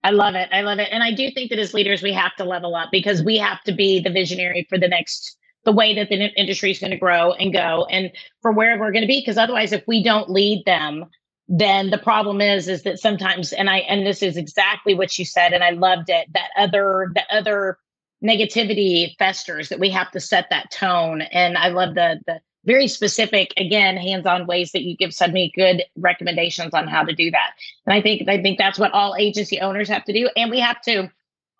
I 0.03 0.11
love 0.11 0.35
it. 0.35 0.49
I 0.53 0.63
love 0.63 0.79
it. 0.79 0.89
And 0.91 1.03
I 1.03 1.13
do 1.13 1.31
think 1.31 1.51
that 1.51 1.59
as 1.59 1.75
leaders, 1.75 2.03
we 2.03 2.13
have 2.13 2.35
to 2.37 2.45
level 2.45 2.75
up 2.75 2.91
because 2.93 3.23
we 3.23 3.37
have 3.39 3.63
to 3.65 3.73
be 3.73 4.01
the 4.01 4.11
visionary 4.11 4.67
for 4.69 4.79
the 4.79 4.89
next, 4.89 5.37
the 5.67 5.73
way 5.73 5.95
that 5.95 6.09
the 6.09 6.33
industry 6.41 6.71
is 6.71 6.79
going 6.79 6.93
to 6.93 6.97
grow 6.97 7.33
and 7.33 7.53
go 7.53 7.87
and 7.91 8.11
for 8.41 8.53
where 8.53 8.79
we're 8.79 8.93
going 8.93 9.03
to 9.03 9.09
be. 9.09 9.21
Because 9.21 9.37
otherwise, 9.37 9.73
if 9.73 9.87
we 9.87 10.03
don't 10.03 10.31
lead 10.31 10.65
them, 10.65 11.05
then 11.49 11.91
the 11.91 11.99
problem 11.99 12.41
is, 12.41 12.69
is 12.69 12.83
that 12.85 12.99
sometimes, 12.99 13.53
and 13.53 13.69
I, 13.69 13.79
and 13.81 14.07
this 14.07 14.23
is 14.23 14.37
exactly 14.37 14.95
what 14.95 15.19
you 15.19 15.25
said, 15.25 15.53
and 15.53 15.63
I 15.63 15.71
loved 15.71 16.09
it, 16.09 16.33
that 16.33 16.49
other, 16.57 17.13
the 17.15 17.23
other 17.31 17.79
negativity 18.25 19.17
festers 19.19 19.69
that 19.69 19.79
we 19.79 19.91
have 19.91 20.11
to 20.13 20.21
set 20.21 20.47
that 20.51 20.71
tone. 20.71 21.21
And 21.21 21.59
I 21.59 21.69
love 21.69 21.95
the, 21.95 22.21
the, 22.27 22.41
very 22.65 22.89
specific, 22.89 23.55
again, 23.57 23.97
hands-on 23.97 24.47
ways 24.47 24.73
that 24.73 24.83
you 24.83 24.97
give 24.97 25.15
so 25.15 25.29
many 25.29 25.53
good 25.55 25.85
recommendations 25.97 26.75
on 26.75 26.89
how 26.89 27.05
to 27.05 27.15
do 27.15 27.31
that. 27.31 27.53
And 27.87 27.95
I 27.95 28.03
think 28.03 28.29
I 28.29 28.43
think 28.43 28.59
that's 28.59 28.79
what 28.79 28.91
all 28.91 29.15
agency 29.17 29.61
owners 29.61 29.89
have 29.89 30.05
to 30.07 30.13
do. 30.13 30.29
And 30.37 30.51
we 30.51 30.59
have 30.59 30.83
to 30.83 31.09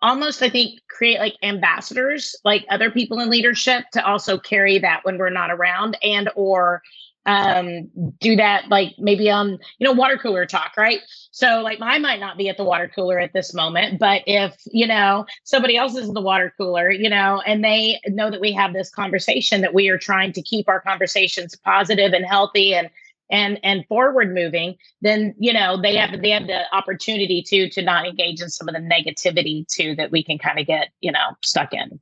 almost, 0.01 0.41
I 0.41 0.49
think, 0.49 0.79
create 0.89 1.19
like 1.19 1.35
ambassadors, 1.43 2.35
like 2.43 2.65
other 2.69 2.91
people 2.91 3.19
in 3.19 3.29
leadership 3.29 3.85
to 3.93 4.05
also 4.05 4.37
carry 4.37 4.79
that 4.79 5.01
when 5.03 5.17
we're 5.17 5.29
not 5.29 5.51
around 5.51 5.97
and 6.03 6.29
or 6.35 6.81
um, 7.27 7.89
do 8.19 8.37
that 8.37 8.69
like 8.69 8.95
maybe 8.97 9.29
on 9.29 9.59
you 9.79 9.85
know 9.85 9.91
water 9.91 10.17
cooler 10.17 10.45
talk 10.45 10.71
right? 10.77 11.01
So 11.31 11.61
like 11.61 11.77
i 11.81 11.99
might 11.99 12.19
not 12.19 12.37
be 12.37 12.49
at 12.49 12.57
the 12.57 12.63
water 12.63 12.89
cooler 12.93 13.19
at 13.19 13.33
this 13.33 13.53
moment 13.53 13.99
but 13.99 14.23
if 14.25 14.55
you 14.71 14.87
know 14.87 15.25
somebody 15.43 15.77
else 15.77 15.95
is 15.95 16.07
in 16.07 16.13
the 16.15 16.21
water 16.21 16.51
cooler 16.57 16.89
you 16.89 17.09
know 17.09 17.41
and 17.45 17.63
they 17.63 17.99
know 18.07 18.31
that 18.31 18.41
we 18.41 18.53
have 18.53 18.73
this 18.73 18.89
conversation 18.89 19.61
that 19.61 19.73
we 19.73 19.89
are 19.89 19.99
trying 19.99 20.31
to 20.33 20.41
keep 20.41 20.67
our 20.67 20.81
conversations 20.81 21.55
positive 21.55 22.13
and 22.13 22.25
healthy 22.25 22.73
and 22.73 22.89
and 23.29 23.59
and 23.63 23.85
forward 23.87 24.33
moving 24.33 24.75
then 25.01 25.33
you 25.37 25.53
know 25.53 25.79
they 25.81 25.95
have 25.95 26.21
they 26.21 26.29
have 26.29 26.47
the 26.47 26.61
opportunity 26.73 27.41
to 27.41 27.69
to 27.69 27.81
not 27.81 28.07
engage 28.07 28.41
in 28.41 28.49
some 28.49 28.67
of 28.67 28.75
the 28.75 28.81
negativity 28.81 29.67
too 29.67 29.95
that 29.95 30.11
we 30.11 30.23
can 30.23 30.37
kind 30.37 30.59
of 30.59 30.65
get 30.65 30.89
you 31.01 31.11
know 31.11 31.35
stuck 31.43 31.73
in 31.73 31.99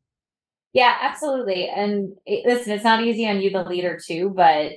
yeah 0.73 0.97
absolutely 1.01 1.67
and 1.67 2.13
it, 2.25 2.45
listen 2.45 2.73
it's 2.73 2.83
not 2.83 3.03
easy 3.03 3.27
on 3.27 3.41
you 3.41 3.49
the 3.49 3.63
leader 3.63 3.99
too 4.03 4.29
but 4.29 4.73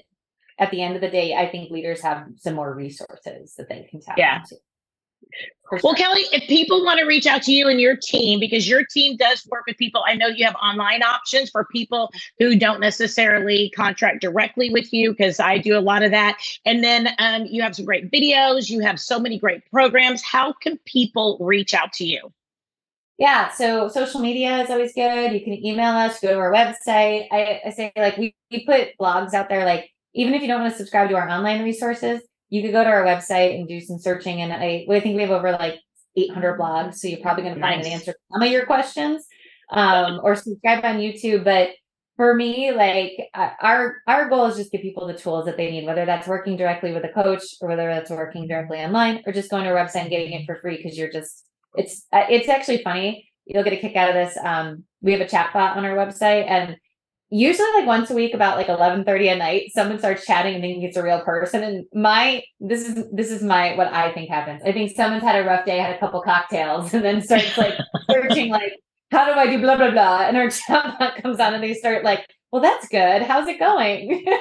at 0.58 0.70
the 0.70 0.82
end 0.82 0.96
of 0.96 1.00
the 1.00 1.08
day, 1.08 1.34
I 1.34 1.48
think 1.48 1.70
leaders 1.70 2.00
have 2.02 2.26
some 2.36 2.54
more 2.54 2.74
resources 2.74 3.54
that 3.56 3.68
they 3.68 3.86
can 3.88 4.00
tap 4.00 4.18
yeah. 4.18 4.40
into. 4.40 4.56
Well, 5.82 5.94
Kelly, 5.94 6.22
if 6.32 6.48
people 6.48 6.82
want 6.82 6.98
to 6.98 7.04
reach 7.04 7.26
out 7.26 7.42
to 7.42 7.52
you 7.52 7.68
and 7.68 7.78
your 7.78 7.94
team, 7.94 8.40
because 8.40 8.66
your 8.66 8.84
team 8.86 9.16
does 9.16 9.46
work 9.50 9.64
with 9.66 9.76
people, 9.76 10.02
I 10.06 10.14
know 10.14 10.26
you 10.26 10.46
have 10.46 10.54
online 10.54 11.02
options 11.02 11.50
for 11.50 11.66
people 11.66 12.10
who 12.38 12.58
don't 12.58 12.80
necessarily 12.80 13.70
contract 13.76 14.22
directly 14.22 14.70
with 14.70 14.90
you, 14.94 15.10
because 15.10 15.38
I 15.38 15.58
do 15.58 15.76
a 15.76 15.80
lot 15.80 16.02
of 16.02 16.10
that. 16.10 16.38
And 16.64 16.82
then 16.82 17.10
um, 17.18 17.44
you 17.44 17.62
have 17.62 17.76
some 17.76 17.84
great 17.84 18.10
videos, 18.10 18.70
you 18.70 18.80
have 18.80 18.98
so 18.98 19.20
many 19.20 19.38
great 19.38 19.62
programs. 19.70 20.22
How 20.22 20.54
can 20.54 20.78
people 20.86 21.36
reach 21.38 21.74
out 21.74 21.92
to 21.94 22.04
you? 22.06 22.32
Yeah, 23.18 23.50
so 23.50 23.88
social 23.88 24.20
media 24.20 24.62
is 24.62 24.70
always 24.70 24.94
good. 24.94 25.32
You 25.32 25.42
can 25.42 25.52
email 25.52 25.92
us, 25.92 26.18
go 26.20 26.28
to 26.28 26.38
our 26.38 26.52
website. 26.52 27.26
I, 27.30 27.60
I 27.66 27.70
say, 27.70 27.92
like, 27.96 28.16
we, 28.16 28.34
we 28.50 28.64
put 28.64 28.96
blogs 28.98 29.34
out 29.34 29.50
there 29.50 29.66
like 29.66 29.90
even 30.14 30.34
if 30.34 30.42
you 30.42 30.48
don't 30.48 30.62
want 30.62 30.72
to 30.72 30.78
subscribe 30.78 31.08
to 31.10 31.16
our 31.16 31.28
online 31.28 31.62
resources, 31.62 32.22
you 32.50 32.62
could 32.62 32.72
go 32.72 32.82
to 32.82 32.90
our 32.90 33.04
website 33.04 33.54
and 33.54 33.68
do 33.68 33.80
some 33.80 33.98
searching. 33.98 34.40
And 34.40 34.52
I, 34.52 34.86
I 34.90 35.00
think 35.00 35.16
we 35.16 35.22
have 35.22 35.30
over 35.30 35.52
like 35.52 35.80
800 36.16 36.58
blogs. 36.58 36.96
So 36.96 37.08
you're 37.08 37.20
probably 37.20 37.44
going 37.44 37.54
to 37.54 37.60
find 37.60 37.78
nice. 37.78 37.86
an 37.86 37.92
answer 37.92 38.12
to 38.12 38.18
some 38.32 38.42
of 38.42 38.50
your 38.50 38.66
questions 38.66 39.26
um, 39.70 40.20
or 40.22 40.34
subscribe 40.34 40.84
on 40.84 40.98
YouTube. 40.98 41.44
But 41.44 41.70
for 42.16 42.34
me, 42.34 42.72
like 42.72 43.12
our 43.34 43.98
our 44.06 44.28
goal 44.28 44.46
is 44.46 44.56
just 44.56 44.72
give 44.72 44.82
people 44.82 45.06
the 45.06 45.14
tools 45.14 45.44
that 45.44 45.56
they 45.56 45.70
need, 45.70 45.86
whether 45.86 46.04
that's 46.04 46.26
working 46.26 46.56
directly 46.56 46.92
with 46.92 47.04
a 47.04 47.10
coach 47.10 47.42
or 47.60 47.68
whether 47.68 47.86
that's 47.88 48.10
working 48.10 48.48
directly 48.48 48.78
online 48.78 49.22
or 49.24 49.32
just 49.32 49.50
going 49.50 49.64
to 49.64 49.70
our 49.70 49.76
website 49.76 50.02
and 50.02 50.10
getting 50.10 50.32
it 50.32 50.44
for 50.44 50.56
free 50.56 50.76
because 50.76 50.98
you're 50.98 51.12
just 51.12 51.44
it's 51.76 52.06
it's 52.12 52.48
actually 52.48 52.82
funny. 52.82 53.30
You'll 53.46 53.62
get 53.62 53.72
a 53.72 53.76
kick 53.76 53.94
out 53.94 54.08
of 54.10 54.14
this. 54.14 54.36
Um, 54.42 54.84
we 55.00 55.12
have 55.12 55.20
a 55.20 55.28
chat 55.28 55.52
bot 55.52 55.76
on 55.76 55.84
our 55.84 55.96
website 55.96 56.48
and 56.48 56.76
usually 57.30 57.70
like 57.74 57.86
once 57.86 58.10
a 58.10 58.14
week 58.14 58.34
about 58.34 58.56
like 58.56 58.68
11 58.68 59.04
30 59.04 59.28
at 59.28 59.38
night 59.38 59.70
someone 59.74 59.98
starts 59.98 60.24
chatting 60.24 60.54
and 60.54 60.62
thinking 60.62 60.82
it's 60.82 60.96
a 60.96 61.02
real 61.02 61.20
person. 61.20 61.62
And 61.62 61.84
my 61.92 62.42
this 62.60 62.88
is 62.88 63.04
this 63.12 63.30
is 63.30 63.42
my 63.42 63.76
what 63.76 63.88
i 63.88 64.12
think 64.12 64.30
happens. 64.30 64.62
I 64.64 64.72
think 64.72 64.94
someone's 64.94 65.22
had 65.22 65.36
a 65.36 65.46
rough 65.46 65.64
day 65.64 65.78
had 65.78 65.94
a 65.94 65.98
couple 65.98 66.22
cocktails 66.22 66.92
and 66.94 67.04
then 67.04 67.22
starts 67.22 67.56
like 67.58 67.74
searching 68.10 68.50
like 68.50 68.72
how 69.10 69.24
do 69.26 69.32
i 69.32 69.46
do 69.46 69.60
blah 69.60 69.76
blah 69.76 69.90
blah? 69.90 70.26
And 70.26 70.36
our 70.36 70.46
chatbot 70.48 71.22
comes 71.22 71.40
on 71.40 71.54
and 71.54 71.62
they 71.62 71.74
start 71.74 72.04
like 72.04 72.26
well 72.52 72.62
that's 72.62 72.88
good. 72.88 73.22
How's 73.22 73.48
it 73.48 73.58
going? 73.58 74.24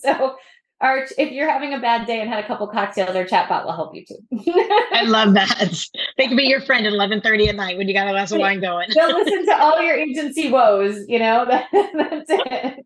So 0.00 0.36
our 0.80 1.06
if 1.18 1.32
you're 1.32 1.50
having 1.50 1.74
a 1.74 1.80
bad 1.80 2.06
day 2.06 2.20
and 2.20 2.30
had 2.30 2.42
a 2.42 2.46
couple 2.46 2.66
cocktails, 2.68 3.14
our 3.16 3.24
chatbot 3.24 3.64
will 3.64 3.72
help 3.72 3.94
you 3.94 4.04
too. 4.04 4.18
I 4.92 5.02
love 5.04 5.34
that. 5.34 5.84
They 6.16 6.26
can 6.26 6.36
be 6.36 6.44
your 6.44 6.60
friend 6.60 6.86
at 6.86 6.92
eleven 6.92 7.20
thirty 7.20 7.48
at 7.48 7.56
night 7.56 7.76
when 7.76 7.88
you 7.88 7.94
got 7.94 8.06
a 8.06 8.12
glass 8.12 8.30
of 8.30 8.38
wine 8.38 8.60
going. 8.60 8.88
They'll 8.94 9.14
listen 9.14 9.46
to 9.46 9.60
all 9.60 9.82
your 9.82 9.96
agency 9.96 10.50
woes. 10.50 11.04
You 11.08 11.18
know, 11.18 11.44
that, 11.46 11.66
that's 11.72 12.30
it. 12.30 12.84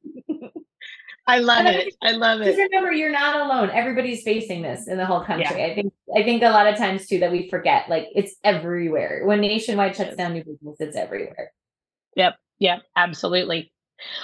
I 1.26 1.38
love 1.38 1.66
it. 1.66 1.94
I 2.02 2.12
love 2.12 2.40
it. 2.40 2.46
Just 2.46 2.58
remember, 2.58 2.92
you're 2.92 3.12
not 3.12 3.40
alone. 3.40 3.70
Everybody's 3.70 4.22
facing 4.24 4.62
this 4.62 4.88
in 4.88 4.96
the 4.96 5.06
whole 5.06 5.22
country. 5.24 5.58
Yeah. 5.58 5.66
I 5.66 5.74
think. 5.74 5.92
I 6.14 6.22
think 6.22 6.42
a 6.42 6.50
lot 6.50 6.66
of 6.66 6.76
times 6.76 7.06
too 7.06 7.20
that 7.20 7.30
we 7.30 7.48
forget, 7.48 7.88
like 7.88 8.08
it's 8.14 8.34
everywhere. 8.42 9.22
When 9.24 9.40
nationwide 9.40 9.96
shuts 9.96 10.16
down 10.16 10.32
new 10.32 10.44
business, 10.44 10.76
it's 10.80 10.96
everywhere. 10.96 11.52
Yep. 12.16 12.36
Yep. 12.58 12.82
Absolutely. 12.96 13.72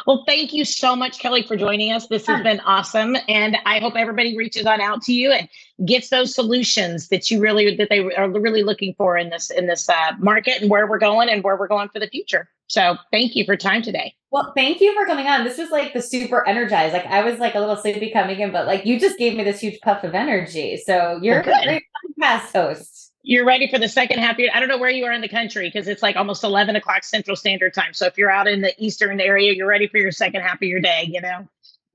Well, 0.07 0.25
thank 0.27 0.53
you 0.53 0.65
so 0.65 0.97
much, 0.97 1.19
Kelly, 1.19 1.43
for 1.43 1.57
joining 1.57 1.93
us. 1.93 2.07
This 2.07 2.27
has 2.27 2.43
been 2.43 2.61
awesome, 2.61 3.17
and 3.29 3.57
I 3.67 3.79
hope 3.79 3.95
everybody 3.97 4.37
reaches 4.37 4.67
on 4.67 4.81
out 4.81 5.03
to 5.03 5.13
you 5.13 5.33
and 5.33 5.49
gets 5.87 6.11
those 6.11 6.35
solutions 6.35 7.09
that 7.09 7.31
you 7.31 7.41
really 7.41 7.77
that 7.77 7.89
they 7.89 8.01
are 8.15 8.29
really 8.29 8.63
looking 8.63 8.95
for 8.95 9.17
in 9.17 9.31
this 9.31 9.51
in 9.51 9.67
this 9.67 9.89
uh, 9.89 10.13
market 10.19 10.61
and 10.63 10.71
where 10.71 10.87
we're 10.87 10.99
going 10.99 11.29
and 11.29 11.43
where 11.45 11.57
we're 11.57 11.69
going 11.69 11.89
for 11.89 12.01
the 12.01 12.09
future. 12.09 12.49
So, 12.69 12.97
thank 13.11 13.37
you 13.37 13.45
for 13.45 13.57
time 13.57 13.83
today. 13.83 14.15
Well, 14.31 14.53
thank 14.55 14.81
you 14.81 14.95
for 14.95 15.07
coming 15.07 15.27
on. 15.27 15.45
This 15.45 15.59
was 15.59 15.71
like 15.71 15.95
the 15.95 16.03
super 16.03 16.47
energized. 16.47 16.93
Like 16.93 17.07
I 17.07 17.23
was 17.23 17.39
like 17.39 17.55
a 17.55 17.61
little 17.61 17.77
sleepy 17.77 18.11
coming 18.11 18.41
in, 18.41 18.53
but 18.53 18.67
like 18.67 18.85
you 18.85 19.01
just 19.01 19.19
gave 19.19 19.37
me 19.37 19.45
this 19.45 19.61
huge 19.61 19.81
puff 19.81 20.05
of 20.05 20.15
energy. 20.15 20.77
So 20.77 21.19
you're 21.23 21.43
well, 21.47 21.63
a 21.63 21.65
great 21.65 21.85
podcast 22.21 22.53
host 22.53 23.08
you're 23.29 23.45
ready 23.45 23.69
for 23.69 23.79
the 23.79 23.91
second 23.91 24.21
half. 24.21 24.39
I 24.39 24.59
don't 24.59 24.71
know 24.71 24.79
where 24.79 24.89
you 24.89 25.05
are 25.05 25.13
in 25.13 25.21
the 25.21 25.29
country 25.29 25.69
because 25.69 25.87
it's 25.87 26.03
like 26.03 26.17
almost 26.17 26.45
11 26.45 26.77
o'clock 26.77 27.05
Central 27.05 27.37
Standard 27.37 27.75
Time. 27.75 27.93
So 27.93 28.07
if 28.07 28.17
you're 28.17 28.31
out 28.31 28.49
in 28.49 28.63
the 28.63 28.73
Eastern 28.83 29.21
area, 29.21 29.53
you're 29.53 29.69
ready 29.69 29.87
for 29.87 29.99
your 29.99 30.13
second 30.13 30.41
half 30.41 30.55
of 30.55 30.63
your 30.63 30.81
day, 30.81 31.11
you 31.13 31.21
know? 31.21 31.47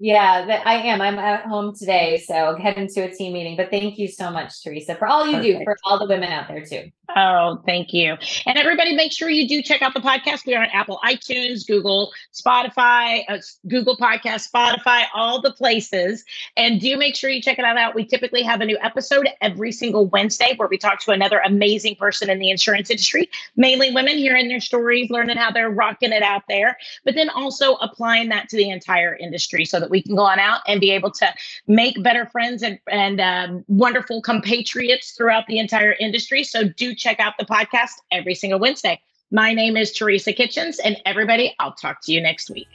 Yeah, 0.03 0.61
I 0.65 0.73
am. 0.79 0.99
I'm 0.99 1.17
at 1.17 1.45
home 1.45 1.73
today, 1.73 2.21
so 2.27 2.57
heading 2.57 2.89
to 2.89 3.03
a 3.03 3.15
team 3.15 3.31
meeting. 3.31 3.55
But 3.55 3.69
thank 3.69 3.97
you 3.97 4.09
so 4.09 4.29
much, 4.31 4.61
Teresa, 4.61 4.95
for 4.95 5.07
all 5.07 5.25
you 5.25 5.37
Perfect. 5.37 5.59
do 5.59 5.63
for 5.63 5.77
all 5.85 5.97
the 5.97 6.07
women 6.07 6.29
out 6.29 6.49
there 6.49 6.65
too. 6.65 6.91
Oh, 7.15 7.61
thank 7.65 7.93
you. 7.93 8.17
And 8.45 8.57
everybody, 8.57 8.95
make 8.95 9.11
sure 9.11 9.29
you 9.29 9.47
do 9.47 9.61
check 9.61 9.81
out 9.81 9.93
the 9.93 9.99
podcast. 9.99 10.45
We 10.45 10.55
are 10.55 10.63
on 10.63 10.69
Apple, 10.73 10.99
iTunes, 11.05 11.67
Google, 11.67 12.11
Spotify, 12.33 13.23
uh, 13.29 13.37
Google 13.67 13.97
Podcast, 13.97 14.51
Spotify, 14.51 15.03
all 15.13 15.41
the 15.41 15.51
places. 15.51 16.23
And 16.57 16.81
do 16.81 16.97
make 16.97 17.15
sure 17.15 17.29
you 17.29 17.41
check 17.41 17.59
it 17.59 17.65
out. 17.65 17.95
We 17.95 18.05
typically 18.05 18.41
have 18.43 18.61
a 18.61 18.65
new 18.65 18.77
episode 18.81 19.29
every 19.41 19.71
single 19.71 20.07
Wednesday 20.07 20.53
where 20.57 20.67
we 20.67 20.77
talk 20.77 20.99
to 21.01 21.11
another 21.11 21.39
amazing 21.45 21.95
person 21.95 22.29
in 22.29 22.39
the 22.39 22.49
insurance 22.49 22.89
industry, 22.89 23.29
mainly 23.55 23.91
women, 23.93 24.17
hearing 24.17 24.47
their 24.47 24.61
stories, 24.61 25.09
learning 25.09 25.37
how 25.37 25.51
they're 25.51 25.69
rocking 25.69 26.11
it 26.11 26.23
out 26.23 26.43
there, 26.49 26.77
but 27.05 27.15
then 27.15 27.29
also 27.29 27.75
applying 27.75 28.29
that 28.29 28.49
to 28.49 28.57
the 28.57 28.69
entire 28.69 29.15
industry 29.15 29.65
so 29.65 29.79
that 29.79 29.89
we 29.93 30.01
can 30.01 30.15
go 30.15 30.23
on 30.23 30.39
out 30.39 30.61
and 30.67 30.81
be 30.81 30.91
able 30.91 31.11
to 31.11 31.33
make 31.67 32.01
better 32.03 32.25
friends 32.25 32.63
and, 32.63 32.79
and 32.89 33.21
um, 33.21 33.63
wonderful 33.67 34.21
compatriots 34.21 35.11
throughout 35.11 35.45
the 35.47 35.59
entire 35.59 35.93
industry. 35.99 36.43
So 36.43 36.67
do 36.67 36.95
check 36.95 37.19
out 37.19 37.35
the 37.37 37.45
podcast 37.45 37.91
every 38.11 38.35
single 38.35 38.59
Wednesday. 38.59 38.99
My 39.31 39.53
name 39.53 39.77
is 39.77 39.93
Teresa 39.93 40.33
Kitchens, 40.33 40.79
and 40.79 40.97
everybody, 41.05 41.55
I'll 41.59 41.73
talk 41.73 41.99
to 42.03 42.11
you 42.11 42.21
next 42.21 42.49
week. 42.49 42.67